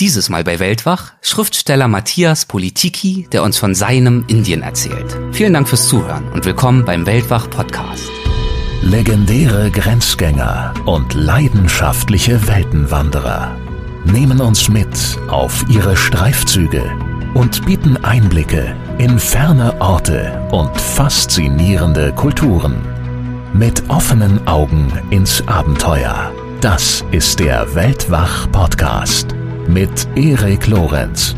[0.00, 5.18] Dieses Mal bei Weltwach Schriftsteller Matthias Politiki, der uns von seinem Indien erzählt.
[5.32, 8.08] Vielen Dank fürs Zuhören und willkommen beim Weltwach Podcast.
[8.80, 13.56] Legendäre Grenzgänger und leidenschaftliche Weltenwanderer
[14.04, 16.84] nehmen uns mit auf ihre Streifzüge
[17.34, 22.76] und bieten Einblicke in ferne Orte und faszinierende Kulturen.
[23.52, 26.30] Mit offenen Augen ins Abenteuer.
[26.60, 29.34] Das ist der Weltwach Podcast
[29.68, 31.37] mit Erik Lorenz.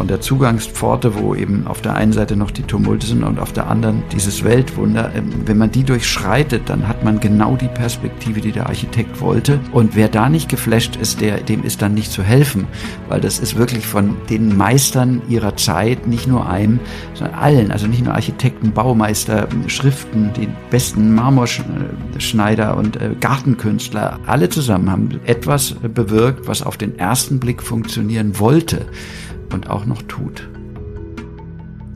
[0.00, 3.52] Von der Zugangspforte, wo eben auf der einen Seite noch die Tumulte sind und auf
[3.52, 5.12] der anderen dieses Weltwunder.
[5.14, 9.60] Ähm, wenn man die durchschreitet, dann hat man genau die Perspektive, die der Architekt wollte.
[9.72, 12.66] Und wer da nicht geflasht ist, der, dem ist dann nicht zu helfen,
[13.10, 16.80] weil das ist wirklich von den Meistern ihrer Zeit, nicht nur einem,
[17.12, 24.48] sondern allen, also nicht nur Architekten, Baumeister, Schriften, die besten Marmorschneider und äh, Gartenkünstler, alle
[24.48, 28.86] zusammen haben etwas bewirkt, was auf den ersten Blick funktionieren wollte
[29.52, 30.48] und auch noch tut.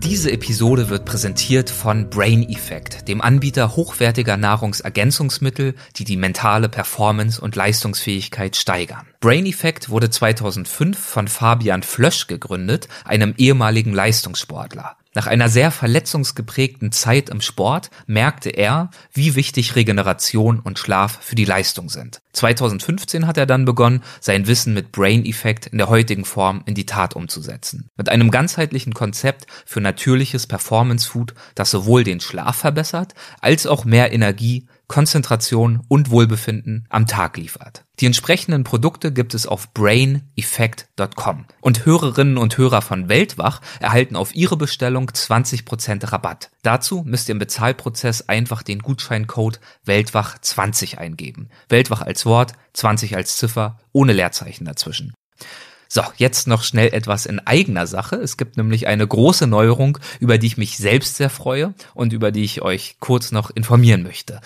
[0.04, 7.40] Diese Episode wird präsentiert von Brain Effect, dem Anbieter hochwertiger Nahrungsergänzungsmittel, die die mentale Performance
[7.40, 9.06] und Leistungsfähigkeit steigern.
[9.24, 14.98] Brain Effect wurde 2005 von Fabian Flösch gegründet, einem ehemaligen Leistungssportler.
[15.14, 21.36] Nach einer sehr verletzungsgeprägten Zeit im Sport merkte er, wie wichtig Regeneration und Schlaf für
[21.36, 22.20] die Leistung sind.
[22.34, 26.74] 2015 hat er dann begonnen, sein Wissen mit Brain Effect in der heutigen Form in
[26.74, 27.88] die Tat umzusetzen.
[27.96, 33.86] Mit einem ganzheitlichen Konzept für natürliches Performance Food, das sowohl den Schlaf verbessert, als auch
[33.86, 37.83] mehr Energie, Konzentration und Wohlbefinden am Tag liefert.
[38.00, 41.46] Die entsprechenden Produkte gibt es auf braineffect.com.
[41.60, 46.50] Und Hörerinnen und Hörer von Weltwach erhalten auf ihre Bestellung 20% Rabatt.
[46.62, 51.50] Dazu müsst ihr im Bezahlprozess einfach den Gutscheincode Weltwach20 eingeben.
[51.68, 55.14] Weltwach als Wort, 20 als Ziffer, ohne Leerzeichen dazwischen.
[55.88, 58.16] So, jetzt noch schnell etwas in eigener Sache.
[58.16, 62.32] Es gibt nämlich eine große Neuerung, über die ich mich selbst sehr freue und über
[62.32, 64.40] die ich euch kurz noch informieren möchte.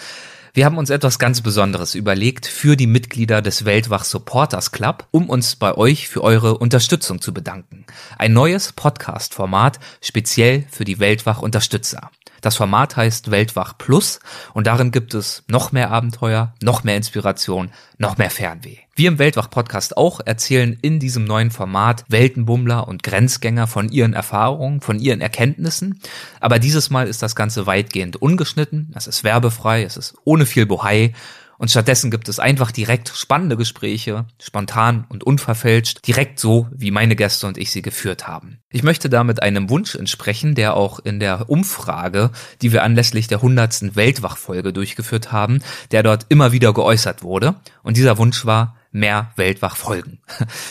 [0.59, 5.31] Wir haben uns etwas ganz Besonderes überlegt für die Mitglieder des Weltwach Supporters Club, um
[5.31, 7.87] uns bei euch für eure Unterstützung zu bedanken.
[8.19, 12.11] Ein neues Podcast-Format speziell für die Weltwach Unterstützer.
[12.41, 14.21] Das Format heißt Weltwach Plus
[14.55, 18.77] und darin gibt es noch mehr Abenteuer, noch mehr Inspiration, noch mehr Fernweh.
[18.95, 24.13] Wir im Weltwach Podcast auch erzählen in diesem neuen Format Weltenbummler und Grenzgänger von ihren
[24.13, 26.01] Erfahrungen, von ihren Erkenntnissen.
[26.41, 28.93] Aber dieses Mal ist das Ganze weitgehend ungeschnitten.
[28.97, 31.13] Es ist werbefrei, es ist ohne viel Bohai
[31.59, 37.17] und stattdessen gibt es einfach direkt spannende Gespräche, spontan und unverfälscht, direkt so, wie meine
[37.17, 38.61] Gäste und ich sie geführt haben.
[38.71, 42.31] Ich möchte damit einem Wunsch entsprechen, der auch in der Umfrage,
[42.63, 43.97] die wir anlässlich der 100.
[43.97, 45.61] Weltwachfolge durchgeführt haben,
[45.91, 47.57] der dort immer wieder geäußert wurde.
[47.83, 50.19] Und dieser Wunsch war, mehr Weltwach folgen.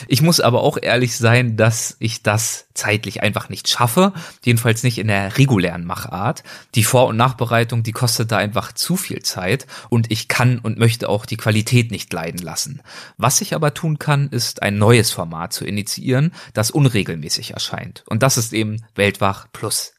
[0.06, 4.12] Ich muss aber auch ehrlich sein, dass ich das zeitlich einfach nicht schaffe,
[4.44, 6.44] jedenfalls nicht in der regulären Machart.
[6.74, 10.78] Die Vor- und Nachbereitung, die kostet da einfach zu viel Zeit und ich kann und
[10.78, 12.80] möchte auch die Qualität nicht leiden lassen.
[13.16, 18.04] Was ich aber tun kann, ist ein neues Format zu initiieren, das unregelmäßig erscheint.
[18.06, 19.97] Und das ist eben Weltwach Plus.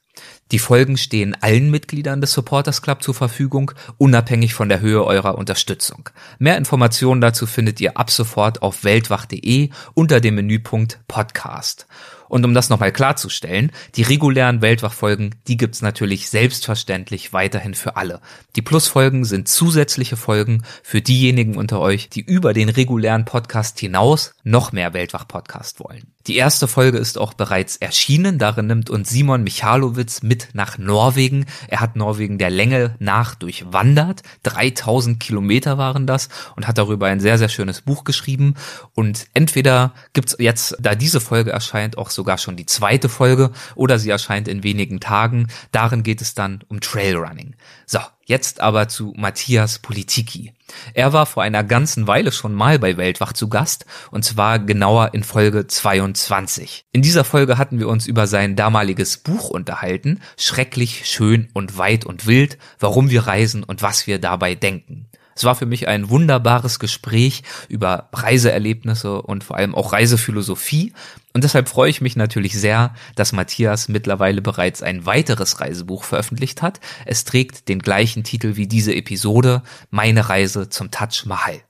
[0.52, 5.38] Die Folgen stehen allen Mitgliedern des Supporters Club zur Verfügung, unabhängig von der Höhe eurer
[5.38, 6.10] Unterstützung.
[6.40, 11.86] Mehr Informationen dazu findet ihr ab sofort auf weltwach.de unter dem Menüpunkt Podcast.
[12.30, 18.22] Und um das nochmal klarzustellen, die regulären Weltwachfolgen, die gibt's natürlich selbstverständlich weiterhin für alle.
[18.56, 24.34] Die Plusfolgen sind zusätzliche Folgen für diejenigen unter euch, die über den regulären Podcast hinaus
[24.44, 26.14] noch mehr Weltwach-Podcast wollen.
[26.29, 28.38] Die erste Folge ist auch bereits erschienen.
[28.38, 31.47] Darin nimmt uns Simon Michalowitz mit nach Norwegen.
[31.69, 34.22] Er hat Norwegen der Länge nach durchwandert.
[34.44, 38.53] 3000 Kilometer waren das und hat darüber ein sehr, sehr schönes Buch geschrieben.
[38.94, 43.97] Und entweder gibt's jetzt, da diese Folge erscheint, auch sogar schon die zweite Folge oder
[43.97, 45.47] sie erscheint in wenigen Tagen.
[45.72, 47.56] Darin geht es dann um Trailrunning.
[47.88, 50.53] So, Jetzt aber zu Matthias Politiki.
[50.93, 55.16] Er war vor einer ganzen Weile schon mal bei Weltwach zu Gast, und zwar genauer
[55.16, 56.85] in Folge 22.
[56.91, 62.05] In dieser Folge hatten wir uns über sein damaliges Buch unterhalten, Schrecklich, schön und weit
[62.05, 65.08] und wild, warum wir reisen und was wir dabei denken.
[65.40, 70.91] Es war für mich ein wunderbares Gespräch über Reiseerlebnisse und vor allem auch Reisephilosophie.
[71.32, 76.62] Und deshalb freue ich mich natürlich sehr, dass Matthias mittlerweile bereits ein weiteres Reisebuch veröffentlicht
[76.62, 76.82] hat.
[77.06, 81.62] Es trägt den gleichen Titel wie diese Episode, Meine Reise zum Taj Mahal.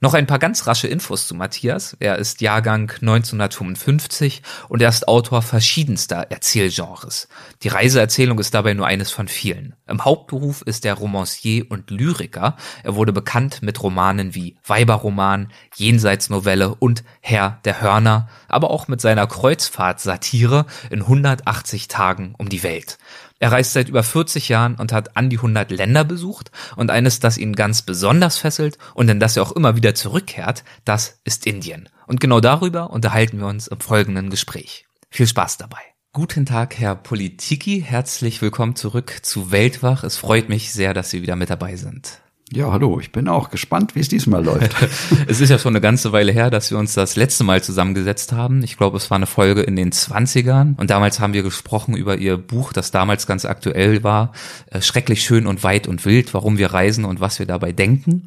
[0.00, 1.96] Noch ein paar ganz rasche Infos zu Matthias.
[1.98, 7.26] Er ist Jahrgang 1955 und er ist Autor verschiedenster Erzählgenres.
[7.64, 9.74] Die Reiseerzählung ist dabei nur eines von vielen.
[9.88, 12.56] Im Hauptberuf ist er Romancier und Lyriker.
[12.84, 19.00] Er wurde bekannt mit Romanen wie Weiberroman, Jenseitsnovelle und Herr der Hörner, aber auch mit
[19.00, 22.98] seiner Kreuzfahrt-Satire in 180 Tagen um die Welt.
[23.40, 27.20] Er reist seit über 40 Jahren und hat an die 100 Länder besucht und eines,
[27.20, 31.46] das ihn ganz besonders fesselt und in das er auch immer wieder zurückkehrt, das ist
[31.46, 31.88] Indien.
[32.06, 34.86] Und genau darüber unterhalten wir uns im folgenden Gespräch.
[35.10, 35.78] Viel Spaß dabei.
[36.12, 37.80] Guten Tag, Herr Politiki.
[37.80, 40.02] Herzlich willkommen zurück zu Weltwach.
[40.02, 42.20] Es freut mich sehr, dass Sie wieder mit dabei sind.
[42.50, 44.74] Ja, hallo, ich bin auch gespannt, wie es diesmal läuft.
[45.26, 48.32] es ist ja schon eine ganze Weile her, dass wir uns das letzte Mal zusammengesetzt
[48.32, 48.62] haben.
[48.62, 52.16] Ich glaube, es war eine Folge in den 20ern und damals haben wir gesprochen über
[52.16, 54.32] Ihr Buch, das damals ganz aktuell war,
[54.70, 58.24] äh, Schrecklich schön und weit und wild, warum wir reisen und was wir dabei denken.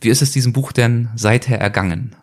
[0.00, 2.16] Wie ist es diesem Buch denn seither ergangen?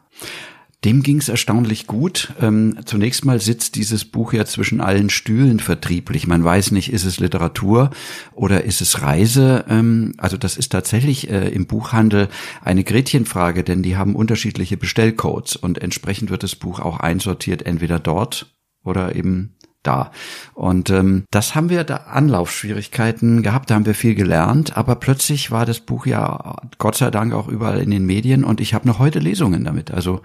[0.86, 2.34] Dem ging es erstaunlich gut.
[2.40, 6.28] Ähm, zunächst mal sitzt dieses Buch ja zwischen allen Stühlen vertrieblich.
[6.28, 7.90] Man weiß nicht, ist es Literatur
[8.34, 9.66] oder ist es Reise.
[9.68, 12.30] Ähm, also das ist tatsächlich äh, im Buchhandel
[12.62, 18.00] eine Gretchenfrage, denn die haben unterschiedliche Bestellcodes und entsprechend wird das Buch auch einsortiert, entweder
[18.00, 19.57] dort oder eben
[19.88, 20.12] da.
[20.54, 25.52] Und ähm, das haben wir da Anlaufschwierigkeiten gehabt, da haben wir viel gelernt, aber plötzlich
[25.52, 28.88] war das Buch ja Gott sei Dank auch überall in den Medien und ich habe
[28.88, 29.92] noch heute Lesungen damit.
[29.92, 30.22] Also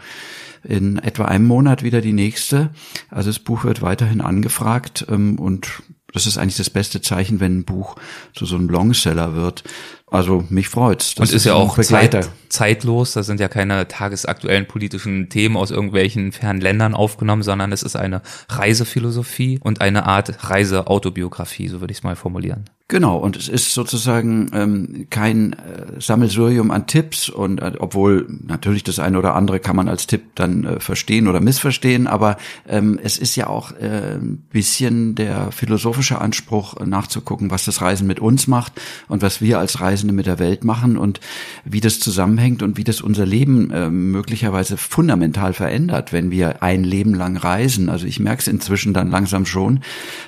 [0.64, 2.70] in etwa einem Monat wieder die nächste.
[3.10, 5.82] Also das Buch wird weiterhin angefragt ähm, und
[6.12, 7.96] das ist eigentlich das beste Zeichen, wenn ein Buch
[8.34, 9.64] zu so einem Longseller wird.
[10.12, 11.14] Also mich freut's.
[11.14, 13.14] Das und ist, ist ja auch Zeit, zeitlos.
[13.14, 17.96] Das sind ja keine tagesaktuellen politischen Themen aus irgendwelchen fernen Ländern aufgenommen, sondern es ist
[17.96, 18.20] eine
[18.50, 22.66] Reisephilosophie und eine Art Reiseautobiografie, so würde ich es mal formulieren.
[22.92, 28.84] Genau, und es ist sozusagen ähm, kein äh, Sammelsurium an Tipps und äh, obwohl natürlich
[28.84, 32.36] das eine oder andere kann man als Tipp dann äh, verstehen oder missverstehen, aber
[32.68, 37.80] ähm, es ist ja auch äh, ein bisschen der philosophische Anspruch äh, nachzugucken, was das
[37.80, 38.74] Reisen mit uns macht
[39.08, 41.20] und was wir als Reisende mit der Welt machen und
[41.64, 46.82] wie das zusammenhängt und wie das unser Leben äh, möglicherweise fundamental verändert, wenn wir ein
[46.82, 47.88] Leben lang reisen.
[47.88, 49.80] Also ich merke es inzwischen dann langsam schon,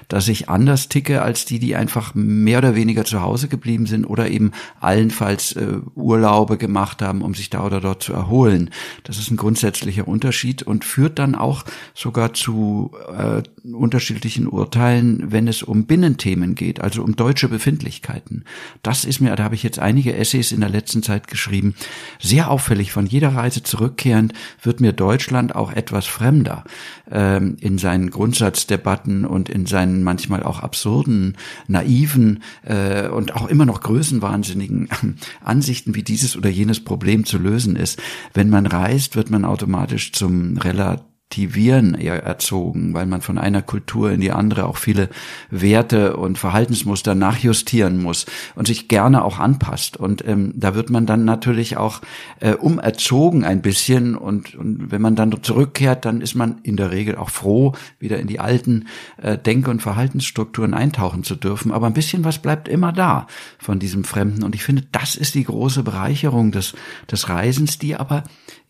[0.09, 4.05] dass ich anders ticke als die, die einfach mehr oder weniger zu Hause geblieben sind
[4.05, 8.71] oder eben allenfalls äh, Urlaube gemacht haben, um sich da oder dort zu erholen.
[9.03, 13.43] Das ist ein grundsätzlicher Unterschied und führt dann auch sogar zu äh,
[13.73, 18.45] unterschiedlichen Urteilen, wenn es um Binnenthemen geht, also um deutsche Befindlichkeiten.
[18.83, 21.75] Das ist mir, da habe ich jetzt einige Essays in der letzten Zeit geschrieben,
[22.21, 22.93] sehr auffällig.
[22.93, 24.33] Von jeder Reise zurückkehrend
[24.63, 26.65] wird mir Deutschland auch etwas fremder
[27.11, 33.67] ähm, in seinen Grundsatzdebatten und in seinen manchmal auch absurden, naiven äh, und auch immer
[33.67, 34.89] noch größenwahnsinnigen
[35.45, 38.01] Ansichten, wie dieses oder jenes Problem zu lösen ist.
[38.33, 44.13] Wenn man reist, wird man automatisch zum relativ eher erzogen, weil man von einer Kultur
[44.13, 45.09] in die andere auch viele
[45.51, 49.97] Werte und Verhaltensmuster nachjustieren muss und sich gerne auch anpasst.
[49.97, 52.01] Und ähm, da wird man dann natürlich auch
[52.41, 56.91] äh, umerzogen ein bisschen und, und wenn man dann zurückkehrt, dann ist man in der
[56.91, 58.87] Regel auch froh, wieder in die alten
[59.21, 61.73] äh, Denk- und Verhaltensstrukturen eintauchen zu dürfen.
[61.73, 63.27] Aber ein bisschen was bleibt immer da
[63.59, 64.43] von diesem Fremden.
[64.43, 66.75] Und ich finde, das ist die große Bereicherung des,
[67.11, 68.25] des Reisens, die aber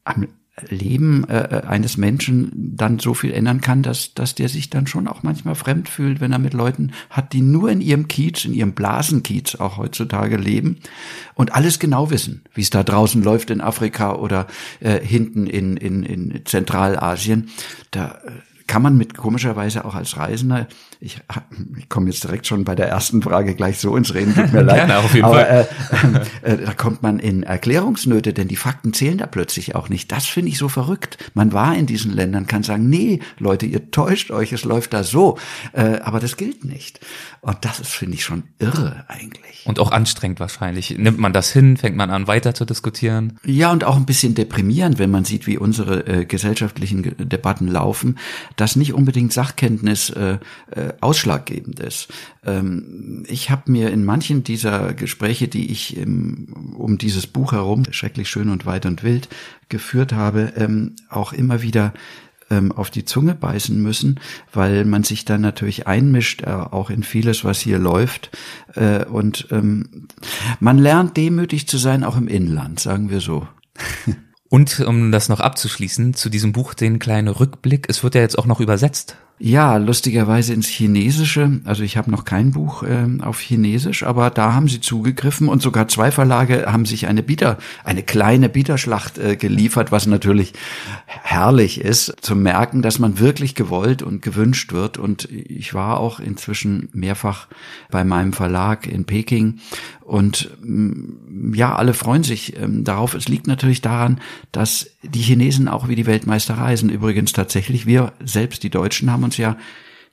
[0.05, 0.29] am
[0.69, 4.87] Leben äh, äh, eines Menschen dann so viel ändern kann, dass, dass der sich dann
[4.87, 8.45] schon auch manchmal fremd fühlt, wenn er mit Leuten hat, die nur in ihrem Kiez,
[8.45, 10.79] in ihrem Blasenkiez auch heutzutage leben
[11.35, 14.47] und alles genau wissen, wie es da draußen läuft in Afrika oder
[14.79, 17.51] äh, hinten in, in, in Zentralasien.
[17.91, 18.31] Da äh,
[18.69, 20.69] kann man mit komischerweise auch als Reisender,
[21.05, 21.21] ich,
[21.79, 24.63] ich komme jetzt direkt schon bei der ersten Frage gleich so ins Reden, tut mir
[24.63, 24.77] leid.
[24.87, 25.69] Gerne, auf jeden aber, Fall.
[26.43, 30.11] Äh, äh, da kommt man in Erklärungsnöte, denn die Fakten zählen da plötzlich auch nicht.
[30.11, 31.19] Das finde ich so verrückt.
[31.35, 35.05] Man war in diesen Ländern, kann sagen, nee, Leute, ihr täuscht euch, es läuft da
[35.05, 35.39] so.
[35.73, 37.01] Äh, aber das gilt nicht.
[37.41, 39.65] Und das ist, finde ich, schon irre eigentlich.
[39.67, 40.97] Und auch anstrengend wahrscheinlich.
[40.99, 43.39] Nimmt man das hin, fängt man an, weiter zu diskutieren?
[43.45, 48.19] Ja, und auch ein bisschen deprimierend, wenn man sieht, wie unsere äh, gesellschaftlichen Debatten laufen
[48.57, 50.39] dass nicht unbedingt Sachkenntnis äh,
[50.71, 52.09] äh, ausschlaggebend ist.
[52.45, 57.85] Ähm, ich habe mir in manchen dieser Gespräche, die ich im, um dieses Buch herum,
[57.91, 59.29] schrecklich schön und weit und wild,
[59.69, 61.93] geführt habe, ähm, auch immer wieder
[62.51, 64.21] ähm, auf die Zunge beißen müssen,
[64.53, 68.31] weil man sich dann natürlich einmischt, äh, auch in vieles, was hier läuft.
[68.75, 70.09] Äh, und ähm,
[70.61, 73.47] man lernt demütig zu sein, auch im Inland, sagen wir so.
[74.51, 77.89] Und um das noch abzuschließen, zu diesem Buch den kleinen Rückblick.
[77.89, 79.17] Es wird ja jetzt auch noch übersetzt.
[79.47, 81.61] Ja, lustigerweise ins Chinesische.
[81.65, 85.61] Also ich habe noch kein Buch äh, auf Chinesisch, aber da haben sie zugegriffen und
[85.61, 90.55] sogar zwei Verlage haben sich eine Bieter, eine kleine Bieterschlacht äh, geliefert, was natürlich
[91.05, 94.97] herrlich ist, zu merken, dass man wirklich gewollt und gewünscht wird.
[94.97, 97.47] Und ich war auch inzwischen mehrfach
[97.91, 99.59] bei meinem Verlag in Peking
[100.05, 103.15] und mm, ja, alle freuen sich ähm, darauf.
[103.15, 104.21] Es liegt natürlich daran,
[104.53, 106.91] dass die Chinesen auch wie die Weltmeister reisen.
[106.91, 109.57] Übrigens tatsächlich, wir selbst, die Deutschen, haben uns ja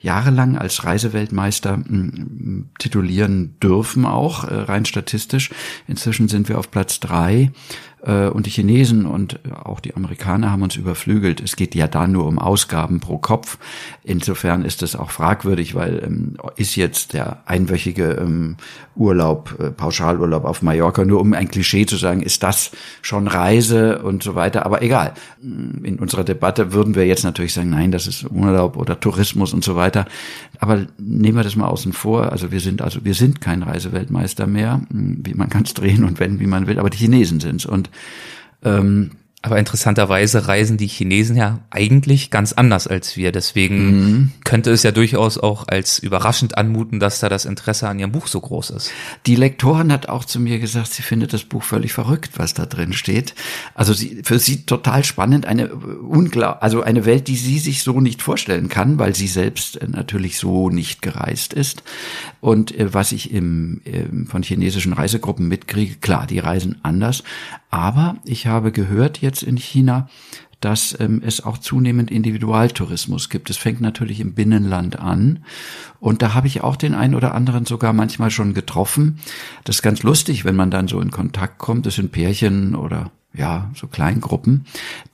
[0.02, 5.50] jahrelang als Reiseweltmeister mm, titulieren dürfen, auch äh, rein statistisch.
[5.86, 7.52] Inzwischen sind wir auf Platz drei
[8.02, 11.40] und die Chinesen und auch die Amerikaner haben uns überflügelt.
[11.40, 13.58] Es geht ja da nur um Ausgaben pro Kopf.
[14.02, 18.56] Insofern ist es auch fragwürdig, weil ähm, ist jetzt der einwöchige ähm,
[18.96, 24.02] Urlaub, äh, Pauschalurlaub auf Mallorca, nur um ein Klischee zu sagen, ist das schon Reise
[24.02, 24.66] und so weiter.
[24.66, 25.12] Aber egal.
[25.40, 29.62] In unserer Debatte würden wir jetzt natürlich sagen, nein, das ist Urlaub oder Tourismus und
[29.62, 30.06] so weiter.
[30.58, 32.32] Aber nehmen wir das mal außen vor.
[32.32, 34.80] Also wir sind also wir sind kein Reiseweltmeister mehr.
[34.90, 36.78] Wie man kann es drehen und wenden, wie man will.
[36.78, 37.91] Aber die Chinesen sind's und
[38.64, 39.12] ähm,
[39.44, 43.32] aber interessanterweise reisen die Chinesen ja eigentlich ganz anders als wir.
[43.32, 44.32] Deswegen mhm.
[44.44, 48.28] könnte es ja durchaus auch als überraschend anmuten, dass da das Interesse an ihrem Buch
[48.28, 48.92] so groß ist.
[49.26, 52.66] Die Lektorin hat auch zu mir gesagt, sie findet das Buch völlig verrückt, was da
[52.66, 53.34] drin steht.
[53.74, 58.00] Also sie, für sie total spannend, eine unglaub, also eine Welt, die sie sich so
[58.00, 61.82] nicht vorstellen kann, weil sie selbst natürlich so nicht gereist ist.
[62.42, 67.22] Und äh, was ich im, äh, von chinesischen Reisegruppen mitkriege, klar, die reisen anders.
[67.70, 70.08] Aber ich habe gehört jetzt, in China,
[70.58, 73.48] dass ähm, es auch zunehmend Individualtourismus gibt.
[73.48, 75.44] Es fängt natürlich im Binnenland an.
[76.00, 79.20] Und da habe ich auch den einen oder anderen sogar manchmal schon getroffen.
[79.62, 81.86] Das ist ganz lustig, wenn man dann so in Kontakt kommt.
[81.86, 84.66] Das sind Pärchen oder ja, so Kleingruppen,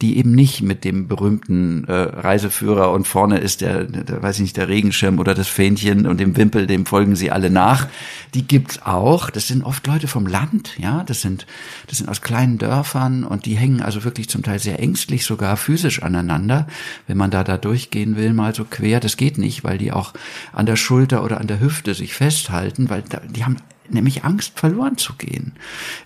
[0.02, 4.42] die eben nicht mit dem berühmten äh, Reiseführer und vorne ist der, der, weiß ich
[4.42, 7.86] nicht, der Regenschirm oder das Fähnchen und dem Wimpel, dem folgen sie alle nach.
[8.34, 9.30] Die gibt's auch.
[9.30, 11.46] Das sind oft Leute vom Land, ja, das sind,
[11.86, 15.56] das sind aus kleinen Dörfern und die hängen also wirklich zum Teil sehr ängstlich, sogar
[15.56, 16.66] physisch aneinander.
[17.06, 20.12] Wenn man da da durchgehen will, mal so quer, das geht nicht, weil die auch
[20.52, 23.58] an der Schulter oder an der Hüfte sich festhalten, weil da, die haben
[23.90, 25.52] nämlich Angst verloren zu gehen,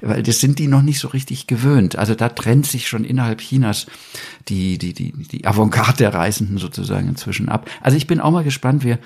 [0.01, 1.97] weil das sind die noch nicht so richtig gewöhnt.
[1.97, 3.87] Also da trennt sich schon innerhalb Chinas
[4.49, 7.71] die die die die Avantgarde der Reisenden sozusagen inzwischen ab.
[7.81, 8.85] Also ich bin auch mal gespannt.
[8.85, 8.99] Wir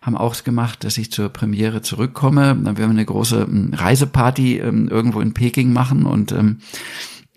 [0.00, 2.48] haben auch gemacht, dass ich zur Premiere zurückkomme.
[2.48, 6.58] Dann werden wir eine große Reiseparty ähm, irgendwo in Peking machen und ähm,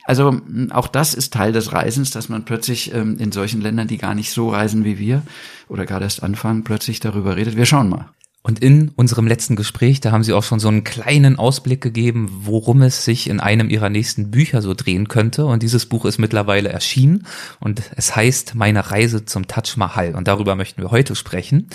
[0.06, 3.98] also auch das ist Teil des Reisens, dass man plötzlich ähm, in solchen Ländern, die
[3.98, 5.24] gar nicht so reisen wie wir
[5.68, 7.58] oder gerade erst anfangen, plötzlich darüber redet.
[7.58, 8.10] Wir schauen mal.
[8.46, 12.30] Und in unserem letzten Gespräch, da haben Sie auch schon so einen kleinen Ausblick gegeben,
[12.44, 15.48] worum es sich in einem Ihrer nächsten Bücher so drehen könnte.
[15.48, 17.26] Und dieses Buch ist mittlerweile erschienen
[17.60, 20.14] und es heißt Meine Reise zum Taj Mahal.
[20.14, 21.70] Und darüber möchten wir heute sprechen.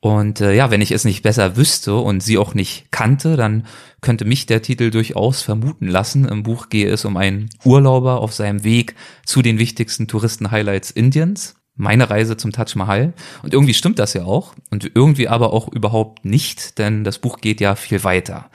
[0.00, 3.66] Und äh, ja, wenn ich es nicht besser wüsste und sie auch nicht kannte, dann
[4.00, 6.24] könnte mich der Titel durchaus vermuten lassen.
[6.24, 8.94] Im Buch gehe es um einen Urlauber auf seinem Weg
[9.26, 13.12] zu den wichtigsten Touristen-Highlights Indiens meine Reise zum Taj Mahal.
[13.42, 14.54] Und irgendwie stimmt das ja auch.
[14.70, 18.50] Und irgendwie aber auch überhaupt nicht, denn das Buch geht ja viel weiter.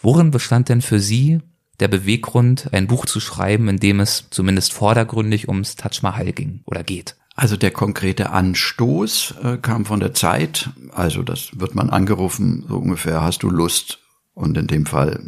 [0.00, 1.40] Worin bestand denn für Sie
[1.80, 6.60] der Beweggrund, ein Buch zu schreiben, in dem es zumindest vordergründig ums Taj Mahal ging
[6.64, 7.16] oder geht?
[7.34, 10.70] Also der konkrete Anstoß äh, kam von der Zeit.
[10.92, 14.01] Also das wird man angerufen, so ungefähr, hast du Lust?
[14.34, 15.20] Und in dem Fall,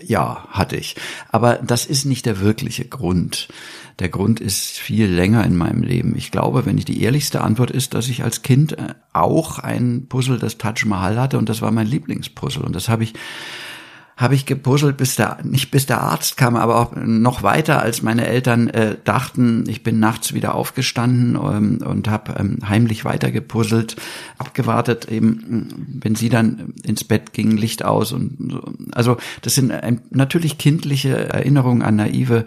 [0.00, 0.96] ja, hatte ich.
[1.30, 3.48] Aber das ist nicht der wirkliche Grund.
[4.00, 6.14] Der Grund ist viel länger in meinem Leben.
[6.14, 10.06] Ich glaube, wenn ich die ehrlichste Antwort ist, dass ich als Kind äh, auch ein
[10.08, 13.14] Puzzle des Taj Mahal hatte und das war mein Lieblingspuzzle und das habe ich
[14.18, 18.02] habe ich gepuzzelt, bis der nicht bis der Arzt kam, aber auch noch weiter, als
[18.02, 19.64] meine Eltern äh, dachten.
[19.68, 23.94] Ich bin nachts wieder aufgestanden ähm, und habe ähm, heimlich weiter gepuzzelt,
[24.36, 28.72] abgewartet, eben wenn sie dann ins Bett gingen, Licht aus und so.
[28.90, 32.44] also das sind ähm, natürlich kindliche Erinnerungen an naive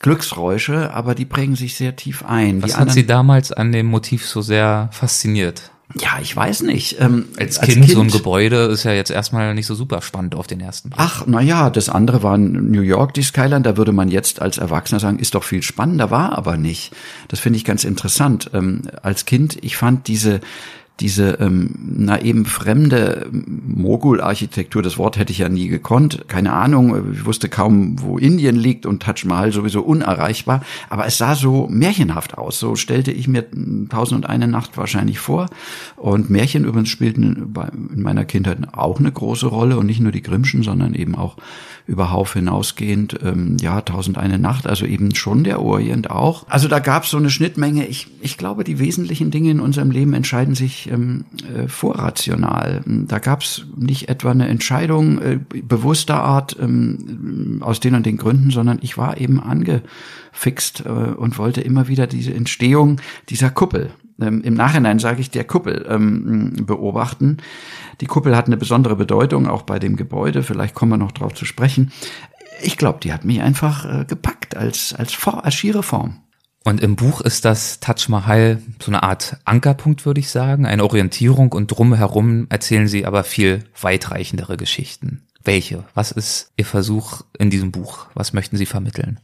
[0.00, 2.62] Glücksräusche, aber die prägen sich sehr tief ein.
[2.62, 5.72] Was die hat Sie damals an dem Motiv so sehr fasziniert?
[5.94, 7.00] Ja, ich weiß nicht.
[7.00, 10.02] Ähm, als, kind, als kind so ein Gebäude ist ja jetzt erstmal nicht so super
[10.02, 11.00] spannend auf den ersten Blick.
[11.00, 13.62] Ach, na ja, das andere war New York, die Skyline.
[13.62, 16.92] Da würde man jetzt als Erwachsener sagen, ist doch viel spannender, war aber nicht.
[17.28, 18.50] Das finde ich ganz interessant.
[18.52, 20.40] Ähm, als Kind, ich fand diese
[21.00, 27.12] diese ähm, na eben fremde Mogul-Architektur, das Wort hätte ich ja nie gekonnt, keine Ahnung,
[27.12, 31.66] ich wusste kaum, wo Indien liegt und Taj Mahal sowieso unerreichbar, aber es sah so
[31.68, 33.44] märchenhaft aus, so stellte ich mir
[33.88, 35.48] Tausend und eine Nacht wahrscheinlich vor.
[35.96, 37.54] Und Märchen übrigens spielten
[37.94, 41.36] in meiner Kindheit auch eine große Rolle und nicht nur die Grimmschen, sondern eben auch
[41.86, 46.46] über Hauf hinausgehend, ähm, ja, Tausend eine Nacht, also eben schon der Orient auch.
[46.48, 47.86] Also da gab es so eine Schnittmenge.
[47.86, 51.24] Ich, ich glaube, die wesentlichen Dinge in unserem Leben entscheiden sich ähm,
[51.54, 52.82] äh, vorrational.
[52.84, 58.16] Da gab es nicht etwa eine Entscheidung äh, bewusster Art ähm, aus den und den
[58.16, 63.90] Gründen, sondern ich war eben angefixt äh, und wollte immer wieder diese Entstehung dieser Kuppel
[64.20, 67.38] ähm, im Nachhinein sage ich der Kuppel ähm, beobachten.
[68.00, 70.42] Die Kuppel hat eine besondere Bedeutung, auch bei dem Gebäude.
[70.42, 71.92] Vielleicht kommen wir noch drauf zu sprechen.
[72.62, 76.20] Ich glaube, die hat mich einfach äh, gepackt als, als, als schiere Form.
[76.64, 80.82] Und im Buch ist das Taj Mahal so eine Art Ankerpunkt, würde ich sagen, eine
[80.82, 85.22] Orientierung und drumherum erzählen sie aber viel weitreichendere Geschichten.
[85.44, 85.84] Welche?
[85.94, 88.06] Was ist Ihr Versuch in diesem Buch?
[88.14, 89.20] Was möchten Sie vermitteln?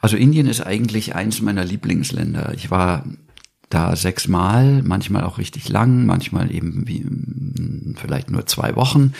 [0.00, 2.54] Also Indien ist eigentlich eins meiner Lieblingsländer.
[2.54, 3.04] Ich war
[3.70, 9.12] da sechsmal, manchmal auch richtig lang, manchmal eben wie hm, vielleicht nur zwei Wochen.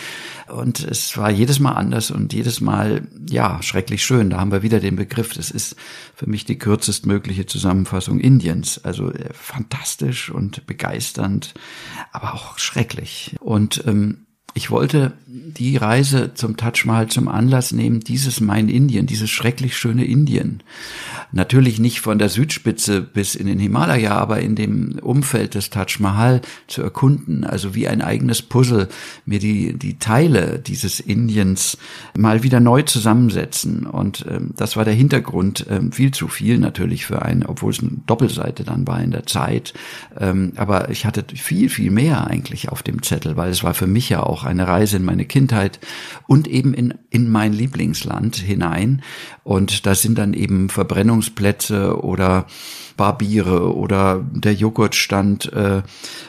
[0.47, 4.29] Und es war jedes Mal anders und jedes Mal, ja, schrecklich schön.
[4.29, 5.33] Da haben wir wieder den Begriff.
[5.33, 5.77] Das ist
[6.13, 8.83] für mich die kürzestmögliche Zusammenfassung Indiens.
[8.83, 11.53] Also äh, fantastisch und begeisternd,
[12.11, 13.37] aber auch schrecklich.
[13.39, 19.05] Und ähm, ich wollte die Reise zum Taj Mahal zum Anlass nehmen, dieses mein Indien,
[19.05, 20.61] dieses schrecklich schöne Indien.
[21.31, 25.99] Natürlich nicht von der Südspitze bis in den Himalaya, aber in dem Umfeld des Taj
[25.99, 28.89] Mahal zu erkunden, also wie ein eigenes Puzzle,
[29.25, 31.77] mir die, die Teile dieses Indiens
[32.17, 33.85] mal wieder neu zusammensetzen.
[33.85, 37.79] Und ähm, das war der Hintergrund, ähm, viel zu viel natürlich für einen, obwohl es
[37.79, 39.73] eine Doppelseite dann war in der Zeit.
[40.19, 43.87] Ähm, aber ich hatte viel, viel mehr eigentlich auf dem Zettel, weil es war für
[43.87, 45.79] mich ja auch auch eine Reise in meine Kindheit
[46.27, 49.01] und eben in, in mein Lieblingsland hinein.
[49.43, 52.47] Und da sind dann eben Verbrennungsplätze oder
[53.01, 55.81] Barbiere oder der Joghurtstand, äh,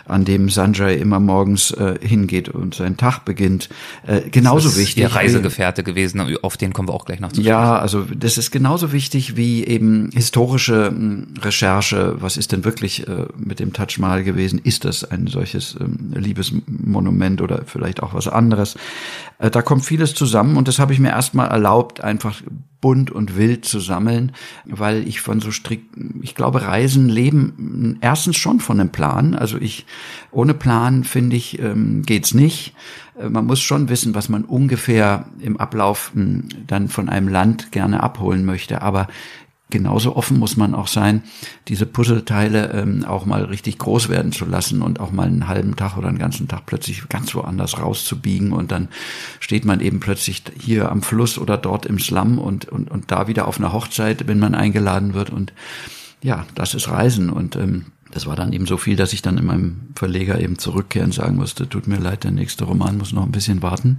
[0.07, 3.69] an dem Sanjay immer morgens äh, hingeht und seinen Tag beginnt.
[4.07, 5.03] Äh, genauso das ist wichtig.
[5.03, 7.49] Der Reisegefährte gewesen, auf den kommen wir auch gleich noch zu sprechen.
[7.49, 12.17] Ja, also das ist genauso wichtig wie eben historische hm, Recherche.
[12.21, 14.59] Was ist denn wirklich äh, mit dem Taj Mahal gewesen?
[14.59, 18.77] Ist das ein solches ähm, Liebesmonument oder vielleicht auch was anderes?
[19.43, 22.41] Äh, da kommt vieles zusammen und das habe ich mir erstmal erlaubt, einfach
[22.81, 24.33] bunt und wild zu sammeln,
[24.65, 29.35] weil ich von so strikt, ich glaube, Reisen leben erstens schon von einem Plan.
[29.35, 29.87] Also ich,
[30.31, 32.75] ohne Plan, finde ich, ähm, geht's nicht.
[33.19, 37.73] Äh, man muss schon wissen, was man ungefähr im Ablauf hm, dann von einem Land
[37.73, 38.83] gerne abholen möchte.
[38.83, 39.09] Aber
[39.73, 41.25] genauso offen muss man auch sein,
[41.67, 45.75] diese Puzzleteile ähm, auch mal richtig groß werden zu lassen und auch mal einen halben
[45.75, 48.89] Tag oder einen ganzen Tag plötzlich ganz woanders rauszubiegen und dann
[49.41, 53.27] steht man eben plötzlich hier am Fluss oder dort im Slum und, und, und da
[53.27, 55.53] wieder auf einer Hochzeit, wenn man eingeladen wird und
[56.23, 59.39] ja, das ist Reisen und ähm, das war dann eben so viel, dass ich dann
[59.39, 63.25] in meinem Verleger eben zurückkehren sagen musste, tut mir leid, der nächste Roman muss noch
[63.25, 63.99] ein bisschen warten.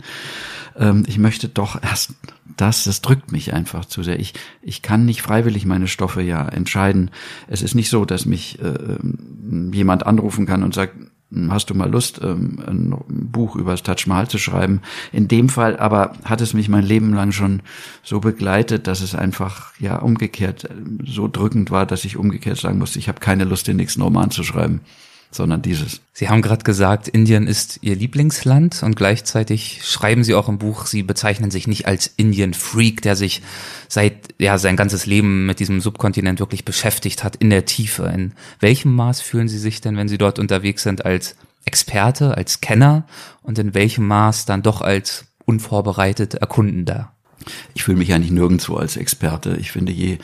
[0.77, 2.13] Ähm, ich möchte doch erst
[2.55, 4.19] das, das drückt mich einfach zu sehr.
[4.19, 7.09] Ich, ich kann nicht freiwillig meine Stoffe ja entscheiden.
[7.47, 8.97] Es ist nicht so, dass mich äh,
[9.71, 10.95] jemand anrufen kann und sagt,
[11.49, 14.81] hast du mal Lust, ähm, ein Buch über das Taj Mahal zu schreiben?
[15.11, 17.61] In dem Fall aber hat es mich mein Leben lang schon
[18.03, 20.69] so begleitet, dass es einfach ja umgekehrt äh,
[21.05, 24.31] so drückend war, dass ich umgekehrt sagen musste, ich habe keine Lust, den nächsten Roman
[24.31, 24.81] zu schreiben
[25.33, 26.01] sondern dieses.
[26.13, 30.85] Sie haben gerade gesagt, Indien ist Ihr Lieblingsland und gleichzeitig schreiben Sie auch im Buch,
[30.85, 33.41] Sie bezeichnen sich nicht als Indien-Freak, der sich
[33.87, 38.03] seit ja sein ganzes Leben mit diesem Subkontinent wirklich beschäftigt hat in der Tiefe.
[38.03, 42.61] In welchem Maß fühlen Sie sich denn, wenn Sie dort unterwegs sind, als Experte, als
[42.61, 43.05] Kenner
[43.41, 47.13] und in welchem Maß dann doch als unvorbereitet Erkundender?
[47.73, 49.57] Ich fühle mich eigentlich nirgendwo als Experte.
[49.59, 50.17] Ich finde, je,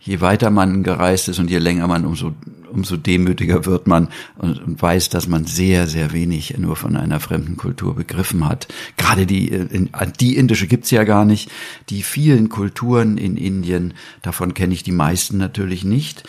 [0.00, 2.34] je weiter man gereist ist und je länger man, umso,
[2.70, 4.08] umso demütiger wird man
[4.38, 8.68] und, und weiß, dass man sehr, sehr wenig nur von einer fremden Kultur begriffen hat.
[8.96, 9.88] Gerade die, äh,
[10.20, 11.50] die indische gibt's ja gar nicht.
[11.90, 16.22] Die vielen Kulturen in Indien, davon kenne ich die meisten natürlich nicht.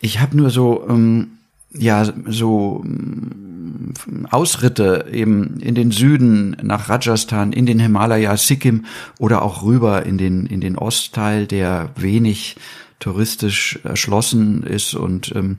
[0.00, 1.32] Ich habe nur so, ähm,
[1.72, 2.84] ja, so
[4.30, 8.84] Ausritte eben in den Süden nach Rajasthan, in den Himalaya, Sikkim
[9.18, 12.56] oder auch rüber in den, in den Ostteil, der wenig
[12.98, 15.56] touristisch erschlossen ist und ähm,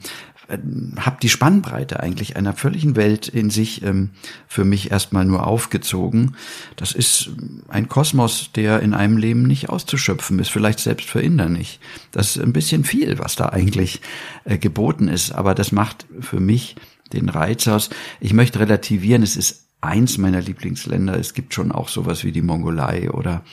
[0.99, 4.09] habe die Spannbreite eigentlich einer völligen Welt in sich ähm,
[4.47, 6.35] für mich erstmal nur aufgezogen.
[6.75, 7.31] Das ist
[7.67, 11.79] ein Kosmos, der in einem Leben nicht auszuschöpfen ist, vielleicht selbst für Inder nicht.
[12.11, 14.01] Das ist ein bisschen viel, was da eigentlich
[14.45, 16.75] äh, geboten ist, aber das macht für mich
[17.13, 17.89] den Reiz aus.
[18.19, 21.17] Ich möchte relativieren, es ist eins meiner Lieblingsländer.
[21.17, 23.43] Es gibt schon auch sowas wie die Mongolei oder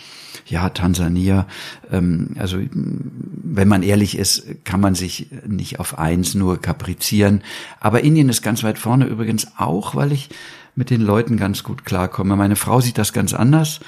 [0.48, 1.46] ja, Tansania.
[1.90, 7.42] Ähm, also wenn man ehrlich ist, kann man sich nicht auf eins nur kaprizieren.
[7.80, 10.28] Aber Indien ist ganz weit vorne übrigens auch, weil ich
[10.74, 12.36] mit den Leuten ganz gut klarkomme.
[12.36, 13.80] Meine Frau sieht das ganz anders.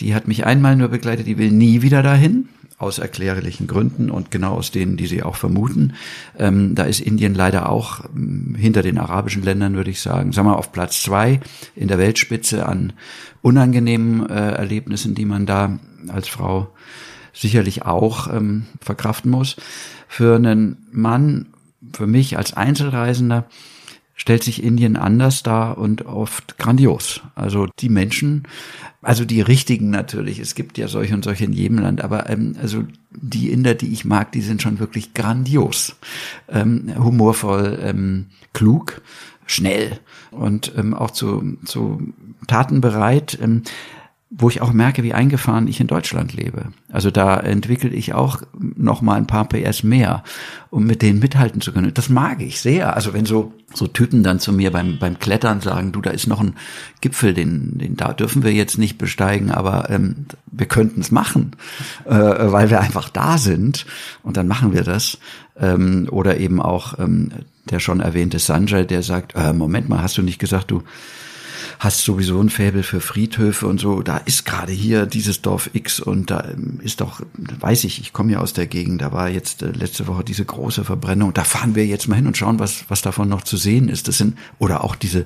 [0.00, 2.48] Die hat mich einmal nur begleitet, die will nie wieder dahin
[2.78, 5.94] aus erklärlichen Gründen und genau aus denen, die Sie auch vermuten.
[6.38, 10.48] Ähm, da ist Indien leider auch ähm, hinter den arabischen Ländern, würde ich sagen, sagen
[10.48, 11.40] wir auf Platz zwei
[11.74, 12.92] in der Weltspitze an
[13.40, 16.68] unangenehmen äh, Erlebnissen, die man da als Frau
[17.32, 19.56] sicherlich auch ähm, verkraften muss.
[20.08, 21.46] Für einen Mann,
[21.94, 23.46] für mich als Einzelreisender,
[24.16, 27.20] stellt sich Indien anders dar und oft grandios.
[27.34, 28.48] Also die Menschen,
[29.02, 32.56] also die richtigen natürlich, es gibt ja solche und solche in jedem Land, aber ähm,
[32.60, 35.96] also die Inder, die ich mag, die sind schon wirklich grandios.
[36.48, 39.02] Ähm, humorvoll, ähm, klug,
[39.44, 40.00] schnell
[40.30, 42.12] und ähm, auch zu, zu
[42.46, 43.38] Taten bereit.
[43.40, 43.62] Ähm,
[44.28, 46.72] wo ich auch merke, wie eingefahren ich in Deutschland lebe.
[46.90, 50.24] Also da entwickle ich auch noch mal ein paar PS mehr,
[50.70, 51.94] um mit denen mithalten zu können.
[51.94, 52.96] Das mag ich sehr.
[52.96, 56.26] Also wenn so so Typen dann zu mir beim beim Klettern sagen, du, da ist
[56.26, 56.56] noch ein
[57.00, 61.52] Gipfel, den den da dürfen wir jetzt nicht besteigen, aber ähm, wir könnten es machen,
[62.04, 63.86] äh, weil wir einfach da sind
[64.24, 65.18] und dann machen wir das.
[65.58, 67.30] Ähm, oder eben auch ähm,
[67.70, 70.82] der schon erwähnte Sanjay, der sagt, äh, Moment mal, hast du nicht gesagt, du
[71.78, 74.02] hast sowieso ein Faible für Friedhöfe und so.
[74.02, 77.20] Da ist gerade hier dieses Dorf X und da ähm, ist doch,
[77.60, 80.44] weiß ich, ich komme ja aus der Gegend, da war jetzt äh, letzte Woche diese
[80.44, 81.32] große Verbrennung.
[81.34, 84.08] Da fahren wir jetzt mal hin und schauen, was, was davon noch zu sehen ist.
[84.08, 85.24] Das sind, oder auch diese,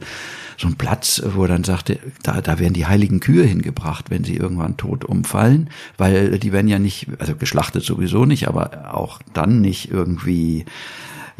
[0.56, 4.24] so ein Platz, wo er dann sagte, da, da werden die heiligen Kühe hingebracht, wenn
[4.24, 9.20] sie irgendwann tot umfallen, weil die werden ja nicht, also geschlachtet sowieso nicht, aber auch
[9.32, 10.66] dann nicht irgendwie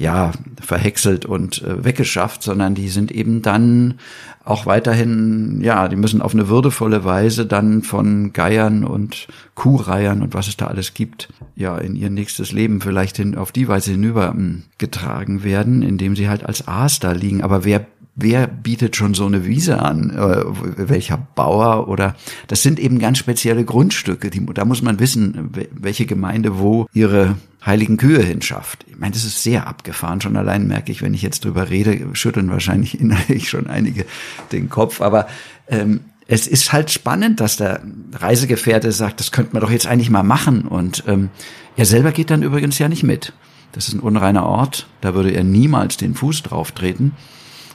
[0.01, 3.95] ja, verhäckselt und äh, weggeschafft, sondern die sind eben dann
[4.43, 10.33] auch weiterhin, ja, die müssen auf eine würdevolle Weise dann von Geiern und Kuhreihern und
[10.33, 13.91] was es da alles gibt, ja, in ihr nächstes Leben vielleicht hin, auf die Weise
[13.91, 17.43] hinüber hm, getragen werden, indem sie halt als Aas da liegen.
[17.43, 17.87] Aber wer
[18.17, 20.11] wer bietet schon so eine Wiese an?
[20.11, 22.17] Äh, welcher Bauer oder
[22.49, 24.31] das sind eben ganz spezielle Grundstücke.
[24.31, 28.85] Die, da muss man wissen, welche Gemeinde wo ihre heiligen Kühe hinschafft.
[28.89, 30.21] Ich meine, das ist sehr abgefahren.
[30.21, 34.07] Schon allein merke ich, wenn ich jetzt drüber rede, schütteln wahrscheinlich innerlich schon einige
[34.53, 35.01] den Kopf.
[35.01, 35.27] Aber
[35.69, 40.11] ähm, es ist halt spannend, dass der Reisegefährte sagt, das könnte man doch jetzt eigentlich
[40.11, 40.63] mal machen.
[40.63, 41.29] Und ähm,
[41.77, 43.33] er selber geht dann übrigens ja nicht mit.
[43.73, 44.87] Das ist ein unreiner Ort.
[45.01, 47.13] Da würde er niemals den Fuß drauf treten.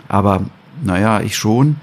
[0.08, 0.46] Aber
[0.84, 1.78] naja, ich schon.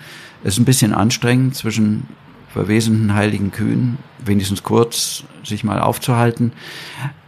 [0.44, 2.08] Es ist ein bisschen anstrengend zwischen
[2.52, 6.52] verwesenden heiligen Kühen, wenigstens kurz sich mal aufzuhalten.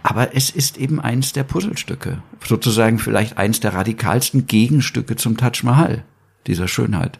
[0.03, 5.63] Aber es ist eben eins der Puzzlestücke, sozusagen vielleicht eins der radikalsten Gegenstücke zum Taj
[5.63, 6.05] Mahal,
[6.47, 7.19] dieser Schönheit.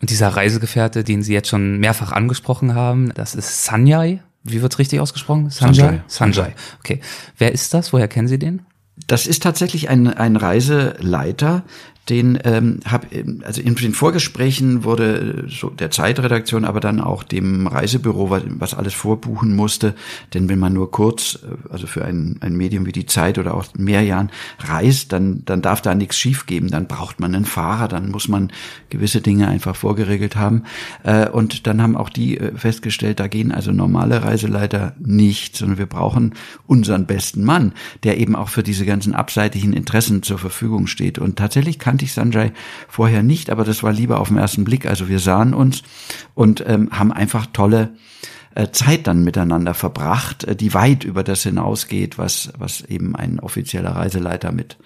[0.00, 4.20] Und dieser Reisegefährte, den Sie jetzt schon mehrfach angesprochen haben, das ist Sanjay.
[4.44, 5.50] Wie wird's richtig ausgesprochen?
[5.50, 6.02] Sanjay.
[6.06, 6.52] Sanjay.
[6.80, 7.00] Okay.
[7.38, 7.92] Wer ist das?
[7.92, 8.62] Woher kennen Sie den?
[9.06, 11.64] Das ist tatsächlich ein, ein Reiseleiter,
[12.08, 13.06] den ähm, hab,
[13.44, 18.74] also in den Vorgesprächen wurde so der Zeitredaktion, aber dann auch dem Reisebüro, was, was
[18.74, 19.94] alles vorbuchen musste,
[20.34, 23.54] denn wenn man nur kurz, äh, also für ein, ein Medium wie die Zeit oder
[23.54, 27.88] auch mehr Jahren reist, dann, dann darf da nichts schiefgeben, dann braucht man einen Fahrer,
[27.88, 28.52] dann muss man
[28.90, 30.64] gewisse Dinge einfach vorgeregelt haben.
[31.04, 35.78] Äh, und dann haben auch die äh, festgestellt, da gehen also normale Reiseleiter nicht, sondern
[35.78, 36.34] wir brauchen
[36.66, 41.18] unseren besten Mann, der eben auch für diese ganzen abseitigen Interessen zur Verfügung steht.
[41.18, 42.50] Und tatsächlich kann kannte ich Sanjay
[42.88, 44.84] vorher nicht, aber das war lieber auf den ersten Blick.
[44.84, 45.84] Also wir sahen uns
[46.34, 47.94] und ähm, haben einfach tolle
[48.56, 53.38] äh, Zeit dann miteinander verbracht, äh, die weit über das hinausgeht, was, was eben ein
[53.38, 54.76] offizieller Reiseleiter mit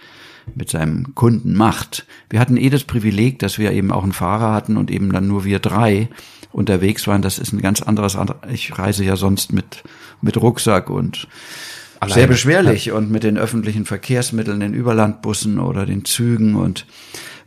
[0.55, 2.07] mit seinem Kunden macht.
[2.31, 5.29] Wir hatten eh das Privileg, dass wir eben auch einen Fahrer hatten und eben dann
[5.29, 6.09] nur wir drei
[6.53, 7.21] unterwegs waren.
[7.21, 8.17] Das ist ein ganz anderes.
[8.51, 9.83] Ich reise ja sonst mit
[10.23, 11.29] mit Rucksack und
[12.01, 12.15] Alleine.
[12.15, 12.95] sehr beschwerlich ja.
[12.95, 16.87] und mit den öffentlichen Verkehrsmitteln, den Überlandbussen oder den Zügen und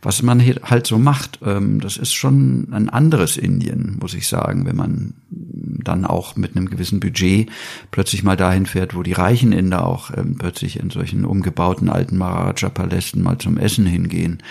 [0.04, 4.26] was man hier halt so macht, ähm, das ist schon ein anderes Indien, muss ich
[4.26, 7.50] sagen, wenn man dann auch mit einem gewissen Budget
[7.92, 12.18] plötzlich mal dahin fährt, wo die reichen Inder auch ähm, plötzlich in solchen umgebauten alten
[12.18, 14.42] Maharaja-Palästen mal zum Essen hingehen.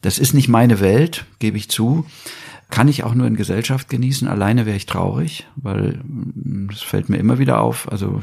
[0.00, 2.06] Das ist nicht meine Welt, gebe ich zu.
[2.70, 4.28] Kann ich auch nur in Gesellschaft genießen.
[4.28, 6.00] Alleine wäre ich traurig, weil
[6.72, 7.90] es fällt mir immer wieder auf.
[7.90, 8.20] Also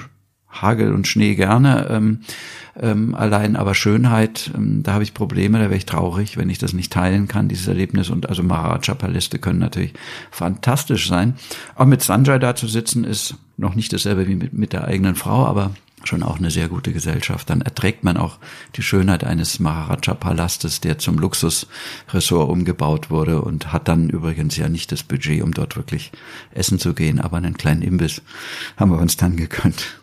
[0.52, 2.20] Hagel und Schnee gerne, ähm,
[2.80, 6.58] ähm, allein aber Schönheit, ähm, da habe ich Probleme, da wäre ich traurig, wenn ich
[6.58, 8.10] das nicht teilen kann, dieses Erlebnis.
[8.10, 9.94] Und also Maharaja-Paläste können natürlich
[10.32, 11.36] fantastisch sein.
[11.76, 15.16] Auch mit Sanjay da zu sitzen, ist noch nicht dasselbe wie mit, mit der eigenen
[15.16, 15.72] Frau, aber
[16.04, 17.50] schon auch eine sehr gute Gesellschaft.
[17.50, 18.40] Dann erträgt man auch
[18.76, 24.92] die Schönheit eines Maharaja-Palastes, der zum Luxusressort umgebaut wurde und hat dann übrigens ja nicht
[24.92, 26.12] das Budget, um dort wirklich
[26.54, 28.22] essen zu gehen, aber einen kleinen Imbiss
[28.78, 30.01] haben wir uns dann gegönnt.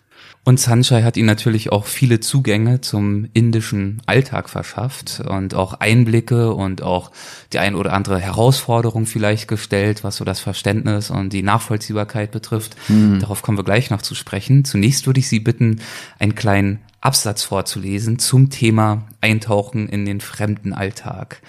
[0.49, 6.55] Und Sanjay hat ihnen natürlich auch viele Zugänge zum indischen Alltag verschafft und auch Einblicke
[6.55, 7.11] und auch
[7.53, 12.77] die ein oder andere Herausforderung vielleicht gestellt, was so das Verständnis und die Nachvollziehbarkeit betrifft.
[12.89, 13.21] Mhm.
[13.21, 14.65] Darauf kommen wir gleich noch zu sprechen.
[14.65, 15.83] Zunächst würde ich Sie bitten,
[16.19, 21.43] einen kleinen Absatz vorzulesen zum Thema Eintauchen in den fremden Alltag.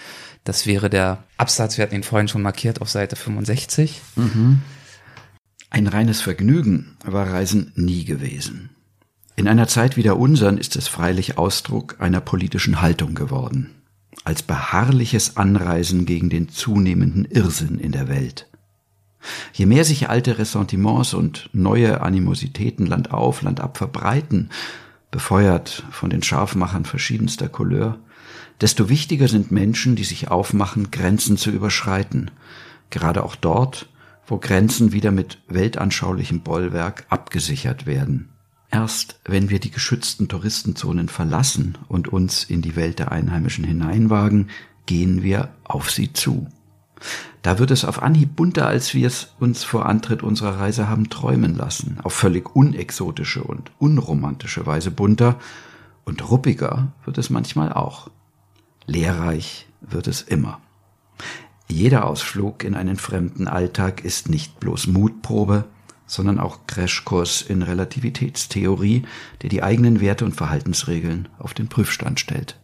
[0.44, 4.02] Das wäre der Absatz, wir hatten ihn vorhin schon markiert auf Seite 65.
[4.18, 4.60] Mhm.
[5.70, 8.72] Ein reines Vergnügen war Reisen nie gewesen.
[9.39, 13.73] In einer Zeit wie der unseren ist es freilich Ausdruck einer politischen Haltung geworden,
[14.25, 18.49] als beharrliches Anreisen gegen den zunehmenden Irrsinn in der Welt.
[19.54, 24.49] Je mehr sich alte Ressentiments und neue Animositäten Land auf, Land ab verbreiten,
[25.10, 27.97] befeuert von den Scharfmachern verschiedenster Couleur,
[28.60, 32.30] desto wichtiger sind Menschen, die sich aufmachen, Grenzen zu überschreiten,
[32.89, 33.88] gerade auch dort,
[34.28, 38.34] wo Grenzen wieder mit weltanschaulichem Bollwerk abgesichert werden.
[38.71, 44.49] Erst wenn wir die geschützten Touristenzonen verlassen und uns in die Welt der Einheimischen hineinwagen,
[44.86, 46.47] gehen wir auf sie zu.
[47.41, 51.10] Da wird es auf Anhieb bunter, als wir es uns vor Antritt unserer Reise haben
[51.10, 55.39] träumen lassen, auf völlig unexotische und unromantische Weise bunter,
[56.03, 58.10] und ruppiger wird es manchmal auch.
[58.88, 60.60] Lehrreich wird es immer.
[61.67, 65.65] Jeder Ausflug in einen fremden Alltag ist nicht bloß Mutprobe,
[66.10, 69.04] sondern auch Crashkurs in Relativitätstheorie,
[69.41, 72.60] der die eigenen Werte und Verhaltensregeln auf den Prüfstand stellt.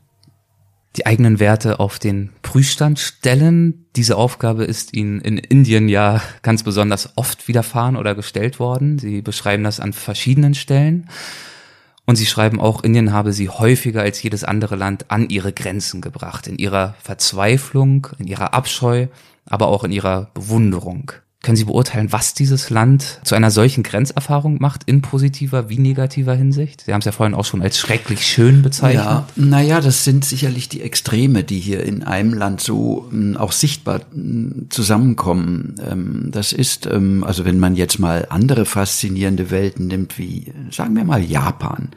[0.98, 3.86] Die eigenen Werte auf den Prüfstand stellen.
[3.96, 8.98] Diese Aufgabe ist Ihnen in Indien ja ganz besonders oft widerfahren oder gestellt worden.
[8.98, 11.10] Sie beschreiben das an verschiedenen Stellen.
[12.06, 16.02] Und Sie schreiben auch, Indien habe Sie häufiger als jedes andere Land an ihre Grenzen
[16.02, 19.08] gebracht, in ihrer Verzweiflung, in ihrer Abscheu,
[19.46, 21.12] aber auch in ihrer Bewunderung.
[21.46, 26.34] Können Sie beurteilen, was dieses Land zu einer solchen Grenzerfahrung macht, in positiver wie negativer
[26.34, 26.82] Hinsicht?
[26.82, 29.06] Sie haben es ja vorhin auch schon als schrecklich schön bezeichnet.
[29.06, 33.52] Ja, naja, das sind sicherlich die Extreme, die hier in einem Land so hm, auch
[33.52, 35.76] sichtbar hm, zusammenkommen.
[35.88, 40.96] Ähm, das ist, ähm, also wenn man jetzt mal andere faszinierende Welten nimmt, wie, sagen
[40.96, 41.90] wir mal, Japan,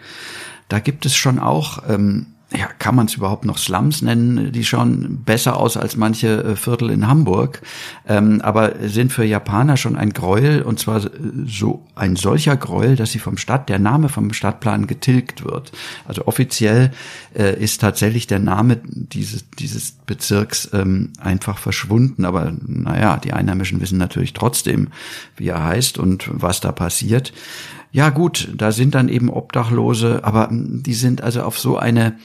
[0.69, 4.53] da gibt es schon auch ähm, ja, kann man es überhaupt noch Slums nennen?
[4.53, 7.61] Die schauen besser aus als manche äh, Viertel in Hamburg,
[8.07, 11.03] ähm, aber sind für Japaner schon ein Gräuel und zwar
[11.45, 15.73] so ein solcher Gräuel, dass sie vom Stadt, der Name vom Stadtplan getilgt wird.
[16.07, 16.93] Also offiziell
[17.37, 23.83] äh, ist tatsächlich der Name dieses, dieses Bezirks ähm, einfach verschwunden, aber naja, die Einheimischen
[23.83, 24.89] wissen natürlich trotzdem,
[25.37, 27.35] wie er heißt und was da passiert.
[27.91, 32.19] Ja gut, da sind dann eben Obdachlose, aber die sind also auf so eine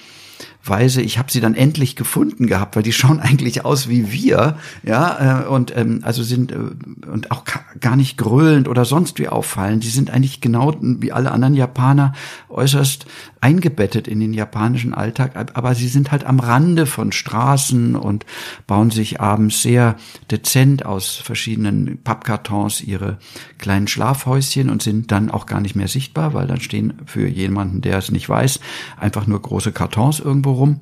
[0.65, 4.57] Weise, ich habe sie dann endlich gefunden gehabt, weil die schauen eigentlich aus wie wir,
[4.83, 6.57] ja, äh, und ähm, also sind äh,
[7.07, 7.43] und auch
[7.79, 9.79] gar nicht gröhlend oder sonst wie auffallen.
[9.79, 12.13] Die sind eigentlich genau wie alle anderen Japaner
[12.49, 13.05] äußerst
[13.41, 18.25] eingebettet in den japanischen Alltag, aber sie sind halt am Rande von Straßen und
[18.67, 19.97] bauen sich abends sehr
[20.31, 23.17] dezent aus verschiedenen Pappkartons ihre
[23.57, 27.81] kleinen Schlafhäuschen und sind dann auch gar nicht mehr sichtbar, weil dann stehen für jemanden,
[27.81, 28.61] der es nicht weiß,
[28.97, 30.79] einfach nur große Kartons irgendwo rum.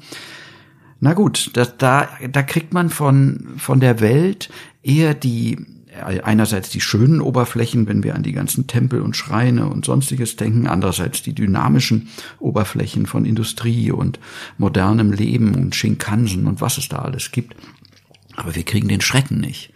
[0.99, 4.49] Na gut, das, da, da kriegt man von, von der Welt
[4.83, 5.57] eher die,
[6.23, 10.67] einerseits die schönen Oberflächen, wenn wir an die ganzen Tempel und Schreine und sonstiges denken,
[10.67, 14.19] andererseits die dynamischen Oberflächen von Industrie und
[14.57, 17.55] modernem Leben und Shinkansen und was es da alles gibt.
[18.35, 19.70] Aber wir kriegen den Schrecken nicht.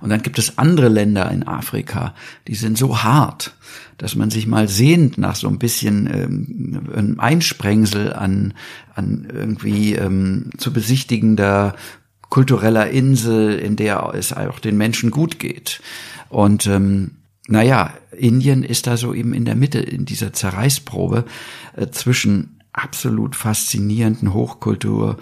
[0.00, 2.14] Und dann gibt es andere Länder in Afrika,
[2.48, 3.54] die sind so hart,
[3.98, 8.54] dass man sich mal sehnt nach so ein bisschen ähm, einem Einsprengsel an,
[8.94, 11.74] an irgendwie ähm, zu besichtigender
[12.28, 15.80] kultureller Insel, in der es auch den Menschen gut geht.
[16.28, 17.12] Und ähm,
[17.48, 21.24] naja, Indien ist da so eben in der Mitte in dieser Zerreißprobe
[21.76, 25.16] äh, zwischen absolut faszinierenden Hochkultur,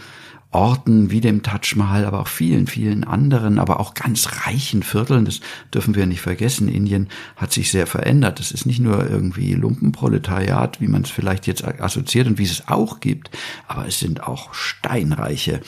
[0.54, 5.24] Orten wie dem Taj Mahal, aber auch vielen, vielen anderen, aber auch ganz reichen Vierteln.
[5.24, 5.40] Das
[5.72, 6.68] dürfen wir nicht vergessen.
[6.68, 8.38] Indien hat sich sehr verändert.
[8.38, 12.68] Das ist nicht nur irgendwie Lumpenproletariat, wie man es vielleicht jetzt assoziiert und wie es
[12.68, 13.30] auch gibt,
[13.66, 15.60] aber es sind auch steinreiche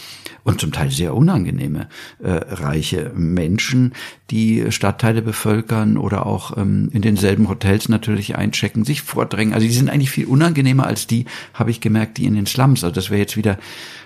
[0.45, 1.89] und zum Teil sehr unangenehme
[2.23, 3.95] äh, reiche Menschen,
[4.31, 9.55] die Stadtteile bevölkern oder auch ähm, in denselben Hotels natürlich einchecken, sich vordrängen.
[9.55, 12.83] Also die sind eigentlich viel unangenehmer als die, habe ich gemerkt, die in den Slums.
[12.83, 13.59] Also das wäre jetzt wieder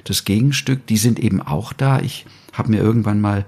[0.05, 0.87] das Gegenstück.
[0.87, 2.01] Die sind eben auch da.
[2.01, 3.47] Ich habe mir irgendwann mal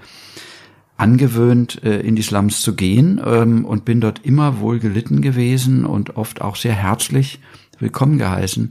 [0.96, 5.84] angewöhnt, äh, in die Slums zu gehen ähm, und bin dort immer wohl gelitten gewesen
[5.84, 7.40] und oft auch sehr herzlich
[7.80, 8.70] willkommen geheißen.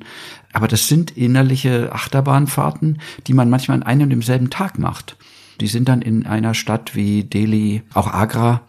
[0.53, 5.17] Aber das sind innerliche Achterbahnfahrten, die man manchmal an einem und demselben Tag macht.
[5.61, 8.61] Die sind dann in einer Stadt wie Delhi, auch Agra,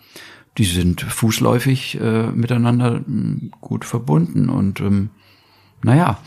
[0.59, 5.11] die sind fußläufig äh, miteinander hm, gut verbunden und ähm,
[5.83, 6.19] naja,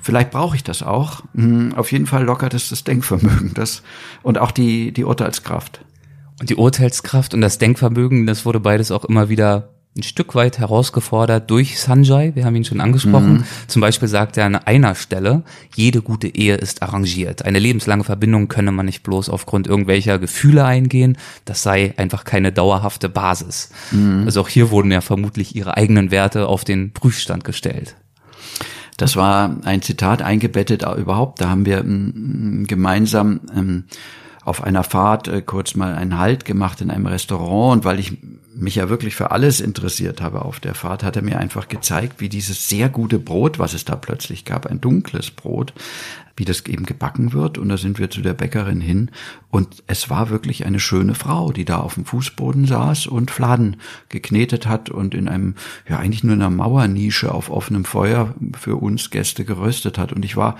[0.00, 1.22] vielleicht brauche ich das auch.
[1.34, 3.82] Hm, auf jeden Fall lockert es das Denkvermögen das,
[4.22, 5.84] und auch die, die Urteilskraft.
[6.40, 10.58] Und die Urteilskraft und das Denkvermögen, das wurde beides auch immer wieder ein Stück weit
[10.58, 12.34] herausgefordert durch Sanjay.
[12.34, 13.32] Wir haben ihn schon angesprochen.
[13.32, 13.44] Mhm.
[13.66, 15.42] Zum Beispiel sagt er an einer Stelle,
[15.74, 17.44] jede gute Ehe ist arrangiert.
[17.44, 21.16] Eine lebenslange Verbindung könne man nicht bloß aufgrund irgendwelcher Gefühle eingehen.
[21.44, 23.70] Das sei einfach keine dauerhafte Basis.
[23.90, 24.24] Mhm.
[24.26, 27.96] Also auch hier wurden ja vermutlich ihre eigenen Werte auf den Prüfstand gestellt.
[28.96, 31.40] Das war ein Zitat eingebettet überhaupt.
[31.40, 33.84] Da haben wir ähm, gemeinsam ähm,
[34.46, 38.16] auf einer Fahrt äh, kurz mal einen Halt gemacht in einem Restaurant und weil ich
[38.54, 42.20] mich ja wirklich für alles interessiert habe auf der Fahrt, hat er mir einfach gezeigt,
[42.20, 45.74] wie dieses sehr gute Brot, was es da plötzlich gab, ein dunkles Brot,
[46.36, 47.58] wie das eben gebacken wird.
[47.58, 49.10] Und da sind wir zu der Bäckerin hin.
[49.50, 53.78] Und es war wirklich eine schöne Frau, die da auf dem Fußboden saß und Fladen
[54.08, 55.56] geknetet hat und in einem,
[55.88, 60.12] ja, eigentlich nur in einer Mauernische auf offenem Feuer für uns Gäste geröstet hat.
[60.12, 60.56] Und ich war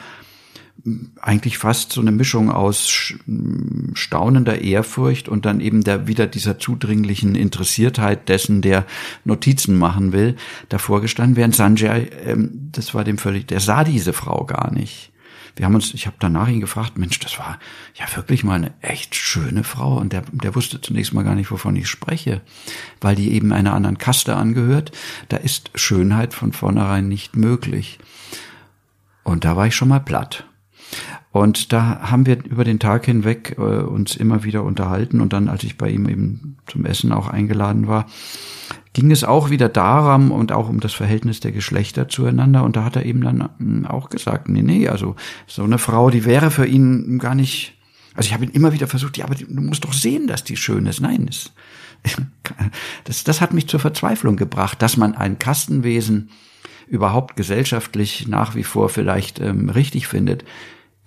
[1.20, 3.12] eigentlich fast so eine Mischung aus
[3.94, 8.86] staunender Ehrfurcht und dann eben der wieder dieser zudringlichen Interessiertheit dessen, der
[9.24, 10.36] Notizen machen will,
[10.68, 15.12] davor gestanden, während Sanjay, ähm, das war dem völlig, der sah diese Frau gar nicht.
[15.56, 17.58] Wir haben uns, ich habe danach ihn gefragt, Mensch, das war
[17.94, 21.50] ja wirklich mal eine echt schöne Frau und der, der wusste zunächst mal gar nicht,
[21.50, 22.42] wovon ich spreche,
[23.00, 24.92] weil die eben einer anderen Kaste angehört.
[25.30, 27.98] Da ist Schönheit von vornherein nicht möglich.
[29.24, 30.44] Und da war ich schon mal platt.
[31.36, 35.20] Und da haben wir über den Tag hinweg äh, uns immer wieder unterhalten.
[35.20, 38.06] Und dann, als ich bei ihm eben zum Essen auch eingeladen war,
[38.94, 42.64] ging es auch wieder darum und auch um das Verhältnis der Geschlechter zueinander.
[42.64, 45.14] Und da hat er eben dann hm, auch gesagt, nee, nee, also
[45.46, 47.74] so eine Frau, die wäre für ihn gar nicht,
[48.14, 50.56] also ich habe ihn immer wieder versucht, ja, aber du musst doch sehen, dass die
[50.56, 51.02] schön ist.
[51.02, 51.52] Nein, das,
[53.04, 56.30] das, das hat mich zur Verzweiflung gebracht, dass man ein Kastenwesen
[56.88, 60.44] überhaupt gesellschaftlich nach wie vor vielleicht ähm, richtig findet,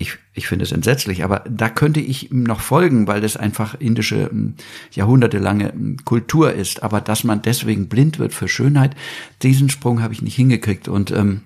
[0.02, 3.76] ich, ich finde es entsetzlich, aber da könnte ich ihm noch folgen, weil das einfach
[3.76, 4.56] indische hm,
[4.92, 6.82] jahrhundertelange hm, Kultur ist.
[6.82, 8.96] Aber dass man deswegen blind wird für Schönheit,
[9.44, 10.88] diesen Sprung habe ich nicht hingekriegt.
[10.88, 11.42] Und ähm,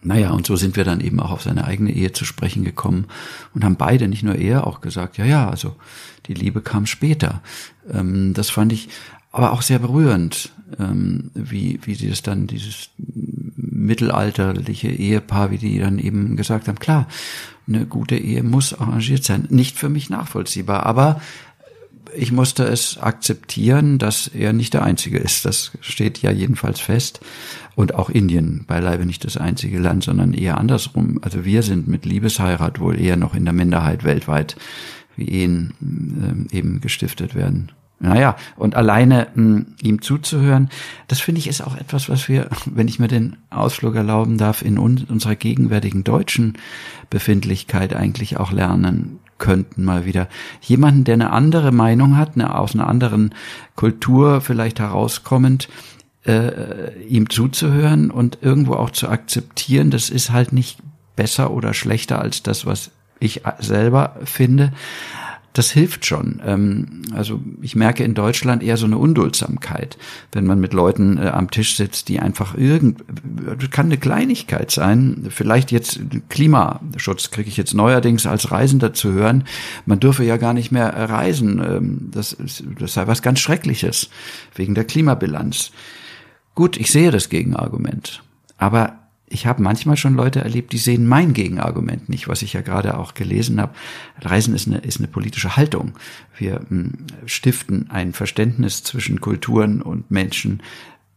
[0.00, 3.06] naja, und so sind wir dann eben auch auf seine eigene Ehe zu sprechen gekommen
[3.52, 5.74] und haben beide, nicht nur er, auch gesagt, ja, ja, also
[6.26, 7.42] die Liebe kam später.
[7.92, 8.90] Ähm, das fand ich
[9.32, 12.90] aber auch sehr berührend, ähm, wie, wie sie das dann, dieses
[13.56, 17.08] mittelalterliche Ehepaar, wie die dann eben gesagt haben, klar,
[17.68, 19.46] eine gute Ehe muss arrangiert sein.
[19.50, 21.20] Nicht für mich nachvollziehbar, aber
[22.14, 25.44] ich musste es akzeptieren, dass er nicht der Einzige ist.
[25.44, 27.20] Das steht ja jedenfalls fest.
[27.74, 31.20] Und auch Indien beileibe nicht das einzige Land, sondern eher andersrum.
[31.22, 34.56] Also wir sind mit Liebesheirat wohl eher noch in der Minderheit weltweit,
[35.16, 37.72] wie Ehen äh, eben gestiftet werden.
[38.02, 40.70] Naja, und alleine mh, hm, ihm zuzuhören,
[41.06, 44.62] das finde ich ist auch etwas, was wir, wenn ich mir den Ausflug erlauben darf,
[44.62, 46.58] in un unserer gegenwärtigen deutschen
[47.10, 50.28] Befindlichkeit eigentlich auch lernen könnten mal wieder.
[50.60, 53.34] Jemanden, der eine andere Meinung hat, eine, aus einer anderen
[53.76, 55.68] Kultur vielleicht herauskommend,
[56.26, 60.78] äh, ihm zuzuhören und irgendwo auch zu akzeptieren, das ist halt nicht
[61.14, 64.72] besser oder schlechter als das, was ich selber finde
[65.52, 66.40] das hilft schon.
[66.44, 69.98] Ähm, also ich merke in Deutschland eher so eine Unduldsamkeit,
[70.32, 73.02] wenn man mit Leuten äh, am Tisch sitzt, die einfach irgend,
[73.70, 79.44] kann eine Kleinigkeit sein, vielleicht jetzt Klimaschutz kriege ich jetzt neuerdings als Reisender zu hören,
[79.84, 84.08] man dürfe ja gar nicht mehr reisen, ähm, das, ist, das sei was ganz Schreckliches
[84.54, 85.72] wegen der Klimabilanz.
[86.54, 88.22] Gut, ich sehe das Gegenargument,
[88.58, 89.01] aber
[89.32, 92.98] ich habe manchmal schon Leute erlebt, die sehen mein Gegenargument nicht, was ich ja gerade
[92.98, 93.74] auch gelesen habe.
[94.20, 95.92] Reisen ist eine, ist eine politische Haltung.
[96.36, 96.92] Wir hm,
[97.26, 100.62] stiften ein Verständnis zwischen Kulturen und Menschen,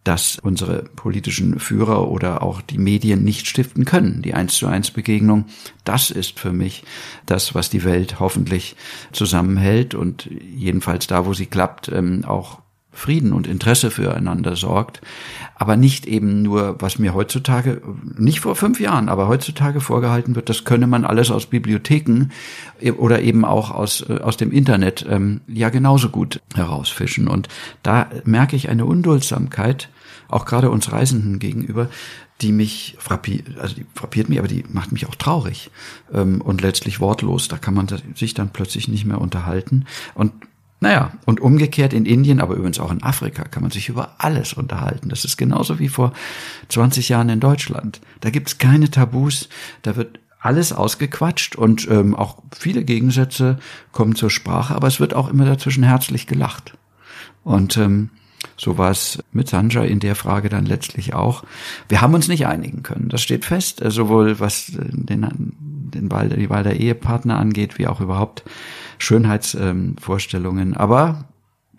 [0.05, 4.21] das unsere politischen Führer oder auch die Medien nicht stiften können.
[4.21, 5.45] Die eins zu eins Begegnung,
[5.83, 6.83] das ist für mich
[7.25, 8.75] das, was die Welt hoffentlich
[9.11, 12.59] zusammenhält und jedenfalls da, wo sie klappt, ähm, auch
[12.95, 15.01] Frieden und Interesse füreinander sorgt,
[15.55, 17.81] aber nicht eben nur, was mir heutzutage,
[18.17, 22.29] nicht vor fünf Jahren, aber heutzutage vorgehalten wird, das könne man alles aus Bibliotheken
[22.97, 27.27] oder eben auch aus, äh, aus dem Internet ähm, ja genauso gut herausfischen.
[27.27, 27.49] Und
[27.83, 29.89] da merke ich eine Unduldsamkeit,
[30.27, 31.89] auch gerade uns Reisenden gegenüber,
[32.41, 35.71] die mich frappiert, also die frappiert mich, aber die macht mich auch traurig
[36.13, 37.47] ähm, und letztlich wortlos.
[37.47, 39.85] Da kann man sich dann plötzlich nicht mehr unterhalten.
[40.15, 40.33] Und
[40.85, 44.53] Naja, und umgekehrt in Indien, aber übrigens auch in Afrika, kann man sich über alles
[44.53, 45.09] unterhalten.
[45.09, 46.13] Das ist genauso wie vor
[46.69, 48.01] 20 Jahren in Deutschland.
[48.21, 49.49] Da gibt's keine Tabus,
[49.81, 53.57] da wird alles ausgequatscht und ähm, auch viele Gegensätze
[53.93, 56.77] kommen zur Sprache, aber es wird auch immer dazwischen herzlich gelacht.
[57.43, 58.11] Und ähm,
[58.55, 61.43] so war es mit Sanjay in der Frage dann letztlich auch.
[61.89, 63.09] Wir haben uns nicht einigen können.
[63.09, 67.87] Das steht fest, äh, sowohl was den, den Wahl, die Wahl der Ehepartner angeht, wie
[67.87, 68.43] auch überhaupt
[68.97, 70.69] Schönheitsvorstellungen.
[70.69, 71.25] Ähm, Aber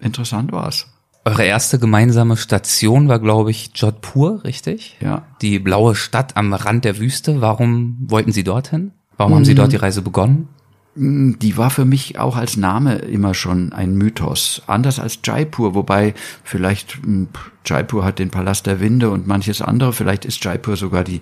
[0.01, 0.87] interessant war es.
[1.25, 4.97] Eure erste gemeinsame Station war, glaube ich, Jodhpur, richtig?
[5.01, 5.23] Ja.
[5.43, 7.41] Die blaue Stadt am Rand der Wüste.
[7.41, 8.93] Warum wollten Sie dorthin?
[9.17, 10.49] Warum haben Sie dort die Reise begonnen?
[10.95, 14.62] Mm, die war für mich auch als Name immer schon ein Mythos.
[14.67, 16.14] Anders als Jaipur, wobei
[16.45, 17.25] vielleicht mm,
[17.64, 19.93] Jaipur hat den Palast der Winde und manches andere.
[19.93, 21.21] Vielleicht ist Jaipur sogar die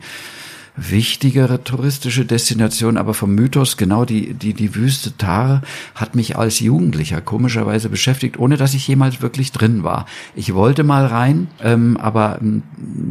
[0.76, 5.62] wichtigere touristische Destination, aber vom Mythos genau die, die, die Wüste Tar
[5.94, 10.06] hat mich als Jugendlicher komischerweise beschäftigt, ohne dass ich jemals wirklich drin war.
[10.34, 12.62] Ich wollte mal rein, ähm, aber ähm,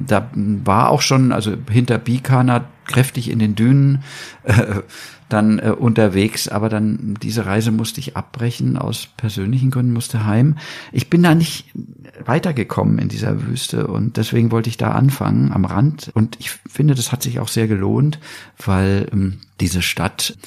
[0.08, 4.04] da war auch schon, also hinter Bikana kräftig in den Dünen
[4.44, 4.82] äh,
[5.30, 8.78] dann äh, unterwegs, aber dann diese Reise musste ich abbrechen.
[8.78, 10.58] Aus persönlichen Gründen, musste heim.
[10.92, 11.72] Ich bin da nicht
[12.24, 16.12] weitergekommen in dieser Wüste und deswegen wollte ich da anfangen am Rand.
[16.14, 18.20] Und ich finde, das hat sich auch sehr gelohnt,
[18.64, 20.38] weil ähm, diese Stadt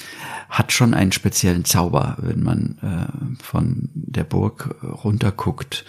[0.47, 5.85] hat schon einen speziellen Zauber, wenn man äh, von der Burg runterguckt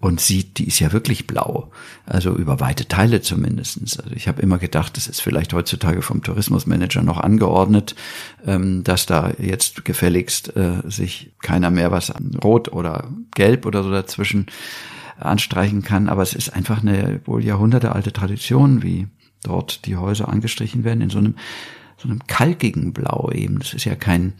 [0.00, 1.70] und sieht, die ist ja wirklich blau.
[2.06, 4.00] Also über weite Teile zumindestens.
[4.00, 7.94] Also ich habe immer gedacht, das ist vielleicht heutzutage vom Tourismusmanager noch angeordnet,
[8.44, 13.84] ähm, dass da jetzt gefälligst äh, sich keiner mehr was an Rot oder Gelb oder
[13.84, 14.46] so dazwischen
[15.20, 16.08] anstreichen kann.
[16.08, 19.06] Aber es ist einfach eine wohl jahrhundertealte Tradition, wie
[19.44, 21.36] dort die Häuser angestrichen werden, in so einem
[21.96, 23.58] so einem kalkigen Blau eben.
[23.58, 24.34] Das ist ja kein,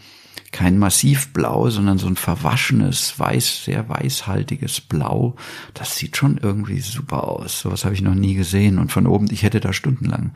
[0.52, 5.36] kein Massivblau, sondern so ein verwaschenes, weiß, sehr weißhaltiges Blau.
[5.74, 7.60] Das sieht schon irgendwie super aus.
[7.60, 8.78] Sowas habe ich noch nie gesehen.
[8.78, 10.32] Und von oben, ich hätte da stundenlang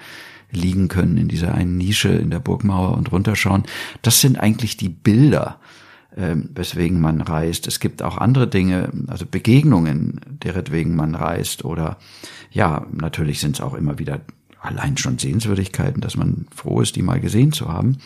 [0.50, 3.64] liegen können in dieser einen Nische in der Burgmauer und runterschauen.
[4.02, 5.60] Das sind eigentlich die Bilder,
[6.14, 7.66] äh, weswegen man reist.
[7.66, 11.64] Es gibt auch andere Dinge, also Begegnungen, deretwegen man reist.
[11.64, 11.98] Oder
[12.50, 14.20] ja, natürlich sind es auch immer wieder
[14.66, 17.98] allein schon Sehenswürdigkeiten, dass man froh ist, die mal gesehen zu haben.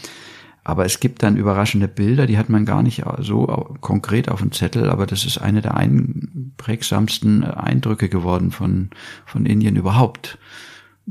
[0.62, 3.46] Aber es gibt dann überraschende Bilder, die hat man gar nicht so
[3.80, 8.90] konkret auf dem Zettel, aber das ist eine der einprägsamsten Eindrücke geworden von,
[9.24, 10.38] von Indien überhaupt.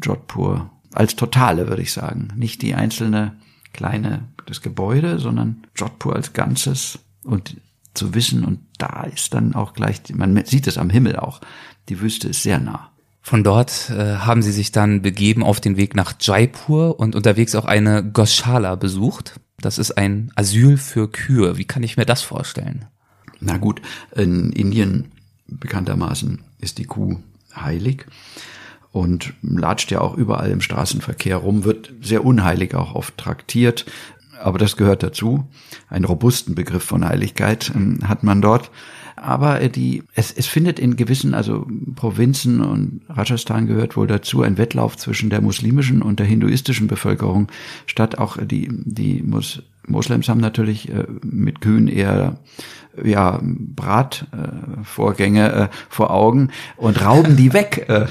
[0.02, 0.70] Jodhpur.
[0.94, 2.30] Als Totale, würde ich sagen.
[2.36, 3.38] Nicht die einzelne
[3.74, 7.58] kleine, das Gebäude, sondern Jodhpur als Ganzes und
[7.94, 11.42] zu wissen, und da ist dann auch gleich, man sieht es am Himmel auch,
[11.90, 12.92] die Wüste ist sehr nah.
[13.22, 17.56] Von dort äh, haben sie sich dann begeben auf den Weg nach Jaipur und unterwegs
[17.56, 19.40] auch eine Goshala besucht.
[19.60, 21.58] Das ist ein Asyl für Kühe.
[21.58, 22.86] Wie kann ich mir das vorstellen?
[23.40, 23.82] Na gut,
[24.16, 25.12] in Indien
[25.48, 27.20] bekanntermaßen ist die Kuh
[27.56, 28.06] heilig
[28.92, 33.86] und latscht ja auch überall im Straßenverkehr rum, wird sehr unheilig auch oft traktiert,
[34.40, 35.48] aber das gehört dazu.
[35.90, 38.72] Einen robusten Begriff von Heiligkeit äh, hat man dort
[39.22, 44.42] aber äh, die, es, es findet in gewissen, also Provinzen und Rajasthan gehört wohl dazu,
[44.42, 47.48] ein Wettlauf zwischen der muslimischen und der hinduistischen Bevölkerung
[47.86, 48.18] statt.
[48.18, 52.38] Auch die, die Mus Moslems haben natürlich äh, mit Kühen eher
[53.04, 57.86] ja, Bratvorgänge äh, vor Augen und rauben die weg.
[57.88, 58.06] Äh,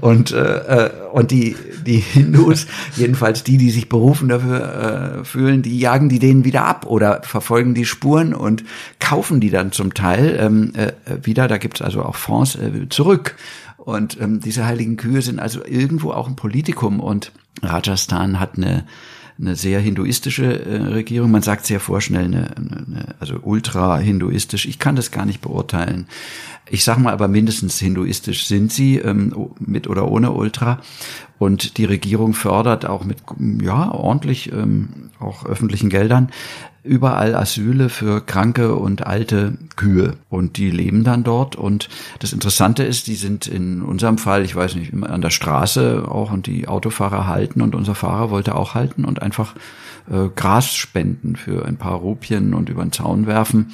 [0.00, 1.56] und äh, und die,
[1.86, 2.66] die Hindus,
[2.96, 7.22] jedenfalls die, die sich berufen dafür äh, fühlen, die jagen die denen wieder ab oder
[7.22, 8.64] verfolgen die Spuren und
[8.98, 11.48] kaufen die dann zum Teil ähm, äh, wieder.
[11.48, 13.36] Da gibt's also auch Fonds äh, zurück.
[13.76, 18.84] Und ähm, diese heiligen Kühe sind also irgendwo auch ein Politikum und Rajasthan hat eine
[19.38, 21.30] eine sehr hinduistische äh, Regierung.
[21.30, 24.66] Man sagt sehr vorschnell, eine, eine, also ultra-hinduistisch.
[24.66, 26.06] Ich kann das gar nicht beurteilen.
[26.70, 30.80] Ich sage mal aber mindestens hinduistisch sind sie, ähm, mit oder ohne Ultra.
[31.38, 33.18] Und die Regierung fördert auch mit
[33.62, 36.30] ja ordentlich ähm, auch öffentlichen Geldern
[36.84, 42.82] überall Asyle für kranke und alte Kühe und die leben dann dort und das Interessante
[42.82, 46.46] ist, die sind in unserem Fall, ich weiß nicht, immer an der Straße auch und
[46.46, 49.54] die Autofahrer halten und unser Fahrer wollte auch halten und einfach
[50.10, 53.72] äh, Gras spenden für ein paar Rupien und über den Zaun werfen.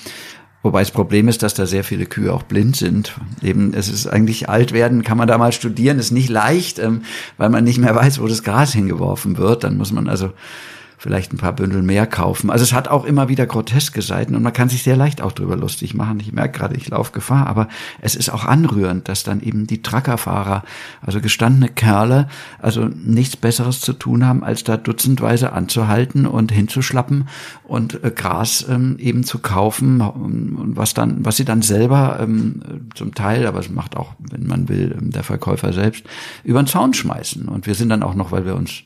[0.62, 3.14] Wobei das Problem ist, dass da sehr viele Kühe auch blind sind.
[3.40, 7.02] Eben, es ist eigentlich alt werden, kann man da mal studieren, ist nicht leicht, ähm,
[7.38, 9.64] weil man nicht mehr weiß, wo das Gras hingeworfen wird.
[9.64, 10.32] Dann muss man also
[10.98, 12.50] vielleicht ein paar Bündel mehr kaufen.
[12.50, 15.30] Also es hat auch immer wieder groteske Seiten und man kann sich sehr leicht auch
[15.30, 16.18] drüber lustig machen.
[16.20, 17.68] Ich merke gerade, ich laufe Gefahr, aber
[18.00, 20.64] es ist auch anrührend, dass dann eben die Truckerfahrer,
[21.00, 22.28] also gestandene Kerle,
[22.58, 27.28] also nichts Besseres zu tun haben, als da dutzendweise anzuhalten und hinzuschlappen
[27.62, 32.88] und äh, Gras ähm, eben zu kaufen und was dann, was sie dann selber ähm,
[32.94, 36.04] zum Teil, aber es macht auch, wenn man will, ähm, der Verkäufer selbst,
[36.42, 37.46] über den Zaun schmeißen.
[37.46, 38.82] Und wir sind dann auch noch, weil wir uns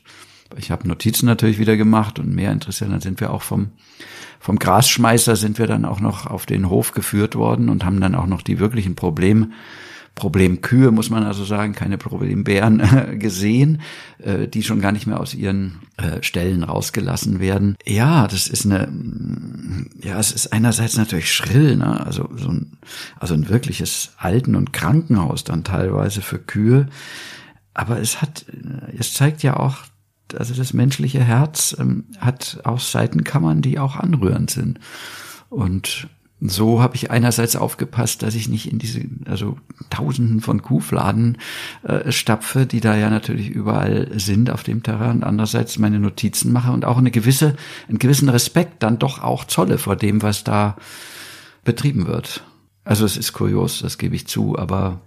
[0.57, 3.71] ich habe Notizen natürlich wieder gemacht und mehr interessiert, dann sind wir auch vom,
[4.39, 8.15] vom Grasschmeißer sind wir dann auch noch auf den Hof geführt worden und haben dann
[8.15, 9.53] auch noch die wirklichen Problem,
[10.15, 13.81] Problemkühe, muss man also sagen, keine Problembären gesehen,
[14.19, 17.75] äh, die schon gar nicht mehr aus ihren äh, Stellen rausgelassen werden.
[17.85, 18.89] Ja, das ist eine,
[20.03, 22.05] ja, es ist einerseits natürlich schrill, ne?
[22.05, 22.77] also so ein,
[23.19, 26.87] also ein wirkliches Alten- und Krankenhaus dann teilweise für Kühe.
[27.73, 28.45] Aber es hat,
[28.95, 29.77] es zeigt ja auch
[30.35, 34.79] also das menschliche Herz ähm, hat auch Seitenkammern, die auch anrührend sind.
[35.49, 36.07] Und
[36.45, 39.57] so habe ich einerseits aufgepasst, dass ich nicht in diese, also
[39.89, 41.37] Tausenden von Kuhfladen
[41.83, 46.51] äh, stapfe, die da ja natürlich überall sind auf dem Terrain, und andererseits meine Notizen
[46.51, 47.55] mache und auch eine gewisse,
[47.87, 50.75] einen gewissen Respekt dann doch auch zolle vor dem, was da
[51.63, 52.43] betrieben wird.
[52.83, 54.99] Also es ist kurios, das gebe ich zu, aber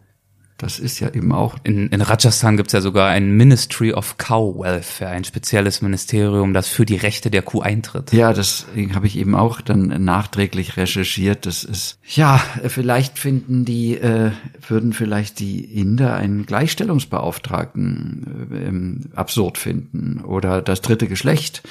[0.58, 1.56] das ist ja eben auch.
[1.64, 6.54] In, in Rajasthan gibt es ja sogar ein Ministry of Cow Welfare, ein spezielles Ministerium,
[6.54, 8.12] das für die Rechte der Kuh eintritt.
[8.12, 11.44] Ja, das habe ich eben auch dann nachträglich recherchiert.
[11.44, 14.30] Das ist ja vielleicht finden die äh,
[14.66, 21.62] würden vielleicht die Inder einen Gleichstellungsbeauftragten äh, ähm, absurd finden oder das dritte Geschlecht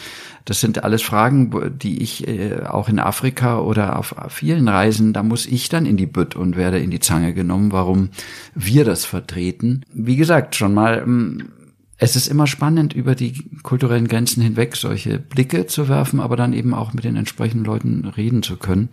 [0.46, 5.24] das sind alles Fragen, die ich äh, auch in Afrika oder auf vielen Reisen, da
[5.24, 8.10] muss ich dann in die Bütt und werde in die Zange genommen, warum
[8.54, 9.82] wir das vertreten.
[9.92, 11.50] Wie gesagt, schon mal, ähm,
[11.98, 13.34] es ist immer spannend, über die
[13.64, 18.06] kulturellen Grenzen hinweg solche Blicke zu werfen, aber dann eben auch mit den entsprechenden Leuten
[18.06, 18.90] reden zu können.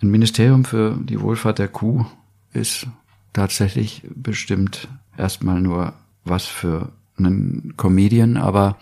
[0.00, 2.04] Ein Ministerium für die Wohlfahrt der Kuh
[2.52, 2.86] ist
[3.32, 4.86] tatsächlich bestimmt
[5.18, 5.94] erstmal nur
[6.24, 8.78] was für einen Comedian, aber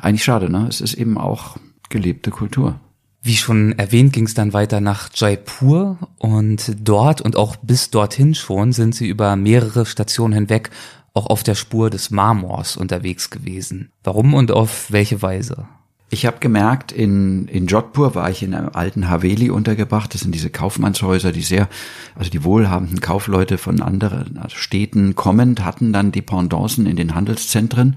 [0.00, 0.66] eigentlich schade, ne?
[0.68, 1.56] Es ist eben auch
[1.88, 2.80] gelebte Kultur.
[3.22, 8.34] Wie schon erwähnt, ging es dann weiter nach Jaipur und dort und auch bis dorthin
[8.34, 10.70] schon sind sie über mehrere Stationen hinweg
[11.14, 13.90] auch auf der Spur des Marmors unterwegs gewesen.
[14.04, 15.66] Warum und auf welche Weise?
[16.10, 20.14] Ich habe gemerkt, in, in Jodhpur war ich in einem alten Haveli untergebracht.
[20.14, 21.68] Das sind diese Kaufmannshäuser, die sehr,
[22.14, 27.96] also die wohlhabenden Kaufleute von anderen Städten kommend hatten dann Dependancen in den Handelszentren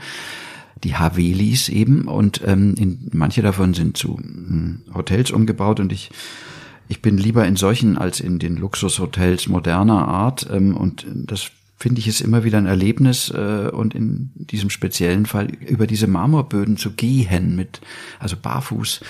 [0.84, 2.08] die Havelis eben.
[2.08, 5.80] Und ähm, in, manche davon sind zu hm, Hotels umgebaut.
[5.80, 6.12] Und ich
[6.92, 10.46] ich bin lieber in solchen als in den Luxushotels moderner Art.
[10.52, 15.26] Ähm, und das finde ich es immer wieder ein Erlebnis äh, und in diesem speziellen
[15.26, 17.80] Fall über diese Marmorböden zu gehen mit
[18.20, 19.02] also barfuß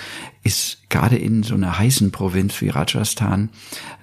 [0.44, 3.50] ist gerade in so einer heißen Provinz wie Rajasthan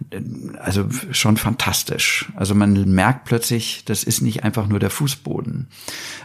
[0.10, 0.22] äh,
[0.60, 2.32] also schon fantastisch.
[2.36, 5.68] Also man merkt plötzlich, das ist nicht einfach nur der Fußboden,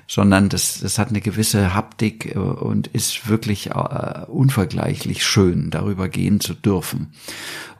[0.06, 6.08] sondern das, das hat eine gewisse Haptik äh, und ist wirklich äh, unvergleichlich schön, darüber
[6.08, 7.12] gehen zu dürfen.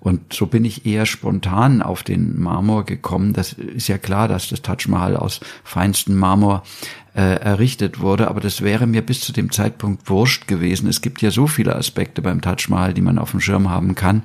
[0.01, 3.33] Und so bin ich eher spontan auf den Marmor gekommen.
[3.33, 6.63] Das ist ja klar, dass das Taj Mahal aus feinstem Marmor
[7.15, 10.89] äh, errichtet wurde, aber das wäre mir bis zu dem Zeitpunkt wurscht gewesen.
[10.89, 13.95] Es gibt ja so viele Aspekte beim Taj Mahal, die man auf dem Schirm haben
[13.95, 14.23] kann,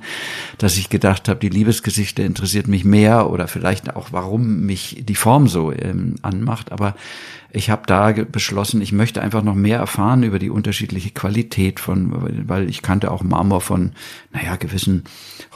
[0.58, 5.14] dass ich gedacht habe, die Liebesgeschichte interessiert mich mehr oder vielleicht auch, warum mich die
[5.14, 6.72] Form so ähm, anmacht.
[6.72, 6.96] Aber
[7.52, 12.48] ich habe da beschlossen, ich möchte einfach noch mehr erfahren über die unterschiedliche Qualität von,
[12.48, 13.92] weil ich kannte auch Marmor von,
[14.32, 15.04] naja, gewissen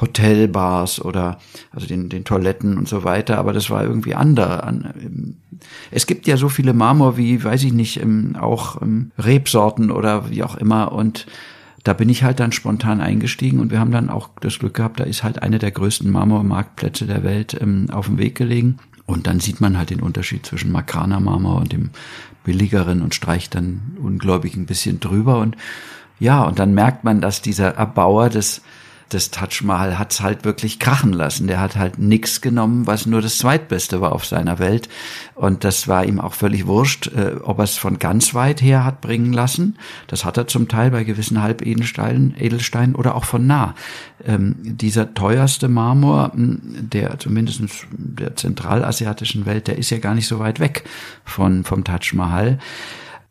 [0.01, 1.39] Hotelbars oder
[1.71, 4.65] also den, den Toiletten und so weiter, aber das war irgendwie andere.
[5.91, 10.31] Es gibt ja so viele Marmor wie, weiß ich nicht, ähm, auch ähm, Rebsorten oder
[10.31, 11.27] wie auch immer und
[11.85, 15.01] da bin ich halt dann spontan eingestiegen und wir haben dann auch das Glück gehabt,
[15.01, 18.79] da ist halt eine der größten Marmormarktplätze der Welt ähm, auf dem Weg gelegen.
[19.07, 21.91] Und dann sieht man halt den Unterschied zwischen Makrana Marmor und dem
[22.43, 25.57] billigeren und streicht dann ungläubig ein bisschen drüber und
[26.21, 28.63] ja, und dann merkt man, dass dieser Erbauer des
[29.15, 31.47] das Taj Mahal hat's halt wirklich krachen lassen.
[31.47, 34.89] Der hat halt nix genommen, was nur das zweitbeste war auf seiner Welt.
[35.35, 38.85] Und das war ihm auch völlig wurscht, äh, ob er es von ganz weit her
[38.85, 39.77] hat bringen lassen.
[40.09, 43.75] Das hat er zum Teil bei gewissen Halbedelsteinen Edelsteinen oder auch von nah.
[44.25, 47.63] Ähm, dieser teuerste Marmor, der zumindest
[47.93, 50.85] der zentralasiatischen Welt, der ist ja gar nicht so weit weg
[51.25, 52.59] von, vom Taj Mahal.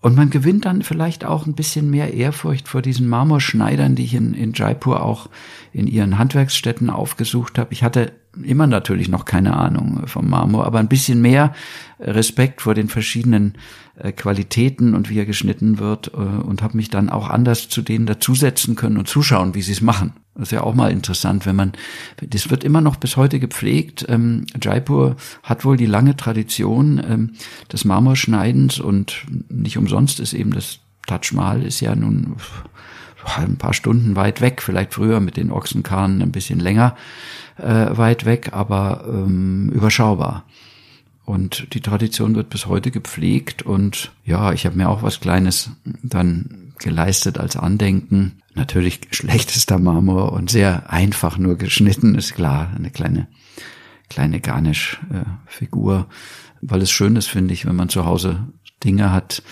[0.03, 4.13] Und man gewinnt dann vielleicht auch ein bisschen mehr Ehrfurcht vor diesen Marmorschneidern, die ich
[4.13, 5.29] in, in Jaipur auch
[5.71, 7.71] in ihren Handwerksstätten aufgesucht habe.
[7.71, 8.11] Ich hatte
[8.41, 11.53] immer natürlich noch keine Ahnung vom Marmor, aber ein bisschen mehr
[11.99, 13.53] Respekt vor den verschiedenen
[13.95, 17.81] äh, Qualitäten und wie er geschnitten wird äh, und habe mich dann auch anders zu
[17.81, 20.13] denen dazusetzen können und zuschauen, wie sie es machen.
[20.36, 21.73] Das ist ja auch mal interessant, wenn man,
[22.17, 24.05] das wird immer noch bis heute gepflegt.
[24.09, 27.34] Ähm, Jaipur hat wohl die lange Tradition ähm,
[27.71, 32.36] des Marmorschneidens und nicht umsonst ist eben das Taj Mahal ist ja nun
[33.38, 36.95] ein paar Stunden weit weg, vielleicht früher mit den Ochsenkarren ein bisschen länger
[37.57, 40.43] äh, weit weg, aber ähm, überschaubar.
[41.26, 45.71] Und die Tradition wird bis heute gepflegt und ja, ich habe mir auch was Kleines
[46.01, 48.41] dann geleistet als Andenken.
[48.55, 53.28] Natürlich schlechtester Marmor und sehr einfach nur geschnitten, ist klar, eine kleine
[54.13, 56.07] kleine Garnisch-Figur,
[56.66, 58.47] weil es schön ist, finde ich, wenn man zu Hause
[58.84, 59.43] Dinge hat,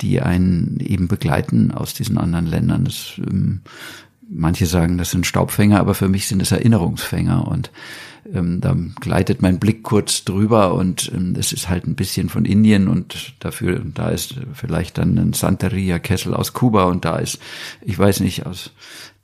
[0.00, 2.84] die einen eben begleiten aus diesen anderen Ländern.
[2.84, 3.60] Das, ähm,
[4.30, 7.70] manche sagen, das sind Staubfänger, aber für mich sind es Erinnerungsfänger und
[8.32, 12.44] ähm, da gleitet mein Blick kurz drüber und ähm, es ist halt ein bisschen von
[12.44, 17.38] Indien und dafür, da ist vielleicht dann ein Santeria Kessel aus Kuba und da ist,
[17.80, 18.72] ich weiß nicht, aus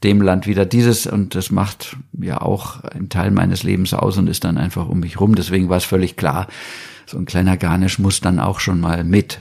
[0.02, 4.28] dem Land wieder dieses und das macht ja auch einen Teil meines Lebens aus und
[4.28, 5.34] ist dann einfach um mich rum.
[5.34, 6.48] Deswegen war es völlig klar,
[7.06, 9.40] so ein kleiner Garnisch muss dann auch schon mal mit.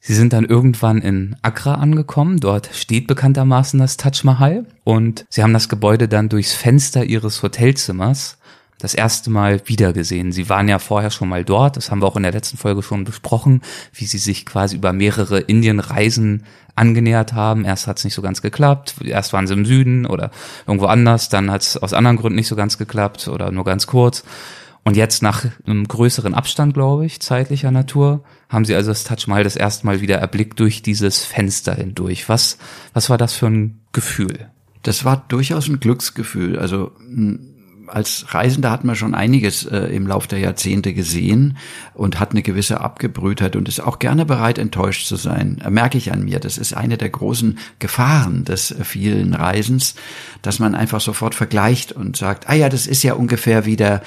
[0.00, 2.40] Sie sind dann irgendwann in Agra angekommen.
[2.40, 4.64] Dort steht bekanntermaßen das Taj Mahal.
[4.82, 8.38] Und sie haben das Gebäude dann durchs Fenster ihres Hotelzimmers
[8.78, 10.32] das erste Mal wiedergesehen.
[10.32, 11.76] Sie waren ja vorher schon mal dort.
[11.76, 13.60] Das haben wir auch in der letzten Folge schon besprochen,
[13.92, 16.44] wie sie sich quasi über mehrere Indienreisen
[16.76, 17.66] angenähert haben.
[17.66, 18.94] Erst hat es nicht so ganz geklappt.
[19.04, 20.30] Erst waren sie im Süden oder
[20.66, 21.28] irgendwo anders.
[21.28, 24.24] Dann hat es aus anderen Gründen nicht so ganz geklappt oder nur ganz kurz.
[24.82, 29.26] Und jetzt nach einem größeren Abstand, glaube ich, zeitlicher Natur, haben sie also das Taj
[29.26, 32.28] Mahal das erste Mal wieder erblickt durch dieses Fenster hindurch.
[32.28, 32.58] Was,
[32.94, 34.50] was war das für ein Gefühl?
[34.82, 36.58] Das war durchaus ein Glücksgefühl.
[36.58, 36.92] Also
[37.90, 41.58] als Reisender hat man schon einiges äh, im Lauf der Jahrzehnte gesehen
[41.94, 45.60] und hat eine gewisse Abgebrühtheit und ist auch gerne bereit, enttäuscht zu sein.
[45.64, 46.40] Äh, merke ich an mir.
[46.40, 49.94] Das ist eine der großen Gefahren des äh, vielen Reisens,
[50.42, 54.02] dass man einfach sofort vergleicht und sagt, ah ja, das ist ja ungefähr wie der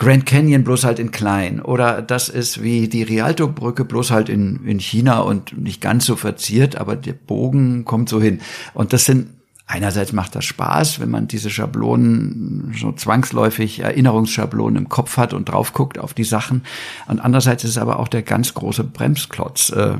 [0.00, 4.64] Grand Canyon bloß halt in klein oder das ist wie die Rialto-Brücke bloß halt in,
[4.64, 8.40] in China und nicht ganz so verziert, aber der Bogen kommt so hin.
[8.72, 9.28] Und das sind
[9.66, 15.48] Einerseits macht das Spaß, wenn man diese Schablonen so zwangsläufig Erinnerungsschablonen im Kopf hat und
[15.48, 16.64] drauf guckt auf die Sachen.
[17.06, 19.92] Und andererseits ist es aber auch der ganz große Bremsklotz, äh,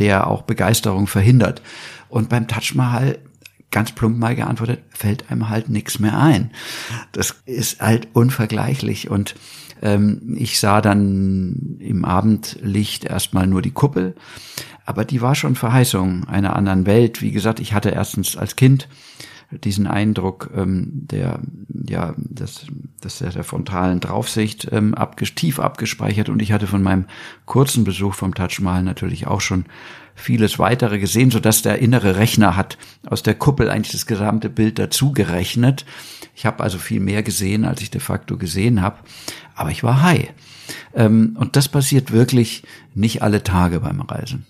[0.00, 1.62] der auch Begeisterung verhindert.
[2.08, 3.18] Und beim Taj Mahal
[3.70, 6.50] ganz plump mal geantwortet, fällt einem halt nichts mehr ein.
[7.12, 9.34] Das ist halt unvergleichlich und
[9.82, 14.14] ähm, ich sah dann im Abendlicht erstmal nur die Kuppel,
[14.86, 17.20] aber die war schon Verheißung einer anderen Welt.
[17.20, 18.88] Wie gesagt, ich hatte erstens als Kind
[19.50, 22.66] diesen Eindruck ähm, der ja das
[23.00, 27.06] das der, der frontalen Draufsicht ähm, abges tief abgespeichert und ich hatte von meinem
[27.46, 29.64] kurzen Besuch vom Taj Mahal natürlich auch schon
[30.14, 32.76] vieles weitere gesehen, so dass der innere Rechner hat
[33.06, 35.86] aus der Kuppel eigentlich das gesamte Bild dazu gerechnet.
[36.34, 38.98] Ich habe also viel mehr gesehen, als ich de facto gesehen habe,
[39.54, 40.28] aber ich war high.
[40.94, 44.44] Ähm, und das passiert wirklich nicht alle Tage beim Reisen.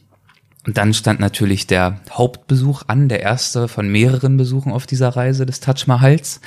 [0.69, 5.47] Und dann stand natürlich der Hauptbesuch an, der erste von mehreren Besuchen auf dieser Reise
[5.47, 6.43] des Taj Mahals.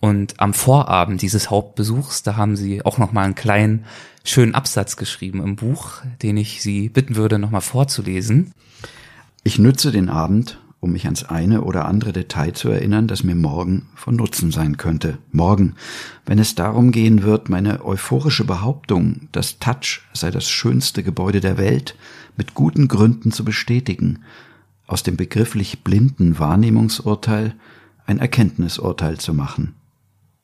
[0.00, 3.84] Und am Vorabend dieses Hauptbesuchs, da haben sie auch noch mal einen kleinen
[4.24, 8.54] schönen Absatz geschrieben im Buch, den ich Sie bitten würde, noch mal vorzulesen.
[9.44, 13.34] Ich nütze den Abend, um mich ans eine oder andere Detail zu erinnern, das mir
[13.34, 15.18] morgen von Nutzen sein könnte.
[15.32, 15.74] Morgen,
[16.24, 21.58] wenn es darum gehen wird, meine euphorische Behauptung, das Touch sei das schönste Gebäude der
[21.58, 21.94] Welt,
[22.36, 24.20] mit guten Gründen zu bestätigen,
[24.86, 27.54] aus dem begrifflich blinden Wahrnehmungsurteil
[28.06, 29.74] ein Erkenntnisurteil zu machen.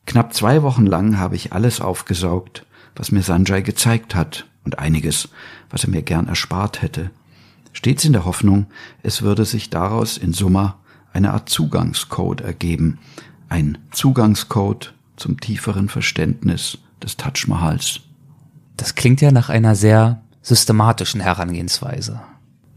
[0.05, 2.65] Knapp zwei Wochen lang habe ich alles aufgesaugt,
[2.95, 5.29] was mir Sanjay gezeigt hat und einiges,
[5.69, 7.11] was er mir gern erspart hätte.
[7.71, 8.67] Stets in der Hoffnung,
[9.01, 10.77] es würde sich daraus in Summa
[11.13, 12.99] eine Art Zugangscode ergeben,
[13.49, 18.01] ein Zugangscode zum tieferen Verständnis des Taj Mahals.
[18.77, 22.21] Das klingt ja nach einer sehr systematischen Herangehensweise?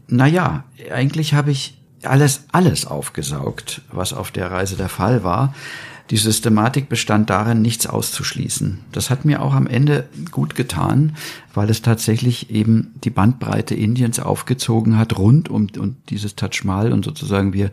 [0.08, 5.54] Naja, eigentlich habe ich alles, alles aufgesaugt, was auf der Reise der Fall war.
[6.10, 8.78] Die Systematik bestand darin, nichts auszuschließen.
[8.92, 11.16] Das hat mir auch am Ende gut getan,
[11.52, 16.92] weil es tatsächlich eben die Bandbreite Indiens aufgezogen hat rund um, um dieses Taj Mahal
[16.92, 17.72] und sozusagen wir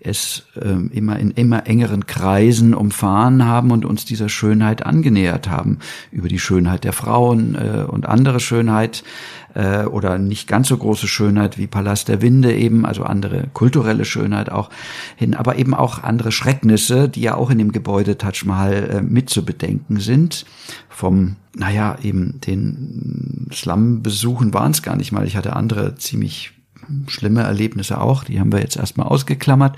[0.00, 5.78] es ähm, immer in immer engeren Kreisen umfahren haben und uns dieser Schönheit angenähert haben.
[6.12, 9.02] Über die Schönheit der Frauen äh, und andere Schönheit
[9.58, 14.04] äh, oder nicht ganz so große Schönheit wie Palast der Winde eben, also andere kulturelle
[14.04, 14.70] Schönheit auch
[15.16, 19.02] hin, aber eben auch andere Schrecknisse, die ja auch in dem Gebäude Taj Mahal äh,
[19.02, 20.46] mit zu bedenken sind.
[20.88, 25.26] Vom, naja, eben den Slum-Besuchen waren es gar nicht mal.
[25.26, 26.52] Ich hatte andere ziemlich
[27.08, 29.76] schlimme Erlebnisse auch, die haben wir jetzt erstmal ausgeklammert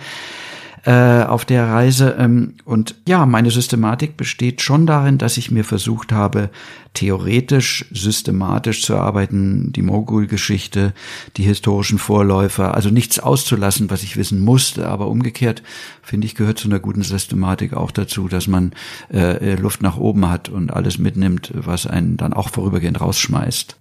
[0.85, 2.16] äh, auf der Reise.
[2.18, 6.51] Ähm, und ja, meine Systematik besteht schon darin, dass ich mir versucht habe,
[6.95, 10.93] theoretisch, systematisch zu arbeiten, die Mogul-Geschichte,
[11.37, 15.62] die historischen Vorläufer, also nichts auszulassen, was ich wissen musste, aber umgekehrt,
[16.03, 18.72] finde ich, gehört zu einer guten Systematik auch dazu, dass man
[19.12, 23.76] äh, Luft nach oben hat und alles mitnimmt, was einen dann auch vorübergehend rausschmeißt.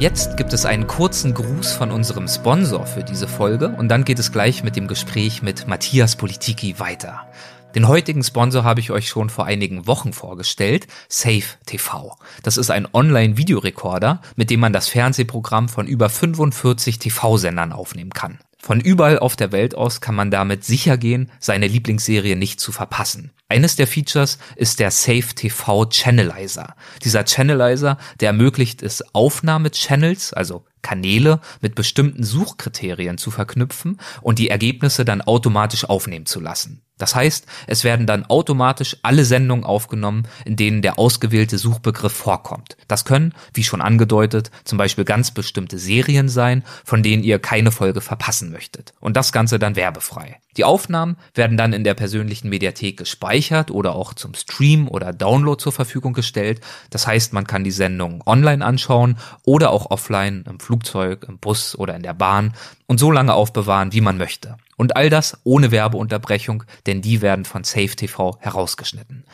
[0.00, 4.18] Jetzt gibt es einen kurzen Gruß von unserem Sponsor für diese Folge und dann geht
[4.18, 7.28] es gleich mit dem Gespräch mit Matthias Politiki weiter.
[7.76, 12.16] Den heutigen Sponsor habe ich euch schon vor einigen Wochen vorgestellt, Safe TV.
[12.42, 18.38] Das ist ein Online-Videorekorder, mit dem man das Fernsehprogramm von über 45 TV-Sendern aufnehmen kann.
[18.64, 22.72] Von überall auf der Welt aus kann man damit sicher gehen, seine Lieblingsserie nicht zu
[22.72, 23.30] verpassen.
[23.46, 26.74] Eines der Features ist der Safe TV Channelizer.
[27.04, 34.48] Dieser Channelizer, der ermöglicht es, Aufnahmechannels, also Kanäle mit bestimmten Suchkriterien zu verknüpfen und die
[34.48, 36.83] Ergebnisse dann automatisch aufnehmen zu lassen.
[36.98, 42.76] Das heißt, es werden dann automatisch alle Sendungen aufgenommen, in denen der ausgewählte Suchbegriff vorkommt.
[42.86, 47.72] Das können, wie schon angedeutet, zum Beispiel ganz bestimmte Serien sein, von denen ihr keine
[47.72, 48.94] Folge verpassen möchtet.
[49.00, 50.38] Und das Ganze dann werbefrei.
[50.56, 55.60] Die Aufnahmen werden dann in der persönlichen Mediathek gespeichert oder auch zum Stream oder Download
[55.60, 56.60] zur Verfügung gestellt.
[56.90, 61.76] Das heißt, man kann die Sendung online anschauen oder auch offline im Flugzeug, im Bus
[61.76, 62.54] oder in der Bahn
[62.86, 64.56] und so lange aufbewahren, wie man möchte.
[64.76, 69.24] Und all das ohne Werbeunterbrechung, denn die werden von Safe TV herausgeschnitten.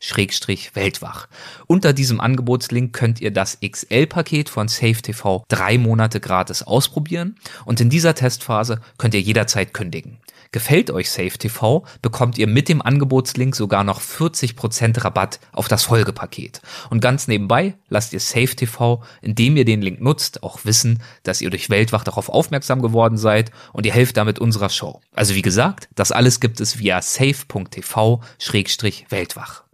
[0.00, 1.28] www.save.tv-weltwach.
[1.66, 7.80] Unter diesem Angebotslink könnt ihr das XL-Paket von Safe TV drei Monate gratis ausprobieren und
[7.80, 10.18] in dieser Testphase könnt ihr jederzeit kündigen.
[10.50, 15.84] Gefällt euch Safe TV, bekommt ihr mit dem Angebotslink sogar noch 40% Rabatt auf das
[15.84, 16.62] Folgepaket.
[16.88, 21.42] Und ganz nebenbei lasst ihr Safe TV, indem ihr den Link nutzt, auch wissen, dass
[21.42, 25.02] ihr durch Weltwach darauf aufmerksam geworden seid und ihr helft damit unserer Show.
[25.14, 29.64] Also wie gesagt, das alles gibt es via safe.tv-weltwach.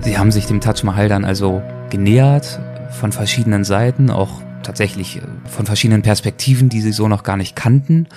[0.00, 2.58] Sie haben sich dem Taj Mahal dann also genähert
[2.98, 8.08] von verschiedenen Seiten, auch tatsächlich von verschiedenen Perspektiven, die sie so noch gar nicht kannten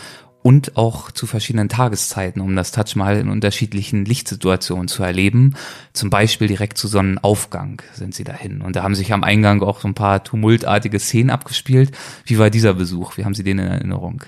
[0.43, 5.55] und auch zu verschiedenen Tageszeiten, um das Taj Mahal in unterschiedlichen Lichtsituationen zu erleben.
[5.93, 8.61] Zum Beispiel direkt zu Sonnenaufgang sind sie dahin.
[8.61, 11.91] Und da haben sich am Eingang auch so ein paar tumultartige Szenen abgespielt.
[12.25, 13.17] Wie war dieser Besuch?
[13.17, 14.23] Wie haben Sie den in Erinnerung?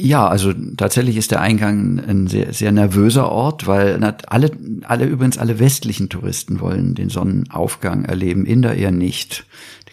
[0.00, 4.50] Ja, also tatsächlich ist der Eingang ein sehr, sehr nervöser Ort, weil alle,
[4.84, 9.44] alle übrigens alle westlichen Touristen wollen den Sonnenaufgang erleben, Inder eher nicht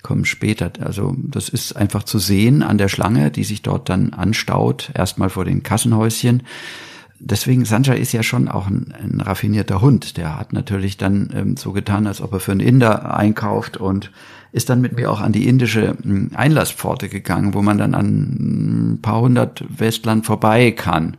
[0.06, 0.72] kommen später.
[0.82, 5.32] Also das ist einfach zu sehen an der Schlange, die sich dort dann anstaut, erstmal
[5.32, 6.44] vor den Kassenhäuschen.
[7.20, 10.18] Deswegen, Sanjay ist ja schon auch ein, ein raffinierter Hund.
[10.18, 14.12] Der hat natürlich dann ähm, so getan, als ob er für einen Inder einkauft und
[14.52, 18.94] ist dann mit mir auch an die indische hm, Einlasspforte gegangen, wo man dann an
[18.94, 21.18] ein paar hundert Westland vorbei kann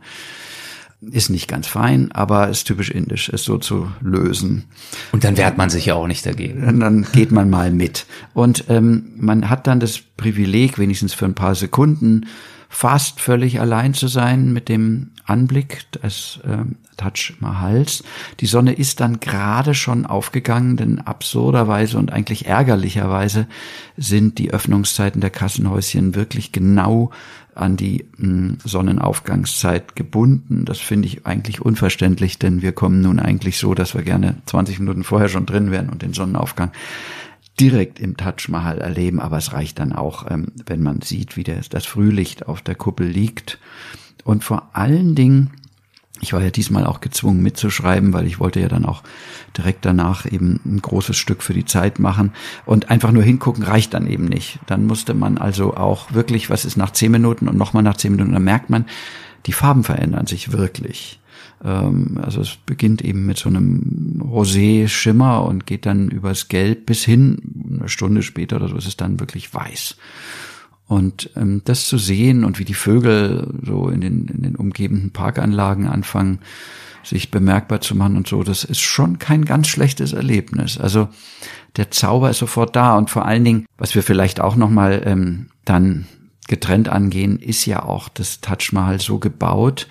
[1.01, 4.65] ist nicht ganz fein, aber ist typisch indisch, es so zu lösen.
[5.11, 6.63] Und dann wehrt man sich ja auch nicht dagegen.
[6.63, 8.07] Und dann geht man mal mit.
[8.33, 12.25] Und ähm, man hat dann das Privileg, wenigstens für ein paar Sekunden,
[12.69, 16.65] fast völlig allein zu sein mit dem Anblick des äh,
[16.97, 18.03] Taj Mahals.
[18.39, 23.47] Die Sonne ist dann gerade schon aufgegangen, denn absurderweise und eigentlich ärgerlicherweise
[23.97, 27.11] sind die Öffnungszeiten der Kassenhäuschen wirklich genau
[27.57, 30.65] an die hm, Sonnenaufgangszeit gebunden.
[30.65, 34.79] Das finde ich eigentlich unverständlich, denn wir kommen nun eigentlich so, dass wir gerne 20
[34.79, 36.71] Minuten vorher schon drin wären und den Sonnenaufgang
[37.59, 39.19] direkt im Taj Mahal erleben.
[39.19, 43.07] Aber es reicht dann auch, ähm, wenn man sieht, wie das Frühlicht auf der Kuppel
[43.07, 43.59] liegt.
[44.23, 45.51] Und vor allen Dingen
[46.21, 49.03] ich war ja diesmal auch gezwungen mitzuschreiben, weil ich wollte ja dann auch
[49.57, 52.31] direkt danach eben ein großes Stück für die Zeit machen.
[52.65, 54.59] Und einfach nur hingucken reicht dann eben nicht.
[54.67, 58.11] Dann musste man also auch wirklich, was ist nach zehn Minuten und nochmal nach zehn
[58.11, 58.85] Minuten, dann merkt man,
[59.45, 61.19] die Farben verändern sich wirklich.
[61.63, 67.03] Ähm, also es beginnt eben mit so einem Rosé-Schimmer und geht dann übers Gelb bis
[67.03, 67.37] hin,
[67.79, 69.97] eine Stunde später oder so ist es dann wirklich weiß.
[70.87, 75.11] Und ähm, das zu sehen und wie die Vögel so in den, in den umgebenden
[75.11, 76.39] Parkanlagen anfangen,
[77.03, 80.77] sich bemerkbar zu machen und so, das ist schon kein ganz schlechtes Erlebnis.
[80.77, 81.09] Also
[81.75, 85.47] der Zauber ist sofort da und vor allen Dingen, was wir vielleicht auch nochmal ähm,
[85.65, 86.07] dann
[86.47, 89.87] getrennt angehen, ist ja auch das Taj Mahal so gebaut,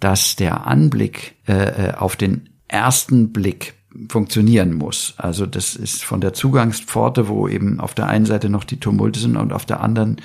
[0.00, 3.74] dass der Anblick äh, äh auf den ersten Blick
[4.08, 5.14] funktionieren muss.
[5.16, 9.20] Also das ist von der Zugangspforte, wo eben auf der einen Seite noch die Tumulte
[9.20, 10.16] sind und auf der anderen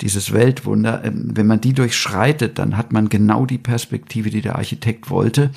[0.00, 1.02] dieses Weltwunder.
[1.04, 5.50] Ähm, wenn man die durchschreitet, dann hat man genau die Perspektive, die der Architekt wollte.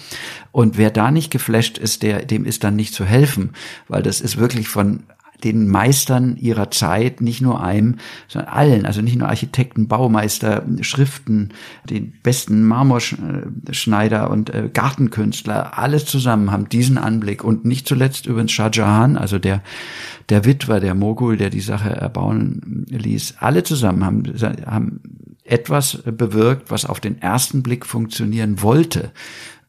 [0.52, 3.52] Und wer da nicht geflasht ist, der, dem ist dann nicht zu helfen,
[3.88, 5.04] weil das ist wirklich von
[5.44, 11.50] den Meistern ihrer Zeit, nicht nur einem, sondern allen, also nicht nur Architekten, Baumeister, Schriften,
[11.90, 18.52] den besten Marmorschneider und äh, Gartenkünstler, alles zusammen haben diesen Anblick und nicht zuletzt übrigens
[18.52, 19.62] Shah Jahan, also der,
[20.30, 24.24] der Witwer, der Mogul, der die Sache erbauen ließ, alle zusammen haben,
[24.66, 25.02] haben
[25.44, 29.12] etwas bewirkt, was auf den ersten Blick funktionieren wollte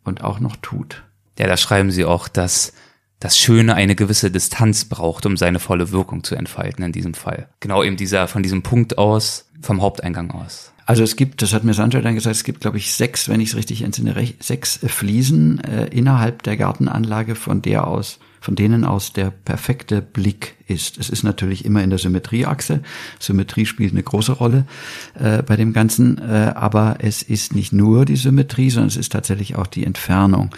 [0.04, 1.02] und auch noch tut.
[1.38, 2.74] Ja, da schreiben Sie auch, dass
[3.20, 7.48] das Schöne eine gewisse Distanz braucht, um seine volle Wirkung zu entfalten in diesem Fall.
[7.60, 10.72] Genau eben dieser, von diesem Punkt aus, vom Haupteingang aus.
[10.86, 13.40] Also es gibt, das hat mir Sanjay dann gesagt, es gibt, glaube ich, sechs, wenn
[13.40, 18.84] ich es richtig entsinne, sechs Fliesen äh, innerhalb der Gartenanlage, von der aus, von denen
[18.84, 20.98] aus der perfekte Blick ist.
[20.98, 22.80] Es ist natürlich immer in der Symmetrieachse.
[23.20, 24.66] Symmetrie spielt eine große Rolle
[25.14, 29.12] äh, bei dem Ganzen, äh, aber es ist nicht nur die Symmetrie, sondern es ist
[29.12, 30.50] tatsächlich auch die Entfernung.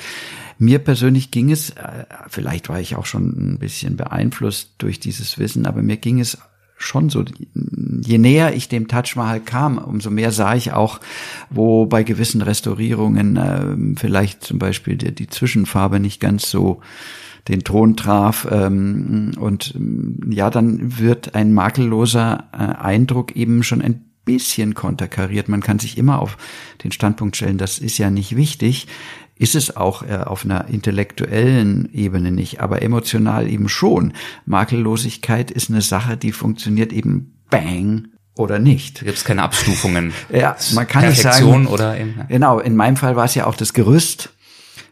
[0.59, 5.39] Mir persönlich ging es, äh, vielleicht war ich auch schon ein bisschen beeinflusst durch dieses
[5.39, 6.39] Wissen, aber mir ging es
[6.83, 7.25] schon so,
[7.55, 11.01] je näher ich dem Taj Mahal kam, umso mehr sah ich auch,
[11.51, 16.81] wo bei gewissen Restaurierungen äh, vielleicht zum Beispiel die, die, Zwischenfarbe nicht ganz so
[17.49, 19.75] den Ton traf ähm, und
[20.29, 25.49] ja, dann wird ein makelloser äh, Eindruck eben schon ein bisschen konterkariert.
[25.49, 26.37] Man kann sich immer auf
[26.85, 28.87] den Standpunkt stellen, das ist ja nicht wichtig
[29.37, 34.13] ist es auch äh, auf einer intellektuellen Ebene nicht, aber emotional eben schon.
[34.47, 39.01] Makellosigkeit ist eine Sache, die funktioniert eben bang oder nicht.
[39.01, 40.13] Gibt es keine Abstufungen.
[40.33, 41.75] ja, man kann Perfektion nicht sagen.
[41.75, 42.25] Oder eben, ja.
[42.25, 44.31] Genau, in meinem Fall war es ja auch das Gerüst,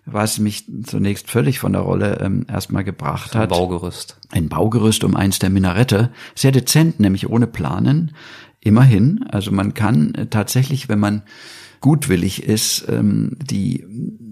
[0.04, 3.44] was mich zunächst völlig von der Rolle ähm, erstmal gebracht hat.
[3.44, 4.18] Ein Baugerüst.
[4.30, 6.10] Ein Baugerüst um eins der Minarette.
[6.34, 8.12] Sehr dezent, nämlich ohne Planen.
[8.60, 9.24] Immerhin.
[9.30, 11.22] Also man kann äh, tatsächlich, wenn man
[11.80, 13.86] gutwillig ist, ähm, die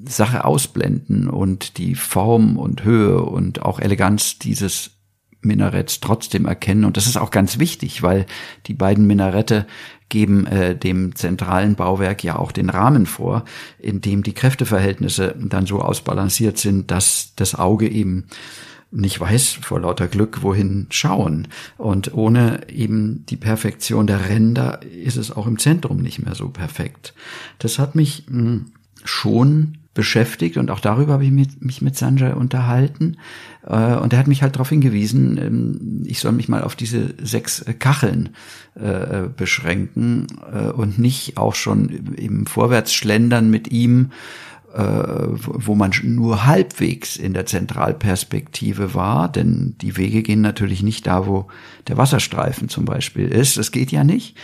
[0.09, 4.99] Sache ausblenden und die Form und Höhe und auch Eleganz dieses
[5.41, 6.85] Minaretts trotzdem erkennen.
[6.85, 8.27] Und das ist auch ganz wichtig, weil
[8.67, 9.67] die beiden Minarette
[10.09, 13.45] geben äh, dem zentralen Bauwerk ja auch den Rahmen vor,
[13.79, 18.27] in dem die Kräfteverhältnisse dann so ausbalanciert sind, dass das Auge eben
[18.91, 21.49] nicht weiß vor lauter Glück, wohin schauen.
[21.77, 26.49] Und ohne eben die Perfektion der Ränder ist es auch im Zentrum nicht mehr so
[26.49, 27.15] perfekt.
[27.59, 28.73] Das hat mich mh, hm,
[29.05, 33.17] schon beschäftigt und auch darüber habe ich mich mit Sanjay unterhalten.
[33.67, 37.17] Äh, und er hat mich halt darauf hingewiesen, ähm, ich soll mich mal auf diese
[37.21, 38.29] sechs Kacheln
[38.77, 44.13] äh, beschränken äh, und nicht auch schon im Vorwärtsschlendern mit ihm
[44.73, 51.09] äh, wo man nur halbwegs in der Zentralperspektive war, denn die Wege gehen natürlich nicht
[51.09, 51.49] da, wo
[51.89, 53.57] der Wasserstreifen zum Beispiel ist.
[53.57, 54.37] Das geht ja nicht.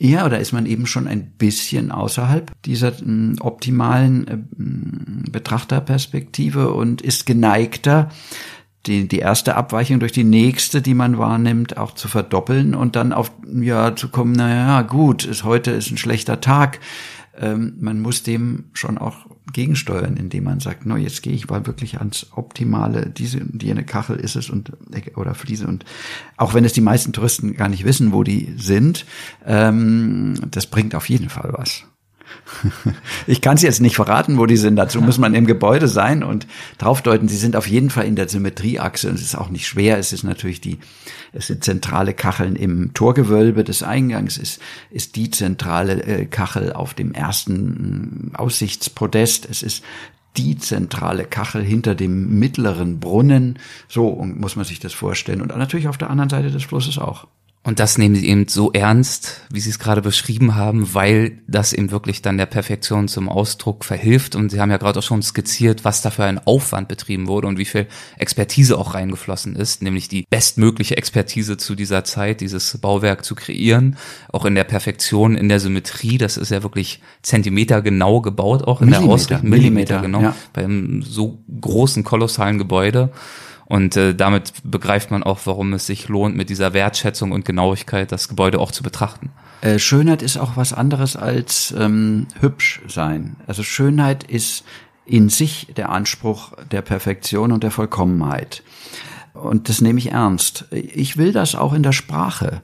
[0.00, 6.72] Ja, oder ist man eben schon ein bisschen außerhalb dieser m, hm, optimalen äh, Betrachterperspektive
[6.72, 8.08] und ist geneigter,
[8.86, 13.12] die, die erste Abweichung durch die nächste, die man wahrnimmt, auch zu verdoppeln und dann
[13.12, 16.78] auf, ja, zu kommen, naja, gut, ist, heute ist ein schlechter Tag.
[17.38, 21.66] Ähm, man muss dem schon auch gegensteuern, indem man sagt, no, jetzt gehe ich mal
[21.66, 24.72] wirklich ans Optimale, diese und jene Kachel ist es und
[25.16, 25.84] oder Fliese und
[26.36, 29.06] auch wenn es die meisten Touristen gar nicht wissen, wo die sind,
[29.46, 31.84] ähm, das bringt auf jeden Fall was.
[33.26, 34.76] Ich kann es jetzt nicht verraten, wo die sind.
[34.76, 36.46] Dazu muss man im Gebäude sein und
[36.78, 37.28] draufdeuten.
[37.28, 39.98] Sie sind auf jeden Fall in der Symmetrieachse und es ist auch nicht schwer.
[39.98, 40.78] Es ist natürlich die,
[41.32, 44.38] es sind zentrale Kacheln im Torgewölbe des Eingangs.
[44.38, 44.58] Es
[44.90, 49.46] ist die zentrale äh, Kachel auf dem ersten mm, Aussichtspodest.
[49.50, 49.82] Es ist
[50.36, 53.58] die zentrale Kachel hinter dem mittleren Brunnen.
[53.88, 55.42] So muss man sich das vorstellen.
[55.42, 57.26] Und natürlich auf der anderen Seite des Flusses auch.
[57.64, 61.72] Und das nehmen sie eben so ernst, wie sie es gerade beschrieben haben, weil das
[61.72, 64.36] eben wirklich dann der Perfektion zum Ausdruck verhilft.
[64.36, 67.48] Und sie haben ja gerade auch schon skizziert, was da für ein Aufwand betrieben wurde
[67.48, 67.86] und wie viel
[68.16, 73.98] Expertise auch reingeflossen ist, nämlich die bestmögliche Expertise zu dieser Zeit, dieses Bauwerk zu kreieren,
[74.32, 76.16] auch in der Perfektion, in der Symmetrie.
[76.16, 80.22] Das ist ja wirklich Zentimeter genau gebaut, auch in Millimeter, der Ausrichtung, Millimeter, Millimeter genau,
[80.22, 80.36] ja.
[80.54, 83.10] bei einem so großen, kolossalen Gebäude.
[83.68, 88.10] Und äh, damit begreift man auch, warum es sich lohnt, mit dieser Wertschätzung und Genauigkeit
[88.10, 89.30] das Gebäude auch zu betrachten.
[89.60, 93.36] Äh, Schönheit ist auch was anderes als ähm, hübsch sein.
[93.46, 94.64] Also Schönheit ist
[95.04, 98.62] in sich der Anspruch der Perfektion und der Vollkommenheit.
[99.34, 100.64] Und das nehme ich ernst.
[100.70, 102.62] Ich will das auch in der Sprache.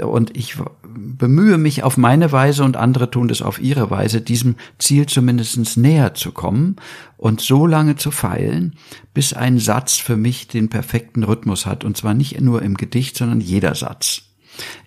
[0.00, 0.56] Und ich
[0.94, 5.76] bemühe mich auf meine Weise und andere tun das auf ihre Weise, diesem Ziel zumindest
[5.76, 6.76] näher zu kommen
[7.16, 8.74] und so lange zu feilen,
[9.14, 11.84] bis ein Satz für mich den perfekten Rhythmus hat.
[11.84, 14.22] Und zwar nicht nur im Gedicht, sondern jeder Satz.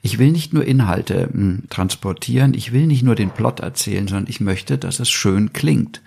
[0.01, 4.29] Ich will nicht nur Inhalte hm, transportieren, ich will nicht nur den Plot erzählen, sondern
[4.29, 6.01] ich möchte, dass es schön klingt.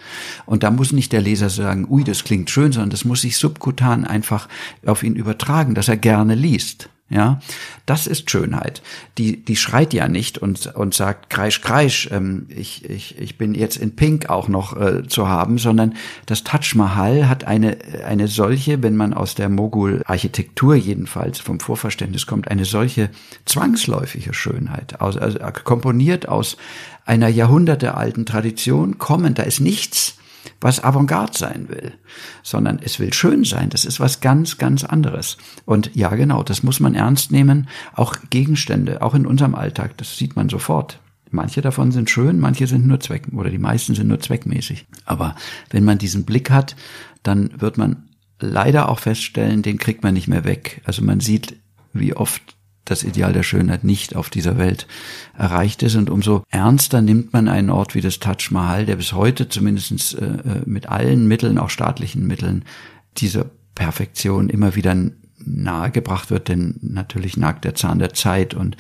[0.47, 3.37] Und da muss nicht der Leser sagen, ui, das klingt schön, sondern das muss sich
[3.37, 4.49] subkutan einfach
[4.85, 6.91] auf ihn übertragen, dass er gerne liest.
[7.11, 7.41] Ja,
[7.85, 8.81] das ist Schönheit.
[9.19, 13.55] Die, die schreit ja nicht und, und sagt, kreisch, kreisch, ähm, ich, ich, ich bin
[13.55, 15.95] jetzt in Pink auch noch äh, zu haben, sondern
[16.25, 17.77] das Taj Mahal hat eine,
[18.07, 23.11] eine solche, wenn man aus der Mogul-Architektur jedenfalls vom Vorverständnis kommt, eine solche
[23.45, 26.57] zwangsläufige Schönheit, aus, also komponiert aus
[27.05, 30.17] einer jahrhundertealten Tradition kommen, da ist nichts,
[30.61, 31.93] was Avantgarde sein will,
[32.43, 33.71] sondern es will schön sein.
[33.71, 35.37] Das ist was ganz, ganz anderes.
[35.65, 37.69] Und ja, genau, das muss man ernst nehmen.
[37.95, 41.01] Auch Gegenstände, auch in unserem Alltag, das sieht man sofort.
[41.31, 44.87] Manche davon sind schön, manche sind nur Zweck, oder die meisten sind nur zweckmäßig.
[45.05, 45.35] Aber
[45.71, 46.77] wenn man diesen Blick hat,
[47.25, 50.81] dann wird man leider auch feststellen, den kriegt man nicht mehr weg.
[50.85, 51.57] Also man sieht,
[51.93, 52.54] wie oft
[52.85, 54.87] das Ideal der Schönheit nicht auf dieser Welt
[55.37, 55.97] erreicht ist.
[55.97, 60.15] Und umso ernster nimmt man einen Ort wie das Taj Mahal, der bis heute zumindest
[60.15, 62.65] äh, äh, mit allen Mitteln, auch staatlichen Mitteln,
[63.17, 64.95] dieser Perfektion immer wieder
[65.47, 68.77] nahegebracht wird, denn natürlich nagt der Zahn der Zeit und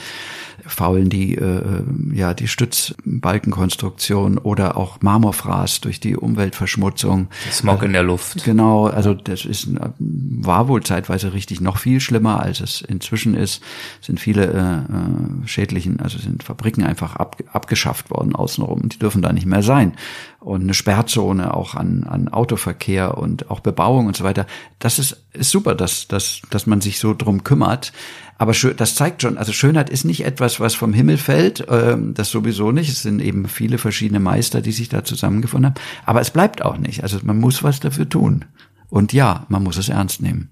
[0.67, 7.29] faulen die, äh, ja, die Stützbalkenkonstruktion oder auch Marmorfraß durch die Umweltverschmutzung.
[7.51, 8.45] Smog in der Luft.
[8.45, 13.63] Genau, also das ist, war wohl zeitweise richtig noch viel schlimmer, als es inzwischen ist.
[14.01, 18.89] Sind viele äh, äh schädlichen, also sind Fabriken einfach ab, abgeschafft worden außenrum.
[18.89, 19.95] Die dürfen da nicht mehr sein
[20.45, 24.47] und eine Sperrzone auch an, an Autoverkehr und auch Bebauung und so weiter.
[24.79, 27.93] Das ist, ist super, dass, dass, dass man sich so drum kümmert.
[28.37, 31.97] Aber schön, das zeigt schon, also Schönheit ist nicht etwas, was vom Himmel fällt, äh,
[31.99, 32.91] das sowieso nicht.
[32.91, 35.81] Es sind eben viele verschiedene Meister, die sich da zusammengefunden haben.
[36.05, 37.03] Aber es bleibt auch nicht.
[37.03, 38.45] Also man muss was dafür tun.
[38.89, 40.51] Und ja, man muss es ernst nehmen.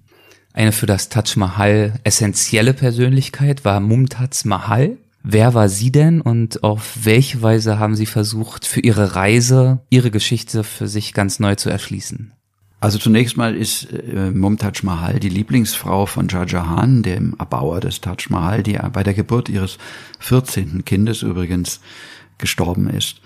[0.53, 4.99] Eine für das Taj Mahal essentielle Persönlichkeit war Mumtaz Mahal.
[5.23, 10.11] Wer war sie denn und auf welche Weise haben Sie versucht, für Ihre Reise Ihre
[10.11, 12.33] Geschichte für sich ganz neu zu erschließen?
[12.83, 18.01] Also zunächst mal ist äh, Mumtaj Mahal die Lieblingsfrau von Shah Jahan, dem Erbauer des
[18.01, 19.79] Taj Mahal, die bei der Geburt ihres
[20.19, 20.85] 14.
[20.85, 21.81] Kindes übrigens
[22.39, 23.21] gestorben ist.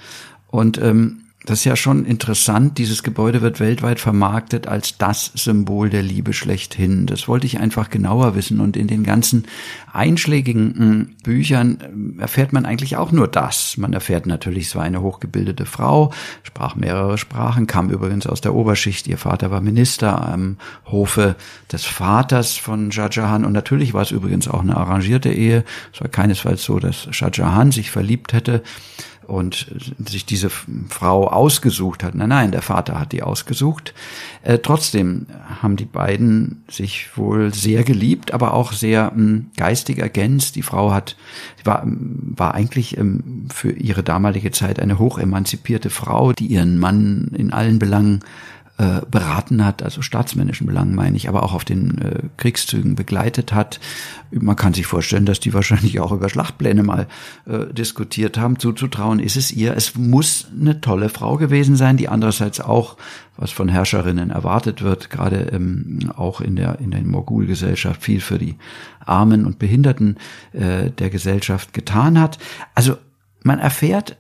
[0.49, 2.77] Und ähm, das ist ja schon interessant.
[2.77, 7.07] Dieses Gebäude wird weltweit vermarktet als das Symbol der Liebe schlechthin.
[7.07, 8.59] Das wollte ich einfach genauer wissen.
[8.59, 9.47] Und in den ganzen
[9.93, 13.77] einschlägigen hm, Büchern hm, erfährt man eigentlich auch nur das.
[13.77, 18.53] Man erfährt natürlich, es war eine hochgebildete Frau, sprach mehrere Sprachen, kam übrigens aus der
[18.53, 19.07] Oberschicht.
[19.07, 20.57] Ihr Vater war Minister am
[20.91, 21.37] Hofe
[21.71, 23.45] des Vaters von Shah Jahan.
[23.45, 25.65] Und natürlich war es übrigens auch eine arrangierte Ehe.
[25.95, 28.65] Es war keinesfalls so, dass Shah Jahan sich verliebt hätte
[29.27, 29.67] und
[30.07, 32.15] sich diese Frau ausgesucht hat.
[32.15, 33.95] Nein, nein, der Vater hat die ausgesucht.
[34.43, 35.27] Äh, trotzdem
[35.61, 40.57] haben die beiden sich wohl sehr geliebt, aber auch sehr ähm, geistig ergänzt.
[40.57, 41.17] Die Frau hat
[41.67, 47.53] war, war eigentlich ähm, für ihre damalige Zeit eine hochemanzipierte Frau, die ihren Mann in
[47.53, 48.21] allen Belangen
[48.79, 53.55] äh, beraten hat, also staatsmännischen Belangen meine ich, aber auch auf den äh, Kriegszügen begleitet
[53.55, 53.81] hat.
[54.31, 57.07] Man kann sich vorstellen, dass die wahrscheinlich auch über Schlachtpläne mal
[57.47, 58.59] äh, diskutiert haben.
[58.59, 59.75] Zuzutrauen ist es ihr.
[59.75, 62.99] Es muss eine tolle Frau gewesen sein, die andererseits auch,
[63.39, 68.39] was von Herrscherinnen erwartet wird, gerade ähm, auch in der in der Mogulgesellschaft viel für
[68.39, 68.57] die
[69.05, 70.19] Armen und Behinderten
[70.53, 72.39] äh, der Gesellschaft getan hat.
[72.75, 72.97] Also
[73.43, 74.17] man erfährt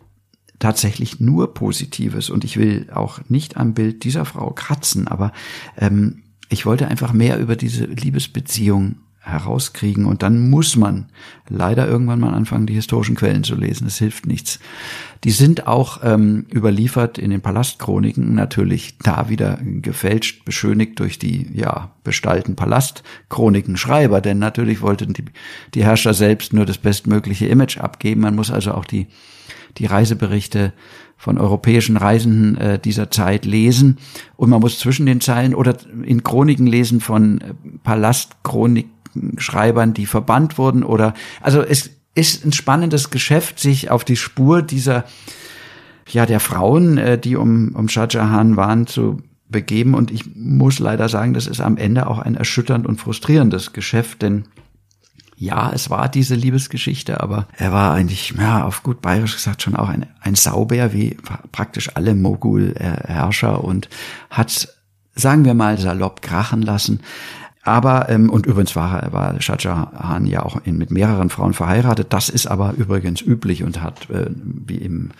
[0.58, 5.32] tatsächlich nur Positives und ich will auch nicht am Bild dieser Frau kratzen, aber
[5.76, 8.96] ähm, ich wollte einfach mehr über diese Liebesbeziehung
[9.26, 11.06] herauskriegen und dann muss man
[11.48, 13.88] leider irgendwann mal anfangen, die historischen Quellen zu lesen.
[13.88, 14.60] Es hilft nichts.
[15.24, 21.50] Die sind auch ähm, überliefert in den Palastchroniken, natürlich da wieder gefälscht, beschönigt durch die
[21.52, 25.24] ja bestallten Palastchronikenschreiber, denn natürlich wollten die,
[25.74, 28.20] die Herrscher selbst nur das bestmögliche Image abgeben.
[28.20, 29.08] Man muss also auch die
[29.78, 30.72] die Reiseberichte
[31.16, 33.98] von europäischen Reisenden äh, dieser Zeit lesen.
[34.36, 40.58] Und man muss zwischen den Zeilen oder in Chroniken lesen von äh, Palastchronikschreibern, die verbannt
[40.58, 45.04] wurden oder also es ist ein spannendes Geschäft, sich auf die Spur dieser
[46.08, 49.94] ja der Frauen, äh, die um um Shah Jahan waren, zu begeben.
[49.94, 54.22] Und ich muss leider sagen, das ist am Ende auch ein erschütternd und frustrierendes Geschäft,
[54.22, 54.44] denn
[55.38, 59.76] ja, es war diese Liebesgeschichte, aber er war eigentlich, ja, auf gut bayerisch gesagt schon
[59.76, 61.16] auch ein, ein Saubär wie
[61.52, 63.90] praktisch alle Mogul-Herrscher und
[64.30, 64.68] hat,
[65.14, 67.00] sagen wir mal, salopp krachen lassen.
[67.62, 72.12] Aber, ähm, und übrigens war, war Shah Jahan ja auch in, mit mehreren Frauen verheiratet.
[72.12, 75.10] Das ist aber übrigens üblich und hat, äh, wie im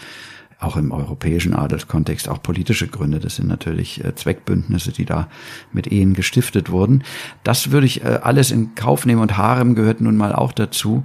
[0.59, 3.21] auch im europäischen Adelskontext auch politische Gründe.
[3.21, 5.29] Das sind natürlich äh, Zweckbündnisse, die da
[5.73, 7.05] mit Ehen gestiftet wurden.
[7.45, 11.05] Das würde ich äh, alles in Kauf nehmen und Harem gehört nun mal auch dazu.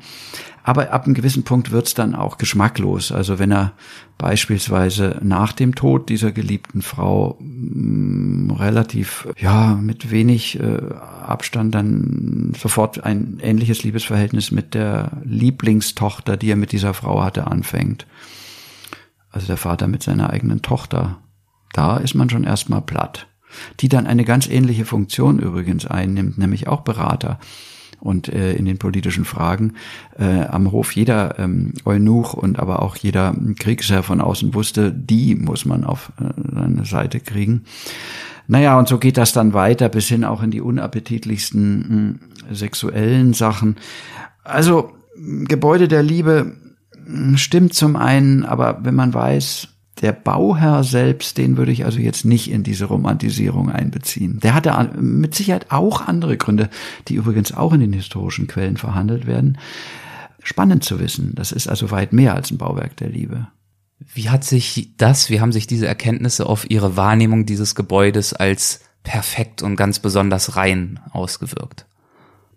[0.64, 3.12] Aber ab einem gewissen Punkt wird's dann auch geschmacklos.
[3.12, 3.74] Also wenn er
[4.18, 10.80] beispielsweise nach dem Tod dieser geliebten Frau mh, mm, relativ, ja, mit wenig äh,
[11.26, 17.48] Abstand dann sofort ein ähnliches Liebesverhältnis mit der Lieblingstochter, die er mit dieser Frau hatte,
[17.48, 18.06] anfängt
[19.32, 21.18] also der Vater mit seiner eigenen Tochter,
[21.74, 23.28] da ist man schon erstmal platt.
[23.80, 27.40] Die dann eine ganz ähnliche Funktion übrigens einnimmt, nämlich auch Berater
[28.02, 29.74] und äh, in den politischen Fragen
[30.18, 35.36] äh, am Hof jeder ähm, Eunuch und aber auch jeder Kriegsherr von außen wusste, die
[35.36, 37.64] muss man auf äh, seine Seite kriegen.
[38.48, 42.20] Naja, und so geht das dann weiter bis hin auch in die unappetitlichsten
[42.50, 43.78] mh, sexuellen Sachen.
[44.44, 46.56] Also Gebäude der Liebe
[47.36, 49.68] stimmt zum einen, aber wenn man weiß,
[50.02, 54.40] der Bauherr selbst, den würde ich also jetzt nicht in diese Romantisierung einbeziehen.
[54.40, 56.70] Der hatte mit Sicherheit auch andere Gründe,
[57.08, 59.58] die übrigens auch in den historischen Quellen verhandelt werden.
[60.44, 61.34] Spannend zu wissen.
[61.36, 63.48] Das ist also weit mehr als ein Bauwerk der Liebe.
[64.14, 68.82] Wie hat sich das, wie haben sich diese Erkenntnisse auf Ihre Wahrnehmung dieses Gebäudes als
[69.04, 71.86] perfekt und ganz besonders rein ausgewirkt?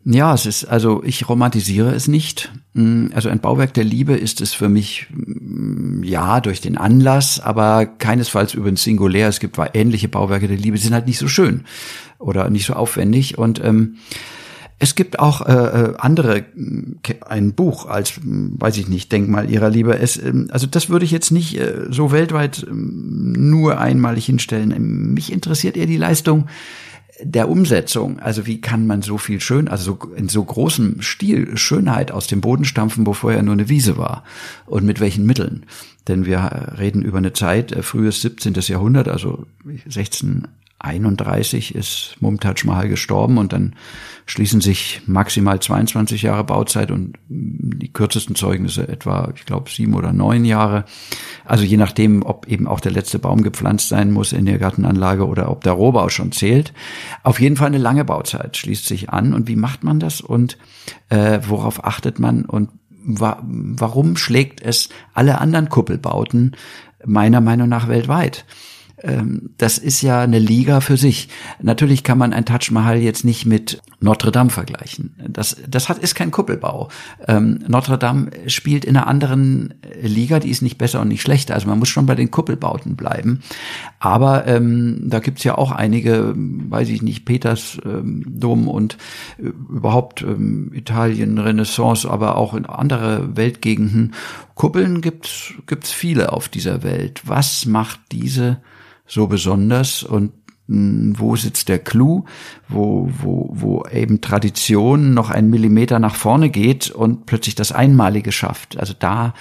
[0.07, 2.53] Ja, es ist, also ich romantisiere es nicht.
[2.75, 7.41] Mm, also ein Bauwerk der Liebe ist es für mich, mm, ja, durch den Anlass,
[7.41, 9.29] aber keinesfalls übrigens singulär.
[9.29, 11.65] Es gibt ähnliche Bauwerke der Liebe, die sind halt nicht so schön
[12.19, 13.39] oder nicht so aufwendig.
[13.39, 13.97] Und ähm,
[14.79, 16.45] es gibt auch äh, äh andere,
[17.27, 19.99] ein Buch als, weiß ich nicht, Denkmal ihrer Liebe.
[19.99, 25.15] Es, ähm, also das würde ich jetzt nicht äh, so weltweit ähm, nur einmalig hinstellen.
[25.15, 26.47] Mich interessiert eher die Leistung
[27.23, 32.11] der Umsetzung, also wie kann man so viel schön, also in so großem Stil Schönheit
[32.11, 34.25] aus dem Boden stampfen, wo vorher nur eine Wiese war
[34.67, 35.67] und mit welchen Mitteln?
[36.09, 38.55] Denn wir reden über eine Zeit, äh, frühes 17.
[38.55, 39.47] Jahrhundert, also
[39.87, 40.49] 16
[40.85, 43.75] 31 ist Mumtaj Mahal gestorben und dann
[44.27, 50.13] schließen sich maximal 22 Jahre Bauzeit und die kürzesten Zeugnisse etwa, ich glaube, sieben oder
[50.13, 50.85] neun Jahre.
[51.45, 55.27] Also je nachdem, ob eben auch der letzte Baum gepflanzt sein muss in der Gartenanlage
[55.27, 56.73] oder ob der Rohbau schon zählt.
[57.23, 59.35] Auf jeden Fall eine lange Bauzeit schließt sich an.
[59.35, 60.57] Und wie macht man das und
[61.11, 62.71] äh, worauf achtet man und
[63.07, 66.57] wa warum schlägt es alle anderen Kuppelbauten
[67.05, 68.47] meiner Meinung nach weltweit?
[69.05, 71.29] Ähm, das ist ja eine Liga für sich.
[71.61, 75.15] Natürlich kann man ein Taj Mahal jetzt nicht mit Notre Dame vergleichen.
[75.29, 76.89] Das, das hat, ist kein Kuppelbau.
[77.29, 81.55] Ähm, Notre Dame spielt in einer anderen Liga, die ist nicht besser und nicht schlechter.
[81.55, 83.41] Also man muss schon bei den Kuppelbauten bleiben.
[83.99, 88.97] Aber ähm, da gibt's ja auch einige, weiß ich nicht, Peters ähm, und
[89.39, 94.15] äh, überhaupt ähm, Italien, Renaissance, aber auch in andere Weltgegenden.
[94.55, 97.23] Kuppeln gibt's gibt's viele auf dieser Welt.
[97.25, 98.59] Was macht diese
[99.07, 100.33] so besonders und
[100.69, 102.25] hm, wo sitzt der Clou,
[102.69, 108.33] wo, wo, wo eben Tradition noch einen Millimeter nach vorne geht und plötzlich das Einmalige
[108.33, 108.79] schafft.
[108.79, 109.35] Also da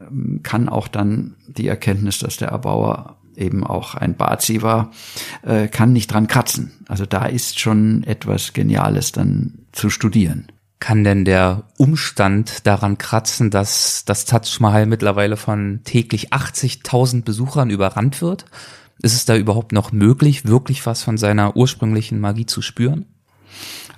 [0.00, 4.90] ähm, kann auch dann die Erkenntnis, dass der Erbauer eben auch ein Bazi war,
[5.42, 6.72] äh, kann nicht dran kratzen.
[6.88, 10.48] Also da ist schon etwas Geniales dann zu studieren.
[10.78, 17.70] Kann denn der Umstand daran kratzen, dass das Taj Mahal mittlerweile von täglich 80.000 Besuchern
[17.70, 18.44] überrannt wird?
[19.02, 23.06] Ist es da überhaupt noch möglich, wirklich was von seiner ursprünglichen Magie zu spüren?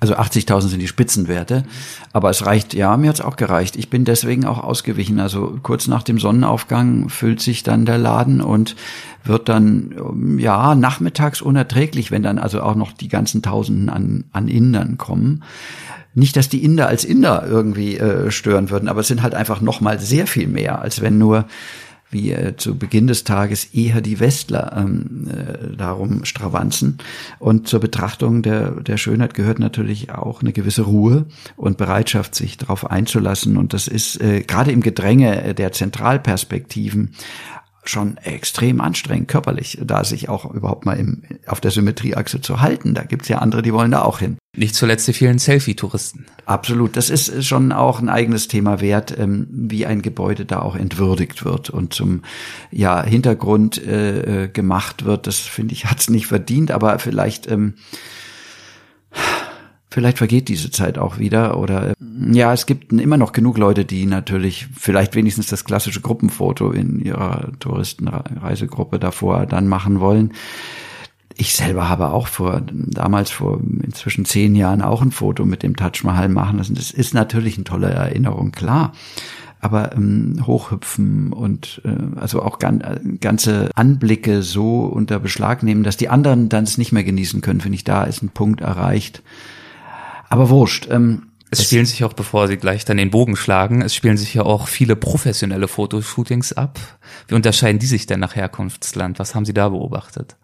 [0.00, 1.64] Also 80.000 sind die Spitzenwerte,
[2.12, 3.74] aber es reicht, ja, mir hat's auch gereicht.
[3.74, 5.18] Ich bin deswegen auch ausgewichen.
[5.18, 8.76] Also kurz nach dem Sonnenaufgang füllt sich dann der Laden und
[9.24, 14.46] wird dann, ja, nachmittags unerträglich, wenn dann also auch noch die ganzen Tausenden an, an
[14.46, 15.42] Indern kommen.
[16.14, 19.60] Nicht, dass die Inder als Inder irgendwie äh, stören würden, aber es sind halt einfach
[19.60, 21.46] noch mal sehr viel mehr, als wenn nur
[22.10, 26.98] wie äh, zu Beginn des Tages eher die Westler ähm, äh, darum stravanzen.
[27.38, 32.56] Und zur Betrachtung der, der Schönheit gehört natürlich auch eine gewisse Ruhe und Bereitschaft, sich
[32.56, 33.56] darauf einzulassen.
[33.56, 37.10] Und das ist äh, gerade im Gedränge der Zentralperspektiven
[37.88, 42.94] schon extrem anstrengend körperlich, da sich auch überhaupt mal im, auf der Symmetrieachse zu halten.
[42.94, 44.36] Da gibt's ja andere, die wollen da auch hin.
[44.56, 46.26] Nicht zuletzt die vielen Selfie-Touristen.
[46.46, 46.96] Absolut.
[46.96, 51.44] Das ist schon auch ein eigenes Thema wert, ähm, wie ein Gebäude da auch entwürdigt
[51.44, 52.22] wird und zum
[52.70, 55.26] ja, Hintergrund äh, äh gemacht wird.
[55.26, 57.74] Das finde ich hat's nicht verdient, aber vielleicht ähm,
[59.90, 61.94] Vielleicht vergeht diese Zeit auch wieder oder
[62.30, 67.00] ja, es gibt immer noch genug Leute, die natürlich vielleicht wenigstens das klassische Gruppenfoto in
[67.00, 70.32] ihrer Touristenreisegruppe davor dann machen wollen.
[71.36, 75.76] ich selber habe auch vor, damals vor inzwischen zehn Jahren auch ein Foto mit dem
[75.76, 76.74] Taj Mahal machen lassen.
[76.74, 78.92] Das ist natürlich eine tolle Erinnerung, klar
[79.60, 85.96] aber ähm, hochhüpfen und äh, also auch gan ganze Anblicke so unter Beschlag nehmen, dass
[85.96, 89.22] die anderen dann es nicht mehr genießen können, finde ich, da ist ein Punkt erreicht.
[90.28, 90.88] Aber wurscht.
[90.90, 94.16] Ähm, es, es spielen sich auch, bevor Sie gleich dann den Bogen schlagen, es spielen
[94.16, 96.78] sich ja auch viele professionelle Fotoshootings ab.
[97.26, 99.18] Wie unterscheiden die sich denn nach Herkunftsland?
[99.18, 100.36] Was haben Sie da beobachtet?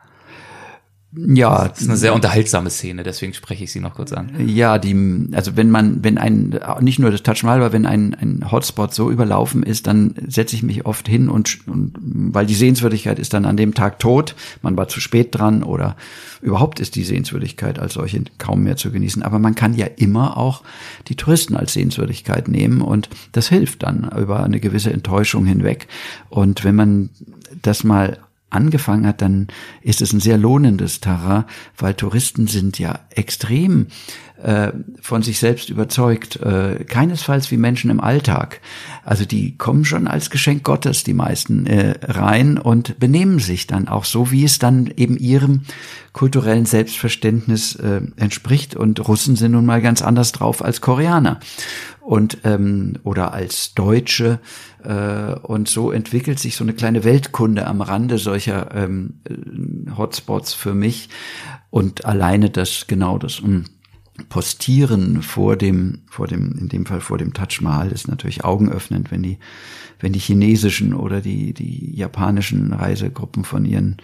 [1.17, 4.33] Ja, das ist eine sehr unterhaltsame Szene, deswegen spreche ich sie noch kurz an.
[4.47, 8.15] Ja, die, also wenn man, wenn ein, nicht nur das Taj Mahal, aber wenn ein,
[8.15, 12.55] ein Hotspot so überlaufen ist, dann setze ich mich oft hin und, und, weil die
[12.55, 15.97] Sehenswürdigkeit ist dann an dem Tag tot, man war zu spät dran oder
[16.43, 19.23] überhaupt ist die Sehenswürdigkeit als solche kaum mehr zu genießen.
[19.23, 20.63] Aber man kann ja immer auch
[21.09, 25.87] die Touristen als Sehenswürdigkeit nehmen und das hilft dann über eine gewisse Enttäuschung hinweg.
[26.29, 27.11] Und wenn man
[27.63, 28.19] das mal
[28.55, 29.49] angefangen hat, dann
[29.83, 31.45] ist es ein sehr lohnendes Terrain,
[31.77, 33.89] weil Touristen sind ja extrem
[34.45, 38.61] äh, von sich selbst überzeugt, äh, keinesfalls wie Menschen im Alltag.
[39.03, 43.89] Also die kommen schon als Geschenk Gottes, die meisten, äh, rein und benehmen sich dann
[43.89, 45.63] auch so, wie es dann eben ihrem
[46.13, 48.77] kulturellen Selbstverständnis äh, entspricht.
[48.77, 51.41] Und Russen sind nun mal ganz anders drauf als Koreaner
[52.05, 54.39] und ähm, oder als Deutsche
[54.83, 59.21] äh, und so entwickelt sich so eine kleine Weltkunde am Rande solcher ähm,
[59.97, 61.09] Hotspots für mich
[61.71, 63.65] und alleine das genau das mh, hm,
[64.29, 69.11] Postieren vor dem, vor dem, in dem Fall vor dem Taj Mahal ist natürlich augenöffnend,
[69.11, 69.39] wenn die,
[69.99, 73.97] wenn die chinesischen oder die, die japanischen Reisegruppen von ihren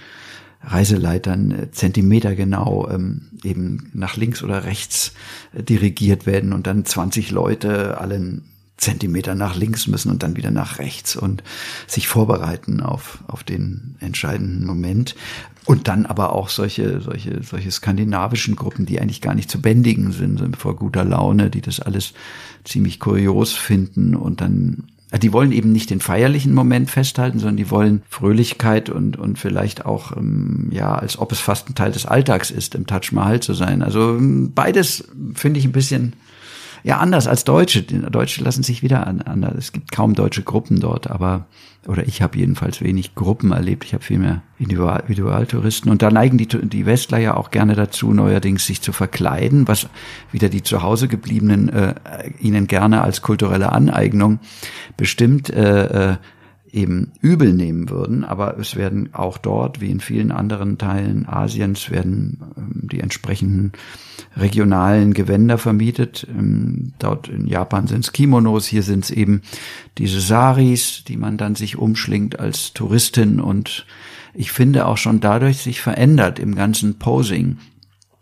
[0.62, 5.14] Reiseleitern äh, Zentimeter genau ähm, eben nach links oder rechts
[5.54, 8.44] äh, dirigiert werden und dann 20 Leute allen
[8.80, 11.42] Zentimeter nach links müssen und dann wieder nach rechts und
[11.86, 15.14] sich vorbereiten auf, auf den entscheidenden Moment.
[15.66, 20.12] Und dann aber auch solche, solche, solche skandinavischen Gruppen, die eigentlich gar nicht zu bändigen
[20.12, 22.14] sind, sind vor guter Laune, die das alles
[22.64, 24.84] ziemlich kurios finden und dann
[25.18, 29.84] die wollen eben nicht den feierlichen Moment festhalten, sondern die wollen Fröhlichkeit und, und vielleicht
[29.84, 33.40] auch, ähm, ja, als ob es fast ein Teil des Alltags ist, im Taj Mahal
[33.40, 33.82] zu sein.
[33.82, 36.12] Also ähm, beides finde ich ein bisschen
[36.82, 37.82] ja anders als Deutsche.
[37.82, 39.42] Deutsche lassen sich wieder an, an.
[39.42, 41.46] Es gibt kaum deutsche Gruppen dort, aber
[41.86, 43.84] oder ich habe jedenfalls wenig Gruppen erlebt.
[43.84, 47.74] Ich habe viel mehr Individual, Individualtouristen und da neigen die, die Westler ja auch gerne
[47.74, 49.88] dazu, neuerdings sich zu verkleiden, was
[50.30, 50.78] wieder die zu
[51.08, 51.94] gebliebenen äh,
[52.38, 54.40] ihnen gerne als kulturelle Aneignung
[54.96, 56.16] bestimmt äh, äh,
[56.72, 58.24] eben übel nehmen würden.
[58.24, 63.72] Aber es werden auch dort, wie in vielen anderen Teilen Asiens, werden ähm, die entsprechenden
[64.36, 66.26] regionalen Gewänder vermietet.
[66.30, 69.42] Ähm, dort in Japan sind es Kimonos, hier sind es eben
[69.98, 73.86] diese Saris, die man dann sich umschlingt als Touristin und
[74.32, 77.58] ich finde auch schon dadurch sich verändert im ganzen Posing.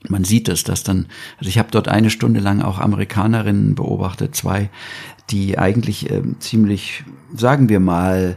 [0.08, 1.06] Man sieht es, dass dann,
[1.38, 4.70] also ich habe dort eine Stunde lang auch Amerikanerinnen beobachtet, zwei,
[5.30, 8.36] die eigentlich äh, ziemlich, sagen wir mal,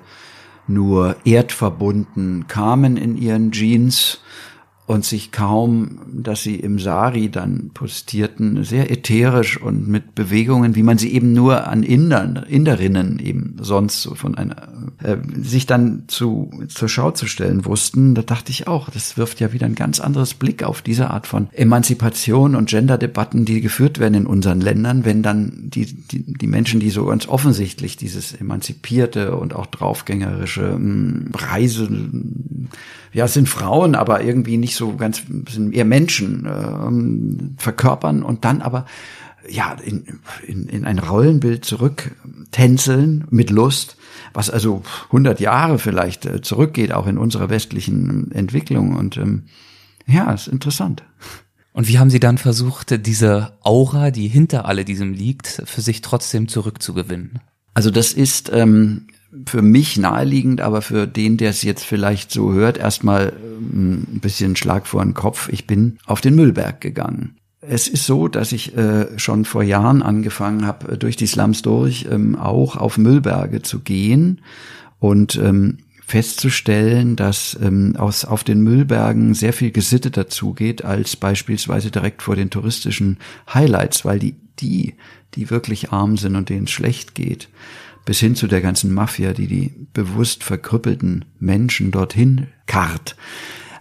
[0.67, 4.21] nur erdverbunden kamen in ihren Jeans
[4.91, 10.83] und sich kaum, dass sie im Sari dann postierten, sehr ätherisch und mit Bewegungen, wie
[10.83, 14.67] man sie eben nur an Indern, Inderinnen eben sonst so von einer,
[15.01, 19.39] äh, sich dann zu, zur Schau zu stellen wussten, da dachte ich auch, das wirft
[19.39, 23.99] ja wieder ein ganz anderes Blick auf diese Art von Emanzipation und Genderdebatten, die geführt
[23.99, 28.33] werden in unseren Ländern, wenn dann die, die, die Menschen, die so ganz offensichtlich dieses
[28.33, 31.89] emanzipierte und auch draufgängerische mh, hm, Reise,
[33.13, 38.45] ja, es sind Frauen, aber irgendwie nicht so ganz, sind eher Menschen ähm, verkörpern und
[38.45, 38.85] dann aber
[39.49, 42.15] ja in, in, in ein Rollenbild zurück
[42.51, 43.97] tänzeln mit Lust,
[44.33, 49.43] was also 100 Jahre vielleicht äh, zurückgeht, auch in unserer westlichen Entwicklung und ähm,
[50.07, 51.03] ja, ist interessant.
[51.73, 56.01] Und wie haben Sie dann versucht, diese Aura, die hinter alle diesem liegt, für sich
[56.01, 57.39] trotzdem zurückzugewinnen?
[57.73, 59.07] Also das ist ähm,
[59.45, 64.19] für mich naheliegend, aber für den, der es jetzt vielleicht so hört, erstmal ähm, ein
[64.19, 65.49] bisschen Schlag vor den Kopf.
[65.49, 67.35] Ich bin auf den Müllberg gegangen.
[67.61, 72.07] Es ist so, dass ich äh, schon vor Jahren angefangen habe, durch die Slums durch
[72.09, 74.41] ähm, auch auf Müllberge zu gehen
[74.99, 81.91] und ähm, festzustellen, dass ähm, aus, auf den Müllbergen sehr viel gesitteter zugeht als beispielsweise
[81.91, 83.17] direkt vor den touristischen
[83.53, 84.95] Highlights, weil die, die,
[85.35, 87.47] die wirklich arm sind und denen es schlecht geht,
[88.05, 93.15] bis hin zu der ganzen Mafia, die die bewusst verkrüppelten Menschen dorthin karrt.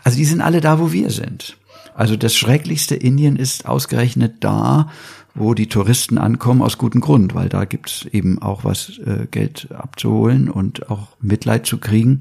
[0.02, 1.56] Also die sind alle da, wo wir sind.
[1.94, 4.90] Also das schrecklichste Indien ist ausgerechnet da,
[5.34, 9.68] wo die Touristen ankommen, aus gutem Grund, weil da gibt's eben auch was äh, Geld
[9.72, 12.20] abzuholen und auch Mitleid zu kriegen.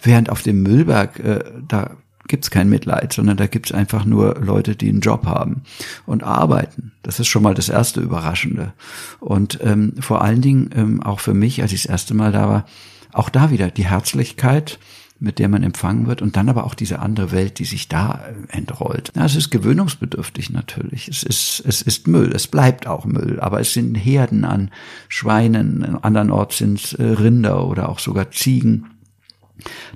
[0.00, 1.96] Während auf dem Müllberg, äh, da
[2.28, 5.62] gibt's kein Mitleid, sondern da gibt's einfach nur Leute, die einen Job haben
[6.06, 6.92] und arbeiten.
[7.02, 8.72] Das ist schon mal das erste Überraschende.
[9.20, 12.48] Und ähm, vor allen Dingen ähm, auch für mich, als ich das erste Mal da
[12.48, 12.66] war,
[13.12, 14.78] auch da wieder die Herzlichkeit,
[15.20, 18.24] mit der man empfangen wird und dann aber auch diese andere Welt, die sich da
[18.26, 19.12] äh, entrollt.
[19.14, 21.08] Ja, es ist gewöhnungsbedürftig natürlich.
[21.08, 22.32] Es ist, es ist Müll.
[22.34, 23.38] Es bleibt auch Müll.
[23.40, 24.70] Aber es sind Herden an
[25.08, 25.98] Schweinen.
[26.02, 28.86] Andernorts sind äh, Rinder oder auch sogar Ziegen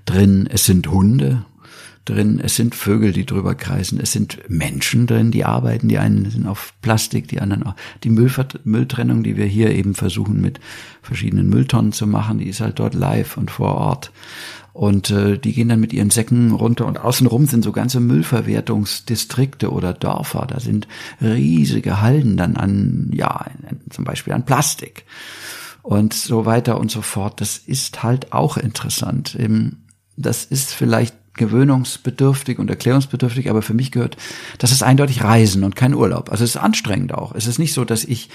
[0.05, 0.49] drin.
[0.51, 1.45] Es sind Hunde
[2.09, 6.31] drin, es sind Vögel, die drüber kreisen, es sind Menschen drin, die arbeiten, die einen
[6.31, 7.75] sind auf Plastik, die anderen auch.
[8.05, 10.61] Die Müllvert Mülltrennung, die wir hier eben versuchen mit
[11.03, 14.13] verschiedenen Mülltonnen zu machen, die ist halt dort live und vor Ort.
[14.73, 19.73] Und äh, die gehen dann mit ihren Säcken runter und außenrum sind so ganze Müllverwertungsdistrikte
[19.73, 20.47] oder Dörfer.
[20.49, 20.87] Da sind
[21.21, 23.47] riesige Halden dann an, ja,
[23.91, 25.05] zum Beispiel an Plastik
[25.83, 27.41] und so weiter und so fort.
[27.41, 29.37] Das ist halt auch interessant.
[30.17, 34.19] Das ist vielleicht gewöhnungsbedürftig und erklärungsbedürftig, aber für mich gehört,
[34.59, 36.31] das ist eindeutig Reisen und kein Urlaub.
[36.31, 37.35] Also es ist anstrengend auch.
[37.35, 38.29] Es ist nicht so, dass ich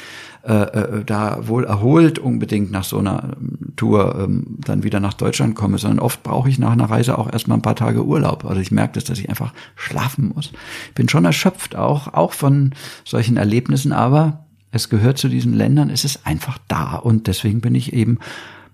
[0.45, 5.13] äh, äh, da wohl erholt unbedingt nach so einer ähm, Tour ähm, dann wieder nach
[5.13, 8.43] Deutschland komme, sondern oft brauche ich nach einer Reise auch erstmal ein paar Tage Urlaub.
[8.45, 10.51] Also ich merke das, dass ich einfach schlafen muss.
[10.89, 12.71] Ich bin schon erschöpft auch, auch von
[13.05, 17.75] solchen Erlebnissen, aber es gehört zu diesen Ländern, es ist einfach da und deswegen bin
[17.75, 18.17] ich eben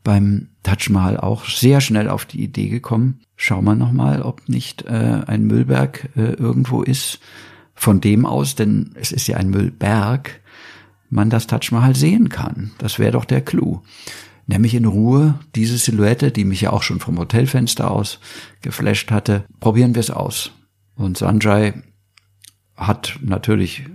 [0.03, 4.83] beim Taj Mahal auch sehr schnell auf die Idee gekommen, schau mal nochmal, ob nicht
[4.83, 7.19] äh, ein Müllberg äh, irgendwo ist,
[7.75, 10.41] von dem aus, denn es ist ja ein Müllberg,
[11.09, 12.71] man das Taj Mahal sehen kann.
[12.77, 13.81] Das wäre doch der Clou.
[14.47, 18.19] Nämlich in Ruhe diese Silhouette, die mich ja auch schon vom Hotelfenster aus
[18.61, 20.51] geflasht hatte, probieren wir es aus.
[20.95, 21.73] Und Sanjay
[22.75, 23.85] hat natürlich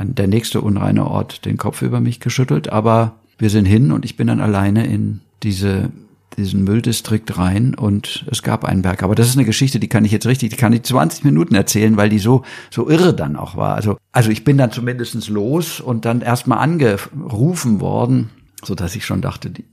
[0.00, 4.16] der nächste unreine Ort den Kopf über mich geschüttelt, aber wir sind hin und ich
[4.16, 5.90] bin dann alleine in diese
[6.38, 9.02] diesen Mülldistrikt rein und es gab einen Berg.
[9.02, 11.54] Aber das ist eine Geschichte, die kann ich jetzt richtig, die kann ich 20 Minuten
[11.54, 13.74] erzählen, weil die so, so irre dann auch war.
[13.74, 18.30] Also, also ich bin dann zumindestens los und dann erstmal angerufen worden,
[18.64, 19.64] so dass ich schon dachte, die,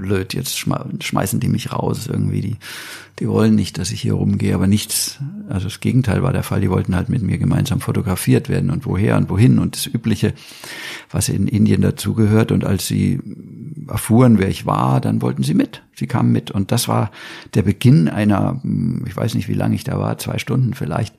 [0.00, 2.40] blöd, jetzt schmeißen die mich raus irgendwie.
[2.40, 2.56] Die,
[3.18, 5.18] die wollen nicht, dass ich hier rumgehe, aber nichts,
[5.48, 6.60] also das Gegenteil war der Fall.
[6.60, 10.34] Die wollten halt mit mir gemeinsam fotografiert werden und woher und wohin und das Übliche,
[11.10, 12.50] was in Indien dazugehört.
[12.50, 13.20] Und als sie
[13.88, 15.82] erfuhren, wer ich war, dann wollten sie mit.
[15.94, 17.10] Sie kamen mit und das war
[17.54, 18.60] der Beginn einer,
[19.06, 21.14] ich weiß nicht, wie lange ich da war, zwei Stunden vielleicht,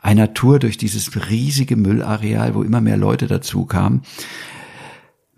[0.00, 4.02] einer Tour durch dieses riesige Müllareal, wo immer mehr Leute dazu kamen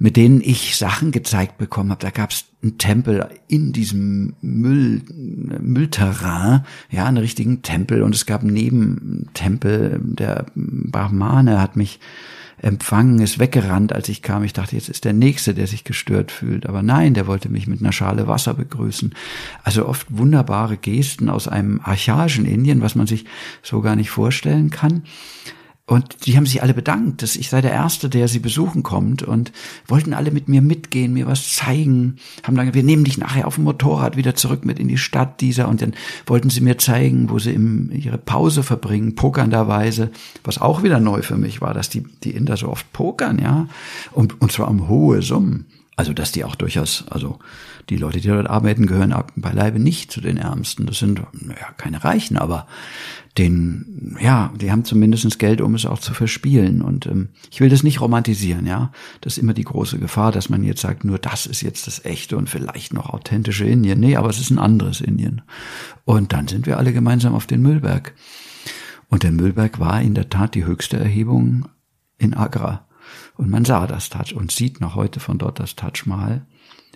[0.01, 2.01] mit denen ich Sachen gezeigt bekommen habe.
[2.01, 5.03] Da gab es einen Tempel in diesem Müll,
[5.61, 8.03] Müllterrain, ja, einen richtigen Tempel.
[8.03, 12.01] Und es gab neben Tempel, der Brahmane hat mich
[12.63, 14.43] empfangen, ist weggerannt, als ich kam.
[14.43, 16.67] Ich dachte, jetzt ist der Nächste, der sich gestört fühlt.
[16.67, 19.15] Aber nein, der wollte mich mit einer Schale Wasser begrüßen.
[19.65, 23.27] Also oft wunderbare Gesten aus einem archaischen Indien, was man sich
[23.63, 25.03] so gar nicht vorstellen kann.
[25.91, 29.25] Und die haben sich alle bedankt, dass ich sei der Erste, der sie besuchen kommt
[29.25, 29.51] und
[29.89, 32.19] wollten alle mit mir mitgehen, mir was zeigen.
[32.45, 35.41] Haben dann, wir nehmen dich nachher auf dem Motorrad wieder zurück mit in die Stadt
[35.41, 35.95] dieser und dann
[36.27, 40.13] wollten sie mir zeigen, wo sie im, ihre Pause verbringen, pokernderweise,
[40.45, 43.67] was auch wieder neu für mich war, dass die, die Inder so oft pokern, ja,
[44.13, 45.67] und, und zwar um hohe Summen.
[45.97, 47.41] Also, dass die auch durchaus, also
[47.91, 50.87] die Leute, die dort arbeiten, gehören beileibe nicht zu den Ärmsten.
[50.87, 52.67] Das sind, naja, keine Reichen, aber
[53.39, 56.83] den, ja, die haben zumindestens Geld, um es auch zu verspielen.
[56.83, 58.91] Und ähm, ich will das nicht romantisieren, ja.
[59.21, 62.05] Das ist immer die große Gefahr, dass man jetzt sagt, nur das ist jetzt das
[62.05, 64.01] echte und vielleicht noch authentische Indien.
[64.01, 65.43] Nee, aber es ist ein anderes Indien.
[66.05, 68.15] Und dann sind wir alle gemeinsam auf den Müllberg.
[69.09, 71.69] Und der Müllberg war in der Tat die höchste Erhebung
[72.19, 72.87] in Agra.
[73.37, 76.47] Und man sah das Taj und sieht noch heute von dort das Taj Mahal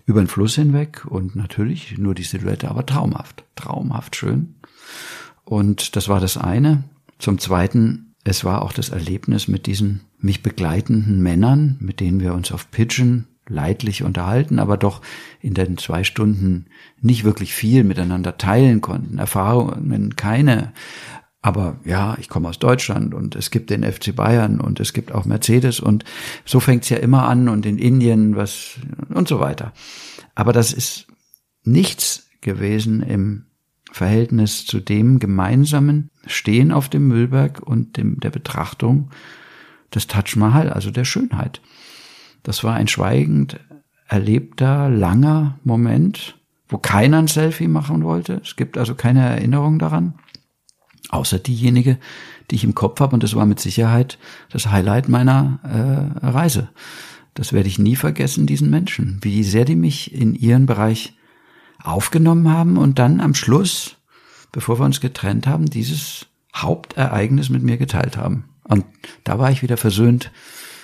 [0.06, 4.56] über den Fluss hinweg und natürlich nur die Silhouette, aber traumhaft, traumhaft schön.
[5.44, 6.84] Und das war das eine.
[7.18, 12.34] Zum Zweiten, es war auch das Erlebnis mit diesen mich begleitenden Männern, mit denen wir
[12.34, 15.02] uns auf Pigeon leidlich unterhalten, aber doch
[15.40, 16.66] in den zwei Stunden
[17.00, 19.18] nicht wirklich viel miteinander teilen konnten.
[19.18, 20.72] Erfahrungen keine.
[21.42, 25.12] Aber ja, ich komme aus Deutschland und es gibt den FC Bayern und es gibt
[25.12, 26.04] auch Mercedes und
[26.46, 28.76] so fängt's ja immer an und in Indien was
[29.10, 29.74] und so weiter.
[30.34, 31.06] Aber das ist
[31.62, 33.44] nichts gewesen im
[33.94, 39.10] Verhältnis zu dem gemeinsamen Stehen auf dem Müllberg und dem, der Betrachtung
[39.94, 41.60] des Taj Mahal, also der Schönheit.
[42.42, 43.60] Das war ein schweigend
[44.08, 46.36] erlebter, langer Moment,
[46.68, 48.40] wo keiner ein Selfie machen wollte.
[48.42, 50.14] Es gibt also keine Erinnerung daran,
[51.10, 51.98] außer diejenige,
[52.50, 53.14] die ich im Kopf habe.
[53.14, 54.18] Und das war mit Sicherheit
[54.50, 56.68] das Highlight meiner äh, Reise.
[57.34, 61.14] Das werde ich nie vergessen, diesen Menschen, wie sehr die mich in ihren Bereich
[61.84, 63.96] aufgenommen haben und dann am Schluss
[64.54, 68.44] bevor wir uns getrennt haben, dieses Hauptereignis mit mir geteilt haben.
[68.62, 68.84] Und
[69.24, 70.30] da war ich wieder versöhnt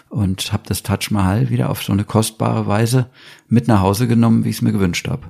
[0.08, 3.06] und habe das Taj Mahal wieder auf so eine kostbare Weise
[3.48, 5.28] mit nach Hause genommen, wie ich es mir gewünscht habe.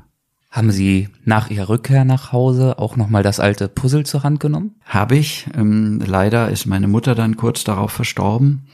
[0.51, 4.75] Haben Sie nach Ihrer Rückkehr nach Hause auch nochmal das alte Puzzle zur Hand genommen?
[4.85, 5.47] Habe ich.
[5.55, 8.67] Ähm, leider ist meine Mutter dann kurz darauf verstorben.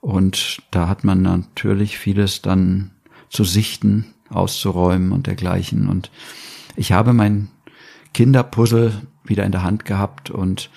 [0.00, 2.90] Und da hat man natürlich vieles dann
[3.30, 5.88] zu sichten, auszuräumen und dergleichen.
[5.88, 6.10] Und
[6.76, 7.48] ich habe mein
[8.14, 10.70] Kinderpuzzle wieder in der Hand gehabt und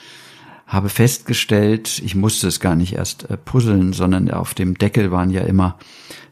[0.68, 5.30] habe festgestellt, ich musste es gar nicht erst äh, puzzeln, sondern auf dem Deckel waren
[5.30, 5.78] ja immer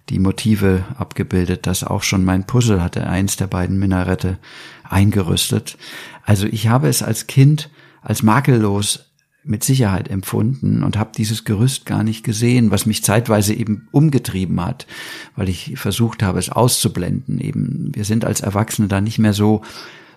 [0.10, 4.38] die Motive abgebildet, dass auch schon mein Puzzle hatte eins der beiden Minarette
[4.84, 5.78] eingerüstet.
[6.26, 7.70] Also ich habe es als Kind
[8.02, 9.13] als makellos
[9.44, 14.64] mit Sicherheit empfunden und habe dieses Gerüst gar nicht gesehen, was mich zeitweise eben umgetrieben
[14.64, 14.88] hat,
[15.36, 17.40] weil ich versucht habe, es auszublenden.
[17.40, 19.62] Eben, wir sind als Erwachsene da nicht mehr so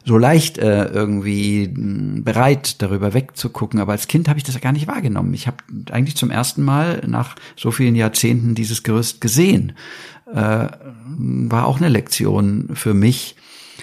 [0.07, 3.81] so leicht äh, irgendwie mh, bereit, darüber wegzugucken.
[3.81, 5.35] Aber als Kind habe ich das gar nicht wahrgenommen.
[5.35, 5.57] Ich habe
[5.91, 9.73] eigentlich zum ersten Mal nach so vielen Jahrzehnten dieses Gerüst gesehen.
[10.33, 10.69] Äh,
[11.19, 13.35] war auch eine Lektion für mich,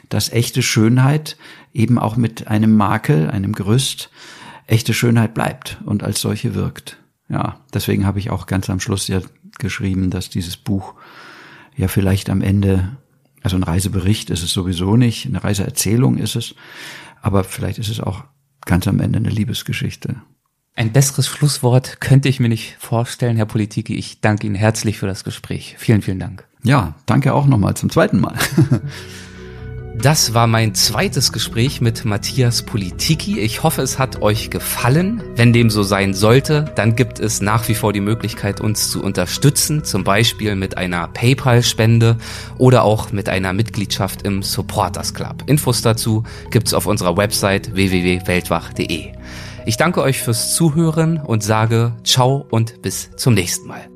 [0.08, 1.38] dass echte Schönheit
[1.74, 4.10] eben auch mit einem Makel, einem Gerüst,
[4.68, 6.98] echte Schönheit bleibt und als solche wirkt.
[7.30, 9.22] Ja, deswegen habe ich auch ganz am Schluss ja
[9.60, 10.96] geschrieben, dass dieses Buch
[11.76, 12.98] ja vielleicht am Ende,
[13.42, 16.56] also ein Reisebericht ist es sowieso nicht, eine Reiseerzählung ist es,
[17.22, 18.24] aber vielleicht ist es auch
[18.66, 20.18] ganz am Ende eine Liebesgeschichte.
[20.76, 23.96] Ein besseres Schlusswort könnte ich mir nicht vorstellen, Herr Politiki.
[23.96, 25.76] Ich danke Ihnen herzlich für das Gespräch.
[25.78, 26.48] Vielen, vielen Dank.
[26.64, 28.38] Ja, danke auch nochmal zum zweiten Mal.
[29.96, 33.40] Das war mein zweites Gespräch mit Matthias Politiki.
[33.40, 35.22] Ich hoffe, es hat euch gefallen.
[35.36, 39.04] Wenn dem so sein sollte, dann gibt es nach wie vor die Möglichkeit, uns zu
[39.04, 42.18] unterstützen, zum Beispiel mit einer PayPal-Spende
[42.58, 45.44] oder auch mit einer Mitgliedschaft im Supporters Club.
[45.46, 49.14] Infos dazu gibt's auf unserer Website www.weltwach.de.
[49.66, 53.93] Ich danke euch fürs Zuhören und sage ciao und bis zum nächsten Mal.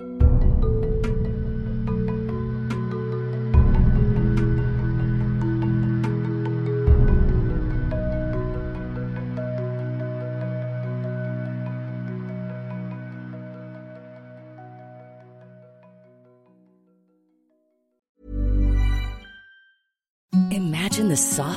[21.18, 21.57] soft